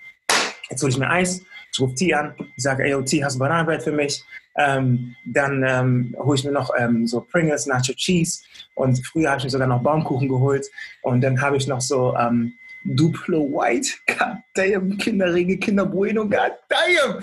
jetzt 0.68 0.82
hole 0.82 0.90
ich 0.90 0.98
mir 0.98 1.08
Eis, 1.08 1.40
ich 1.72 1.80
rufe 1.80 1.94
T 1.94 2.14
an, 2.14 2.34
sage, 2.56 2.84
ey, 2.84 3.04
T, 3.04 3.24
hast 3.24 3.34
du 3.34 3.38
Bananenbrot 3.38 3.82
für 3.82 3.92
mich? 3.92 4.24
Ähm, 4.56 5.16
dann 5.24 5.64
ähm, 5.66 6.16
hole 6.18 6.38
ich 6.38 6.44
mir 6.44 6.52
noch 6.52 6.70
ähm, 6.78 7.06
so 7.06 7.20
Pringles, 7.20 7.66
Nacho 7.66 7.92
Cheese 7.92 8.42
und 8.74 9.04
früher 9.06 9.30
habe 9.30 9.38
ich 9.38 9.44
mir 9.44 9.50
sogar 9.50 9.66
noch 9.66 9.82
Baumkuchen 9.82 10.28
geholt 10.28 10.66
und 11.02 11.20
dann 11.22 11.40
habe 11.40 11.56
ich 11.56 11.66
noch 11.66 11.80
so 11.80 12.14
ähm, 12.16 12.54
Duplo 12.84 13.50
White, 13.50 13.90
goddamn, 14.06 14.98
Kinderringe, 14.98 15.56
Kinderbueno, 15.56 16.24
goddamn. 16.24 17.22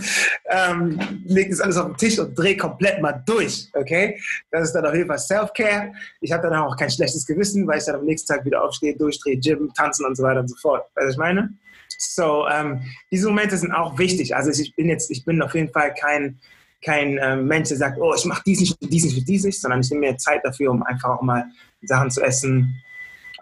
Ähm, 0.50 1.00
leg 1.26 1.50
das 1.50 1.62
alles 1.62 1.78
auf 1.78 1.88
den 1.88 1.98
Tisch 1.98 2.20
und 2.20 2.38
dreh 2.38 2.58
komplett 2.58 3.02
mal 3.02 3.24
durch, 3.26 3.70
okay? 3.74 4.20
Das 4.50 4.64
ist 4.64 4.74
dann 4.74 4.86
auf 4.86 4.96
jeden 4.96 5.08
Fall 5.08 5.20
Self-Care. 5.20 5.94
Ich 6.20 6.32
habe 6.32 6.50
dann 6.50 6.60
auch 6.60 6.76
kein 6.76 6.90
schlechtes 6.90 7.26
Gewissen, 7.26 7.68
weil 7.68 7.78
ich 7.78 7.86
dann 7.86 7.96
am 7.96 8.06
nächsten 8.06 8.34
Tag 8.34 8.44
wieder 8.44 8.64
aufstehe, 8.64 8.96
durchdrehe, 8.98 9.38
Gym, 9.38 9.72
tanzen 9.76 10.06
und 10.06 10.16
so 10.16 10.24
weiter 10.24 10.42
und 10.42 10.50
so 10.50 10.56
fort. 10.56 10.86
Weißt 10.96 11.08
du, 11.08 11.12
ich 11.12 11.18
meine? 11.18 11.54
So, 11.98 12.48
ähm, 12.48 12.82
diese 13.12 13.28
Momente 13.28 13.56
sind 13.58 13.72
auch 13.72 13.98
wichtig. 14.00 14.36
Also 14.36 14.50
ich 14.50 14.76
bin 14.76 14.90
jetzt, 14.90 15.12
ich 15.12 15.24
bin 15.24 15.42
auf 15.42 15.54
jeden 15.54 15.72
Fall 15.72 15.94
kein 15.94 16.40
kein 16.84 17.18
äh, 17.18 17.36
Mensch, 17.36 17.70
der 17.70 17.78
sagt, 17.78 18.00
oh, 18.00 18.14
ich 18.16 18.26
mache 18.26 18.44
dies 18.46 18.60
nicht, 18.60 18.78
dies 18.82 19.04
nicht, 19.06 19.28
dies 19.28 19.44
nicht, 19.44 19.62
sondern 19.62 19.82
ich 19.82 19.90
nehme 19.92 20.08
mir 20.08 20.18
Zeit 20.18 20.42
dafür, 20.44 20.72
um 20.72 20.84
einfach 20.84 21.10
auch 21.10 21.22
mal 21.22 21.46
Sachen 21.84 22.10
zu 22.10 22.22
essen, 22.22 22.82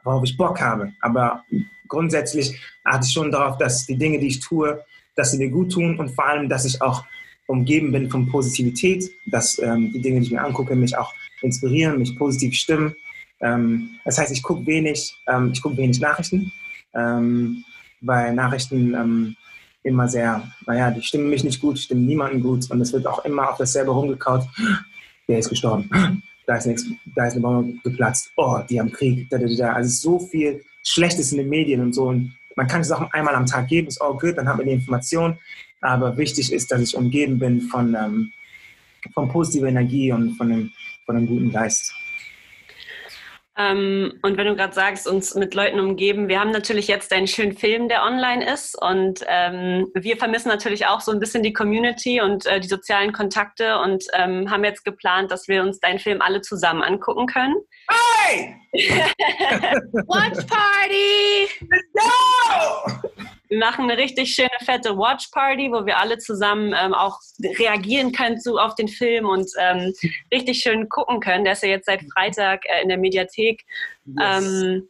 worauf 0.03 0.23
ich 0.23 0.37
Bock 0.37 0.59
habe. 0.59 0.91
Aber 1.01 1.43
grundsätzlich 1.87 2.59
achte 2.83 3.05
ich 3.05 3.13
schon 3.13 3.31
darauf, 3.31 3.57
dass 3.57 3.85
die 3.85 3.97
Dinge, 3.97 4.19
die 4.19 4.27
ich 4.27 4.39
tue, 4.39 4.83
dass 5.15 5.31
sie 5.31 5.37
mir 5.37 5.49
gut 5.49 5.71
tun 5.71 5.97
und 5.97 6.09
vor 6.09 6.27
allem, 6.27 6.49
dass 6.49 6.65
ich 6.65 6.81
auch 6.81 7.03
umgeben 7.47 7.91
bin 7.91 8.09
von 8.09 8.27
Positivität, 8.27 9.09
dass 9.25 9.59
ähm, 9.59 9.91
die 9.91 10.01
Dinge, 10.01 10.19
die 10.19 10.27
ich 10.27 10.31
mir 10.31 10.43
angucke, 10.43 10.75
mich 10.75 10.95
auch 10.97 11.13
inspirieren, 11.41 11.97
mich 11.97 12.15
positiv 12.17 12.53
stimmen. 12.53 12.95
Ähm, 13.41 13.99
das 14.05 14.17
heißt, 14.17 14.31
ich 14.31 14.43
gucke 14.43 14.65
wenig, 14.65 15.15
ähm, 15.27 15.51
ich 15.53 15.61
gucke 15.61 15.77
wenig 15.77 15.99
Nachrichten, 15.99 16.51
ähm, 16.93 17.63
weil 18.01 18.33
Nachrichten 18.33 18.93
ähm, 18.93 19.35
immer 19.83 20.07
sehr, 20.07 20.43
naja, 20.65 20.91
die 20.91 21.01
stimmen 21.01 21.29
mich 21.29 21.43
nicht 21.43 21.61
gut, 21.61 21.79
stimmen 21.79 22.05
niemanden 22.05 22.41
gut 22.41 22.69
und 22.69 22.81
es 22.81 22.93
wird 22.93 23.07
auch 23.07 23.23
immer 23.25 23.49
auf 23.49 23.57
dasselbe 23.57 23.91
rumgekaut. 23.91 24.43
Der 25.27 25.39
ist 25.39 25.49
gestorben. 25.49 25.89
Da 26.45 26.55
ist, 26.55 26.65
nichts, 26.65 26.83
da 27.13 27.27
ist 27.27 27.33
eine 27.33 27.41
Bombe 27.41 27.77
geplatzt. 27.83 28.31
Oh, 28.35 28.57
die 28.67 28.79
haben 28.79 28.91
Krieg. 28.91 29.29
Da, 29.29 29.37
da, 29.37 29.45
da. 29.45 29.73
Also 29.73 30.17
so 30.17 30.25
viel 30.25 30.63
Schlechtes 30.81 31.31
in 31.31 31.37
den 31.37 31.47
Medien 31.47 31.79
und 31.79 31.93
so. 31.93 32.05
Und 32.05 32.33
man 32.55 32.67
kann 32.67 32.81
es 32.81 32.91
auch 32.91 33.01
einmal 33.13 33.35
am 33.35 33.45
Tag 33.45 33.67
geben, 33.67 33.87
ist 33.87 34.01
auch 34.01 34.19
gut, 34.19 34.35
dann 34.35 34.49
hat 34.49 34.57
man 34.57 34.65
die 34.65 34.71
Information. 34.71 35.37
Aber 35.79 36.17
wichtig 36.17 36.51
ist, 36.51 36.71
dass 36.71 36.81
ich 36.81 36.95
umgeben 36.97 37.37
bin 37.37 37.61
von, 37.61 37.93
ähm, 37.93 38.31
von 39.13 39.29
positiver 39.29 39.67
Energie 39.67 40.11
und 40.11 40.37
von 40.37 40.51
einem, 40.51 40.71
von 41.05 41.17
einem 41.17 41.27
guten 41.27 41.51
Geist. 41.51 41.93
Ähm, 43.59 44.13
und 44.21 44.37
wenn 44.37 44.47
du 44.47 44.55
gerade 44.55 44.73
sagst, 44.73 45.05
uns 45.05 45.35
mit 45.35 45.53
Leuten 45.53 45.81
umgeben, 45.81 46.29
wir 46.29 46.39
haben 46.39 46.51
natürlich 46.51 46.87
jetzt 46.87 47.11
einen 47.11 47.27
schönen 47.27 47.57
Film, 47.57 47.89
der 47.89 48.03
online 48.03 48.51
ist. 48.51 48.81
Und 48.81 49.25
ähm, 49.27 49.91
wir 49.93 50.15
vermissen 50.15 50.47
natürlich 50.47 50.87
auch 50.87 51.01
so 51.01 51.11
ein 51.11 51.19
bisschen 51.19 51.43
die 51.43 51.51
Community 51.51 52.21
und 52.21 52.45
äh, 52.45 52.61
die 52.61 52.69
sozialen 52.69 53.11
Kontakte 53.11 53.79
und 53.79 54.05
ähm, 54.13 54.49
haben 54.49 54.63
jetzt 54.63 54.85
geplant, 54.85 55.29
dass 55.29 55.49
wir 55.49 55.61
uns 55.61 55.79
deinen 55.81 55.99
Film 55.99 56.21
alle 56.21 56.39
zusammen 56.39 56.81
angucken 56.81 57.27
können. 57.27 57.55
Hey! 57.89 58.55
Watch 60.07 60.45
Party! 60.47 61.49
Let's 61.69 61.91
go! 61.93 63.09
Wir 63.49 63.59
machen 63.59 63.89
eine 63.89 63.97
richtig 63.97 64.33
schöne, 64.33 64.49
fette 64.63 64.95
Watch 64.97 65.29
Party, 65.31 65.71
wo 65.71 65.85
wir 65.85 65.97
alle 65.97 66.17
zusammen 66.19 66.73
ähm, 66.79 66.93
auch 66.93 67.19
reagieren 67.57 68.11
können 68.11 68.39
zu, 68.39 68.57
auf 68.57 68.75
den 68.75 68.87
Film 68.87 69.27
und 69.27 69.49
ähm, 69.59 69.93
richtig 70.31 70.61
schön 70.61 70.87
gucken 70.87 71.19
können. 71.19 71.43
Der 71.43 71.53
ist 71.53 71.63
ja 71.63 71.69
jetzt 71.69 71.87
seit 71.87 72.01
Freitag 72.13 72.63
äh, 72.65 72.81
in 72.83 72.89
der 72.89 72.97
Mediathek. 72.97 73.65
Yes. 74.05 74.43
Ähm, 74.43 74.89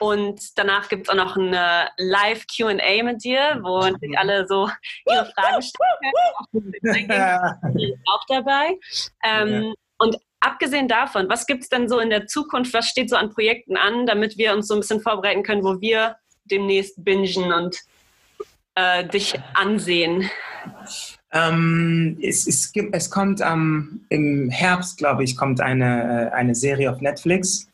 und 0.00 0.58
danach 0.58 0.88
gibt 0.88 1.06
es 1.06 1.08
auch 1.08 1.16
noch 1.16 1.36
eine 1.36 1.88
Live-QA 1.96 3.02
mit 3.02 3.24
dir, 3.24 3.60
wo 3.62 3.80
natürlich 3.80 4.18
alle 4.18 4.46
so 4.46 4.68
ihre 5.06 5.32
Fragen 5.32 5.62
stellen 5.62 7.08
können. 7.08 8.02
auch 8.12 8.24
dabei. 8.28 8.78
Ähm, 9.24 9.74
und 9.98 10.16
abgesehen 10.40 10.88
davon, 10.88 11.28
was 11.28 11.46
gibt 11.46 11.62
es 11.62 11.68
denn 11.68 11.88
so 11.88 11.98
in 11.98 12.10
der 12.10 12.26
Zukunft, 12.26 12.74
was 12.74 12.88
steht 12.88 13.08
so 13.08 13.16
an 13.16 13.30
Projekten 13.30 13.76
an, 13.76 14.06
damit 14.06 14.36
wir 14.36 14.52
uns 14.52 14.68
so 14.68 14.74
ein 14.74 14.80
bisschen 14.80 15.00
vorbereiten 15.00 15.42
können, 15.42 15.64
wo 15.64 15.80
wir 15.80 16.16
demnächst 16.50 17.02
bingen 17.04 17.52
und 17.52 17.78
äh, 18.74 19.06
dich 19.06 19.34
ansehen? 19.54 20.30
Ähm, 21.32 22.18
es, 22.22 22.46
es, 22.46 22.72
gibt, 22.72 22.94
es 22.94 23.10
kommt 23.10 23.40
ähm, 23.40 24.06
im 24.08 24.48
Herbst, 24.50 24.98
glaube 24.98 25.24
ich, 25.24 25.36
kommt 25.36 25.60
eine, 25.60 26.30
äh, 26.30 26.34
eine 26.34 26.54
Serie 26.54 26.90
auf 26.90 27.00
Netflix, 27.00 27.68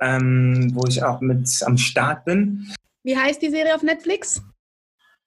ähm, 0.00 0.70
wo 0.74 0.86
ich 0.86 1.02
auch 1.02 1.20
mit 1.20 1.48
am 1.64 1.76
Start 1.76 2.24
bin. 2.24 2.72
Wie 3.02 3.16
heißt 3.16 3.42
die 3.42 3.50
Serie 3.50 3.74
auf 3.74 3.82
Netflix? 3.82 4.42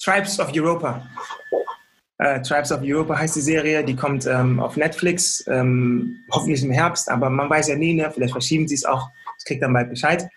Tribes 0.02 0.39
of 0.39 0.52
Europa. 0.54 1.08
Äh, 2.20 2.41
Tribes 2.41 2.72
of 2.72 2.82
Europa 2.82 3.18
heißt 3.18 3.36
die 3.36 3.41
Serie, 3.41 3.84
die 3.84 3.95
kommt 3.95 4.26
ähm, 4.26 4.60
auf 4.60 4.76
Netflix, 4.76 5.45
ähm, 5.48 6.18
hoffentlich 6.32 6.64
im 6.64 6.72
Herbst, 6.72 7.10
aber 7.10 7.30
man 7.30 7.50
weiß 7.50 7.68
ja 7.68 7.76
nie, 7.76 7.93
ne? 7.93 8.12
vielleicht 8.12 8.32
verschieben 8.32 8.68
sie 8.68 8.76
es 8.76 8.86
auch, 8.86 9.08
ich 9.38 9.45
kriege 9.45 9.62
dann 9.62 9.74
bald 9.74 9.89
Bescheid. 9.89 10.28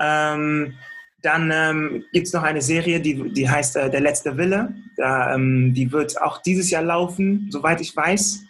Ähm, 0.00 0.74
dann 1.22 1.50
ähm, 1.52 2.04
gibt 2.12 2.26
es 2.26 2.32
noch 2.32 2.42
eine 2.42 2.60
Serie, 2.60 3.00
die, 3.00 3.32
die 3.32 3.48
heißt 3.48 3.76
äh, 3.76 3.90
Der 3.90 4.00
letzte 4.00 4.36
Wille. 4.36 4.74
Da, 4.96 5.34
ähm, 5.34 5.72
die 5.72 5.90
wird 5.92 6.20
auch 6.20 6.42
dieses 6.42 6.70
Jahr 6.70 6.82
laufen, 6.82 7.48
soweit 7.50 7.80
ich 7.80 7.96
weiß. 7.96 8.42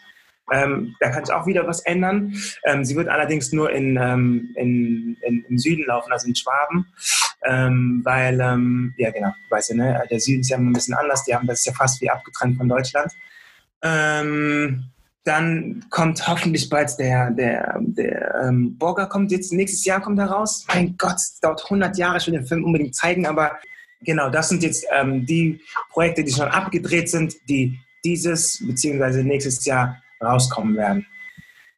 Ähm, 0.52 0.96
da 0.98 1.10
kann 1.10 1.24
sich 1.24 1.34
auch 1.34 1.46
wieder 1.46 1.66
was 1.66 1.80
ändern. 1.80 2.34
Ähm, 2.64 2.84
sie 2.84 2.96
wird 2.96 3.08
allerdings 3.08 3.52
nur 3.52 3.70
in, 3.70 3.96
ähm, 3.96 4.50
in, 4.56 5.16
in, 5.22 5.44
im 5.48 5.58
Süden 5.58 5.84
laufen, 5.86 6.12
also 6.12 6.26
in 6.26 6.34
Schwaben. 6.34 6.86
Ähm, 7.44 8.02
weil, 8.04 8.38
ja 8.98 9.10
genau, 9.10 9.32
weißt 9.50 9.70
du, 9.70 9.76
ne? 9.76 10.02
der 10.08 10.20
Süden 10.20 10.40
ist 10.40 10.50
ja 10.50 10.56
ein 10.56 10.72
bisschen 10.72 10.94
anders. 10.94 11.24
Die 11.24 11.34
haben 11.34 11.46
das 11.46 11.60
ist 11.60 11.66
ja 11.66 11.72
fast 11.72 12.00
wie 12.00 12.10
abgetrennt 12.10 12.56
von 12.56 12.68
Deutschland. 12.68 13.12
Dann 15.24 15.84
kommt 15.90 16.26
hoffentlich 16.26 16.68
bald 16.68 16.98
der, 16.98 17.30
der, 17.30 17.78
der 17.80 18.42
ähm, 18.44 18.76
Borger 18.76 19.06
kommt 19.06 19.30
jetzt, 19.30 19.52
nächstes 19.52 19.84
Jahr 19.84 20.00
kommt 20.00 20.18
er 20.18 20.26
raus. 20.26 20.64
Mein 20.68 20.96
Gott, 20.96 21.16
es 21.16 21.38
dauert 21.40 21.62
100 21.64 21.96
Jahre, 21.96 22.18
ich 22.18 22.26
will 22.26 22.34
den 22.34 22.46
Film 22.46 22.64
unbedingt 22.64 22.96
zeigen, 22.96 23.26
aber 23.26 23.58
genau, 24.00 24.30
das 24.30 24.48
sind 24.48 24.62
jetzt 24.62 24.84
ähm, 24.92 25.24
die 25.24 25.60
Projekte, 25.90 26.24
die 26.24 26.32
schon 26.32 26.48
abgedreht 26.48 27.08
sind, 27.08 27.34
die 27.48 27.78
dieses 28.04 28.64
bzw. 28.66 29.22
nächstes 29.22 29.64
Jahr 29.64 30.02
rauskommen 30.20 30.76
werden. 30.76 31.06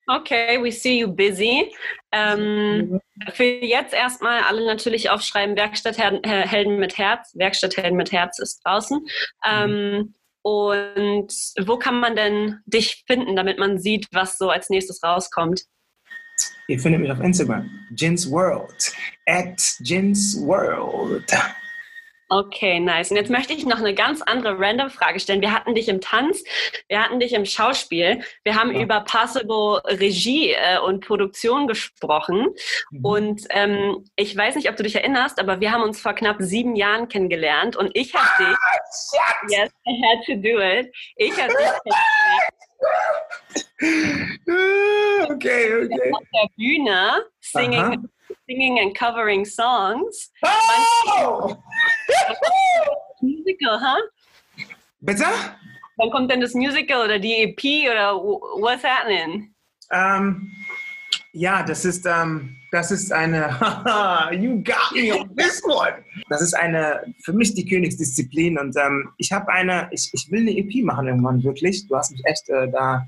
Okay, 0.07 0.63
we 0.63 0.71
see 0.71 0.99
you 0.99 1.09
busy. 1.09 1.73
Ähm, 2.13 3.01
für 3.33 3.45
jetzt 3.45 3.95
erstmal 3.95 4.43
alle 4.43 4.67
natürlich 4.67 5.09
aufschreiben, 5.09 5.57
Werkstatthelden 5.57 6.79
mit 6.79 6.99
Herz. 6.99 7.33
Werkstatthelden 7.35 7.97
mit 7.97 8.13
Herz 8.13 8.39
ist 8.39 8.61
draußen. 8.65 9.01
Ähm, 9.49 10.15
und 10.45 11.33
wo 11.65 11.79
kann 11.79 12.01
man 12.01 12.17
denn 12.17 12.61
dich 12.67 13.03
finden, 13.07 13.35
damit 13.35 13.59
man 13.59 13.79
sieht, 13.79 14.09
was 14.13 14.37
so 14.37 14.51
als 14.51 14.69
nächstes 14.69 15.03
rauskommt? 15.03 15.65
Ihr 16.69 16.79
findet 16.79 17.01
mich 17.01 17.11
auf 17.11 17.21
Instagram. 17.21 17.71
Jins 17.97 18.31
World. 18.31 18.93
At 19.27 19.59
Jins 19.81 20.39
World. 20.39 21.25
Okay, 22.29 22.81
nice. 22.81 23.11
Und 23.11 23.17
jetzt 23.17 23.31
möchte 23.31 23.53
ich 23.53 23.67
noch 23.67 23.79
eine 23.79 23.95
ganz 23.95 24.23
andere 24.23 24.59
random 24.59 24.91
Frage 24.91 25.21
stellen. 25.21 25.41
Wir 25.41 25.53
hatten 25.53 25.75
dich 25.75 25.89
im 25.89 26.01
Tanz, 26.01 26.43
wir 26.89 27.03
hatten 27.03 27.21
dich 27.21 27.33
im 27.33 27.45
Schauspiel, 27.45 28.23
wir 28.45 28.55
haben 28.55 28.75
ja. 28.75 28.81
über 28.81 29.01
Possible 29.01 29.83
Regie 29.85 30.53
äh, 30.53 30.79
und 30.79 31.05
Produktion 31.05 31.67
gesprochen. 31.67 32.49
Mhm. 32.91 33.05
Und 33.05 33.43
ähm, 33.51 34.05
ich 34.17 34.37
weiß 34.37 34.57
nicht, 34.57 34.71
ob 34.71 34.77
du 34.77 34.83
dich 34.83 34.95
erinnerst, 34.95 35.39
aber 35.39 35.61
wir 35.61 35.71
haben 35.71 35.83
uns 35.83 36.01
vor 36.01 36.15
knapp 36.15 36.37
sieben 36.39 36.77
Jahren 36.77 37.09
kennengelernt 37.09 37.77
und 37.77 37.91
ich 37.95 38.15
habe 38.15 38.45
dich. 38.45 38.57
Ah, 38.57 39.47
yes, 39.49 39.71
I 39.87 40.03
had 40.03 40.25
to 40.27 40.35
do 40.37 40.61
it. 40.61 40.95
Ich 41.17 41.33
habe 41.41 41.53
dich. 41.53 41.95
okay, 45.31 45.73
okay. 45.75 46.13
Bühne 46.59 47.23
singing, 47.41 48.09
singing 48.49 48.79
and 48.81 48.95
covering 48.95 49.45
songs. 49.45 50.31
Oh! 50.45 51.57
Musical, 53.23 53.79
huh? 53.79 54.03
Bitte? 55.01 55.27
Wann 55.97 56.11
kommt 56.11 56.31
denn 56.31 56.41
das 56.41 56.55
Musical 56.55 57.05
oder 57.05 57.19
die 57.19 57.43
EP 57.43 57.91
oder 57.91 58.17
what's 58.17 58.83
happening? 58.83 59.55
Um, 59.91 60.51
ja, 61.33 61.63
das 61.63 61.85
ist, 61.85 62.07
um, 62.07 62.57
das 62.75 62.91
ist 62.91 63.13
eine, 63.13 63.51
you 64.33 64.63
got 64.65 64.93
me 64.95 65.17
on 65.17 65.35
this 65.37 65.63
one. 65.65 65.95
Das 66.29 66.43
ist 66.43 66.55
eine, 66.55 67.03
für 67.23 67.33
mich 67.33 67.55
die 67.55 67.65
Königsdisziplin 67.65 68.59
und 68.59 68.77
um, 68.77 69.11
ich 69.17 69.31
habe 69.31 69.49
eine, 69.49 69.89
ich, 69.93 70.11
ich 70.13 70.29
will 70.33 70.41
eine 70.41 70.51
EP 70.51 70.85
machen 70.85 71.07
irgendwann 71.07 71.45
wirklich. 71.45 71.87
Du 71.87 71.97
hast 71.97 72.11
mich 72.11 72.25
echt 72.25 72.49
äh, 72.49 72.69
da 72.69 73.07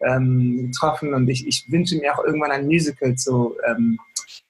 ähm, 0.00 0.70
getroffen 0.70 1.12
und 1.12 1.28
ich, 1.28 1.44
ich 1.46 1.66
wünsche 1.68 1.96
mir 1.96 2.14
auch 2.16 2.24
irgendwann 2.24 2.52
ein 2.52 2.66
Musical 2.66 3.16
zu, 3.16 3.56
ähm, 3.68 3.98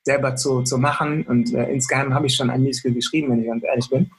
selber 0.03 0.37
zu, 0.37 0.63
zu 0.63 0.77
machen 0.77 1.23
und 1.23 1.55
äh, 1.55 1.73
insgeheim 1.73 2.13
habe 2.13 2.27
ich 2.27 2.37
schon 2.37 2.51
ein 2.51 2.63
Musical 2.63 2.93
geschrieben, 2.93 3.31
wenn 3.31 3.41
ich 3.41 3.47
ganz 3.47 3.65
ehrlich 3.65 3.89
bin. 3.89 4.11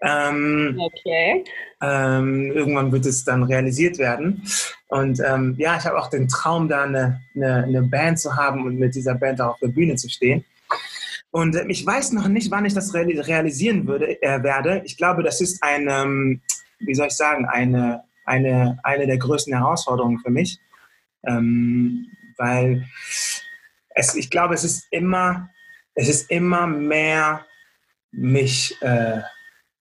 Ähm, 0.00 0.76
okay. 0.78 1.44
Ähm, 1.80 2.52
irgendwann 2.52 2.92
wird 2.92 3.06
es 3.06 3.24
dann 3.24 3.42
realisiert 3.42 3.98
werden. 3.98 4.42
Und 4.88 5.20
ähm, 5.26 5.54
ja, 5.58 5.76
ich 5.76 5.84
habe 5.84 5.98
auch 5.98 6.10
den 6.10 6.28
Traum, 6.28 6.68
da 6.68 6.84
eine, 6.84 7.20
eine, 7.34 7.64
eine, 7.64 7.82
Band 7.82 8.18
zu 8.18 8.36
haben 8.36 8.64
und 8.64 8.78
mit 8.78 8.94
dieser 8.94 9.14
Band 9.14 9.40
auch 9.40 9.54
auf 9.54 9.58
der 9.60 9.68
Bühne 9.68 9.96
zu 9.96 10.08
stehen. 10.08 10.44
Und 11.30 11.56
äh, 11.56 11.66
ich 11.68 11.84
weiß 11.84 12.12
noch 12.12 12.28
nicht, 12.28 12.50
wann 12.50 12.64
ich 12.64 12.74
das 12.74 12.94
realisieren 12.94 13.86
würde, 13.86 14.20
äh, 14.22 14.42
werde. 14.42 14.82
Ich 14.84 14.96
glaube, 14.96 15.22
das 15.22 15.40
ist 15.40 15.62
eine, 15.62 15.92
ähm, 15.92 16.42
wie 16.80 16.94
soll 16.94 17.08
ich 17.08 17.16
sagen, 17.16 17.46
eine, 17.46 18.04
eine, 18.24 18.78
eine 18.82 19.06
der 19.06 19.18
größten 19.18 19.54
Herausforderungen 19.54 20.18
für 20.18 20.30
mich. 20.30 20.58
Ähm, 21.26 22.08
weil 22.36 22.86
es, 23.90 24.14
ich 24.14 24.30
glaube, 24.30 24.54
es 24.54 24.64
ist 24.64 24.86
immer, 24.90 25.50
es 25.94 26.08
ist 26.08 26.30
immer 26.30 26.66
mehr 26.66 27.46
mich 28.12 28.76
äh, 28.82 29.20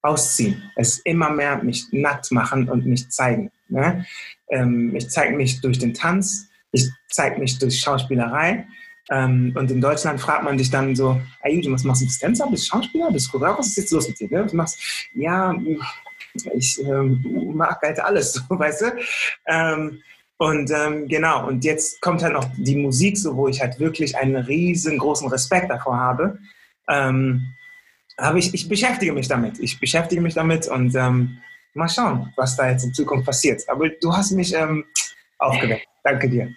ausziehen. 0.04 0.72
Es 0.76 1.00
immer 1.00 1.30
mehr 1.32 1.64
mich 1.64 1.86
nackt 1.92 2.32
machen 2.32 2.70
und 2.70 2.86
mich 2.86 3.10
zeigen. 3.10 3.52
Ne? 3.70 4.06
Ähm, 4.50 4.96
ich 4.96 5.10
zeige 5.10 5.36
mich 5.36 5.62
durch 5.62 5.80
den 5.80 5.94
Tanz, 5.94 6.50
ich 6.72 6.88
zeige 7.10 7.40
mich 7.40 7.58
durch 7.58 7.80
Schauspielerei. 7.80 8.68
Ähm, 9.10 9.54
und 9.56 9.72
in 9.72 9.82
Deutschland 9.82 10.22
fragt 10.22 10.44
man 10.44 10.58
dich 10.58 10.70
dann 10.70 10.96
so, 10.96 11.20
hey, 11.42 11.62
was 11.70 11.84
machst 11.84 12.02
du 12.02 12.06
als 12.06 12.20
Tänzer? 12.20 12.48
Bist 12.50 12.66
du 12.66 12.70
Schauspieler? 12.70 13.12
Bist 13.12 13.28
du 13.28 13.32
Choreograf? 13.32 13.60
Was 13.60 13.68
ist 13.68 13.78
jetzt 13.78 13.92
los 13.92 14.08
mit 14.08 14.20
dir? 14.20 14.30
Ne? 14.30 14.46
Du 14.46 14.56
machst, 14.56 14.78
ja, 15.16 15.54
ich 16.54 16.80
ähm, 16.84 17.54
mag 17.56 17.82
halt 17.82 18.00
alles, 18.00 18.34
so, 18.50 18.60
weißt 18.60 18.82
du? 18.82 18.86
Ähm, 19.48 20.02
und 20.38 20.72
ähm, 20.72 21.08
genau, 21.08 21.48
und 21.48 21.64
jetzt 21.64 22.02
kommt 22.02 22.24
halt 22.24 22.34
noch 22.34 22.50
die 22.58 22.76
Musik, 22.76 23.18
so 23.18 23.36
wo 23.38 23.48
ich 23.48 23.62
halt 23.62 23.80
wirklich 23.80 24.18
einen 24.18 24.36
riesengroßen 24.36 25.30
Respekt 25.30 25.70
davor 25.70 25.98
habe. 25.98 26.38
Ähm, 26.90 27.54
habe 28.20 28.40
ich, 28.40 28.54
ich 28.54 28.68
beschäftige 28.68 29.14
mich 29.14 29.28
damit. 29.28 29.60
Ich 29.60 29.80
beschäftige 29.80 30.22
mich 30.22 30.34
damit 30.34 30.68
und 30.68 30.96
ähm, 30.96 31.38
mal 31.74 31.90
schauen, 31.90 32.32
was 32.38 32.56
da 32.56 32.70
jetzt 32.70 32.84
in 32.84 32.94
Zukunft 32.94 33.26
passiert. 33.26 33.62
Aber 33.68 33.90
du 33.90 34.16
hast 34.16 34.32
mich 34.32 34.54
ähm, 34.54 34.86
aufgeweckt. 35.40 35.88
Danke 36.04 36.30
dir. 36.30 36.54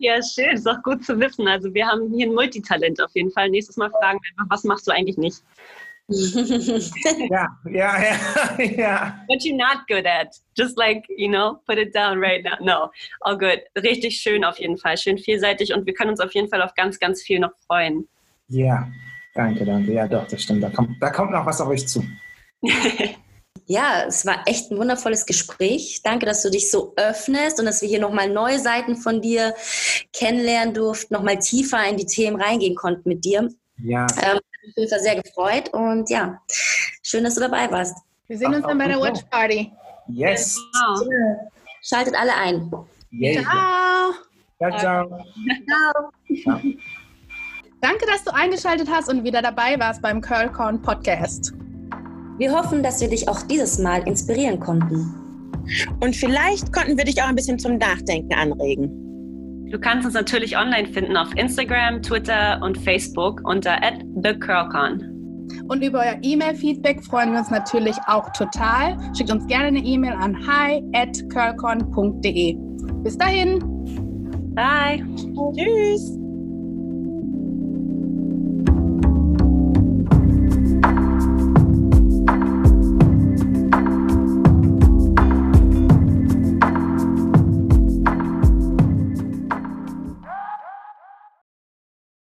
Ja, 0.00 0.20
schön, 0.22 0.50
ist 0.50 0.68
auch 0.68 0.80
gut 0.84 1.04
zu 1.04 1.18
wissen. 1.18 1.48
Also 1.48 1.74
wir 1.74 1.84
haben 1.84 2.12
hier 2.14 2.28
ein 2.28 2.34
Multitalent 2.34 3.02
auf 3.02 3.10
jeden 3.14 3.32
Fall. 3.32 3.50
Nächstes 3.50 3.76
Mal 3.76 3.90
fragen 3.90 4.20
wir 4.22 4.30
einfach, 4.30 4.54
was 4.54 4.62
machst 4.62 4.86
du 4.86 4.92
eigentlich 4.92 5.18
nicht? 5.18 5.42
yeah, 6.10 7.48
yeah, 7.66 8.00
yeah, 8.00 8.58
yeah. 8.58 9.12
What 9.26 9.44
you 9.44 9.56
not 9.56 9.86
good 9.88 10.06
at? 10.06 10.40
Just 10.56 10.78
like, 10.78 11.04
you 11.08 11.28
know, 11.28 11.60
put 11.66 11.78
it 11.78 11.92
down 11.92 12.18
right 12.18 12.42
now. 12.42 12.56
No, 12.60 12.90
all 13.22 13.36
good. 13.36 13.60
Richtig 13.76 14.16
schön 14.18 14.44
auf 14.44 14.58
jeden 14.58 14.78
Fall, 14.78 14.96
schön 14.96 15.18
vielseitig 15.18 15.74
und 15.74 15.84
wir 15.84 15.92
können 15.92 16.10
uns 16.10 16.20
auf 16.20 16.32
jeden 16.32 16.48
Fall 16.48 16.62
auf 16.62 16.74
ganz, 16.74 16.98
ganz 16.98 17.20
viel 17.22 17.40
noch 17.40 17.52
freuen. 17.66 18.08
Ja, 18.48 18.64
yeah. 18.64 18.88
Danke, 19.38 19.64
danke. 19.64 19.92
Ja, 19.92 20.06
doch, 20.08 20.26
das 20.26 20.42
stimmt. 20.42 20.62
Da 20.62 20.70
kommt, 20.70 21.00
da 21.00 21.10
kommt 21.10 21.30
noch 21.30 21.46
was 21.46 21.60
auf 21.60 21.68
euch 21.68 21.86
zu. 21.86 22.04
Ja, 23.70 24.04
es 24.08 24.24
war 24.24 24.44
echt 24.46 24.70
ein 24.70 24.78
wundervolles 24.78 25.26
Gespräch. 25.26 26.00
Danke, 26.02 26.24
dass 26.24 26.42
du 26.42 26.50
dich 26.50 26.70
so 26.70 26.94
öffnest 26.96 27.60
und 27.60 27.66
dass 27.66 27.82
wir 27.82 27.88
hier 27.88 28.00
nochmal 28.00 28.30
neue 28.30 28.58
Seiten 28.58 28.96
von 28.96 29.20
dir 29.20 29.54
kennenlernen 30.14 30.72
durften, 30.72 31.12
nochmal 31.12 31.38
tiefer 31.38 31.86
in 31.86 31.98
die 31.98 32.06
Themen 32.06 32.40
reingehen 32.40 32.74
konnten 32.74 33.06
mit 33.06 33.26
dir. 33.26 33.50
Ja. 33.84 34.06
Ähm, 34.22 34.38
ich 34.62 34.74
bin 34.74 34.88
sehr 34.88 35.20
gefreut 35.20 35.68
und 35.74 36.08
ja, 36.08 36.40
schön, 37.02 37.24
dass 37.24 37.34
du 37.34 37.42
dabei 37.42 37.70
warst. 37.70 37.94
Wir 38.26 38.38
sehen 38.38 38.54
uns 38.54 38.66
dann 38.66 38.78
bei 38.78 38.88
der 38.88 39.00
Watch 39.00 39.20
Party. 39.30 39.70
Yes. 40.08 40.58
Genau. 40.72 41.50
Schaltet 41.82 42.14
alle 42.14 42.34
ein. 42.34 42.70
Yeah. 43.12 43.42
Ciao. 43.42 44.14
Ciao, 44.58 44.78
ciao. 44.78 45.24
Ciao. 46.42 46.62
Danke, 47.80 48.06
dass 48.06 48.24
du 48.24 48.34
eingeschaltet 48.34 48.88
hast 48.90 49.08
und 49.08 49.22
wieder 49.24 49.40
dabei 49.40 49.78
warst 49.78 50.02
beim 50.02 50.20
Curlcorn 50.20 50.82
Podcast. 50.82 51.52
Wir 52.38 52.52
hoffen, 52.52 52.82
dass 52.82 53.00
wir 53.00 53.08
dich 53.08 53.28
auch 53.28 53.42
dieses 53.42 53.78
Mal 53.78 54.06
inspirieren 54.06 54.58
konnten. 54.58 55.14
Und 56.00 56.16
vielleicht 56.16 56.72
konnten 56.72 56.96
wir 56.96 57.04
dich 57.04 57.22
auch 57.22 57.28
ein 57.28 57.36
bisschen 57.36 57.58
zum 57.58 57.78
Nachdenken 57.78 58.34
anregen. 58.34 59.68
Du 59.70 59.78
kannst 59.78 60.06
uns 60.06 60.14
natürlich 60.14 60.56
online 60.56 60.88
finden 60.88 61.16
auf 61.16 61.28
Instagram, 61.36 62.02
Twitter 62.02 62.60
und 62.62 62.78
Facebook 62.78 63.42
unter 63.44 63.78
@thecurlcon. 64.22 65.18
Und 65.68 65.82
über 65.82 66.00
euer 66.00 66.16
E-Mail-Feedback 66.22 67.04
freuen 67.04 67.32
wir 67.32 67.40
uns 67.40 67.50
natürlich 67.50 67.96
auch 68.06 68.30
total. 68.32 68.96
Schickt 69.16 69.30
uns 69.30 69.46
gerne 69.46 69.68
eine 69.68 69.78
E-Mail 69.78 70.14
an 70.14 70.36
hi 70.46 70.82
at 70.94 71.16
curlcon.de. 71.32 72.56
Bis 73.02 73.16
dahin. 73.18 73.58
Bye. 74.54 75.04
Tschüss. 75.54 76.27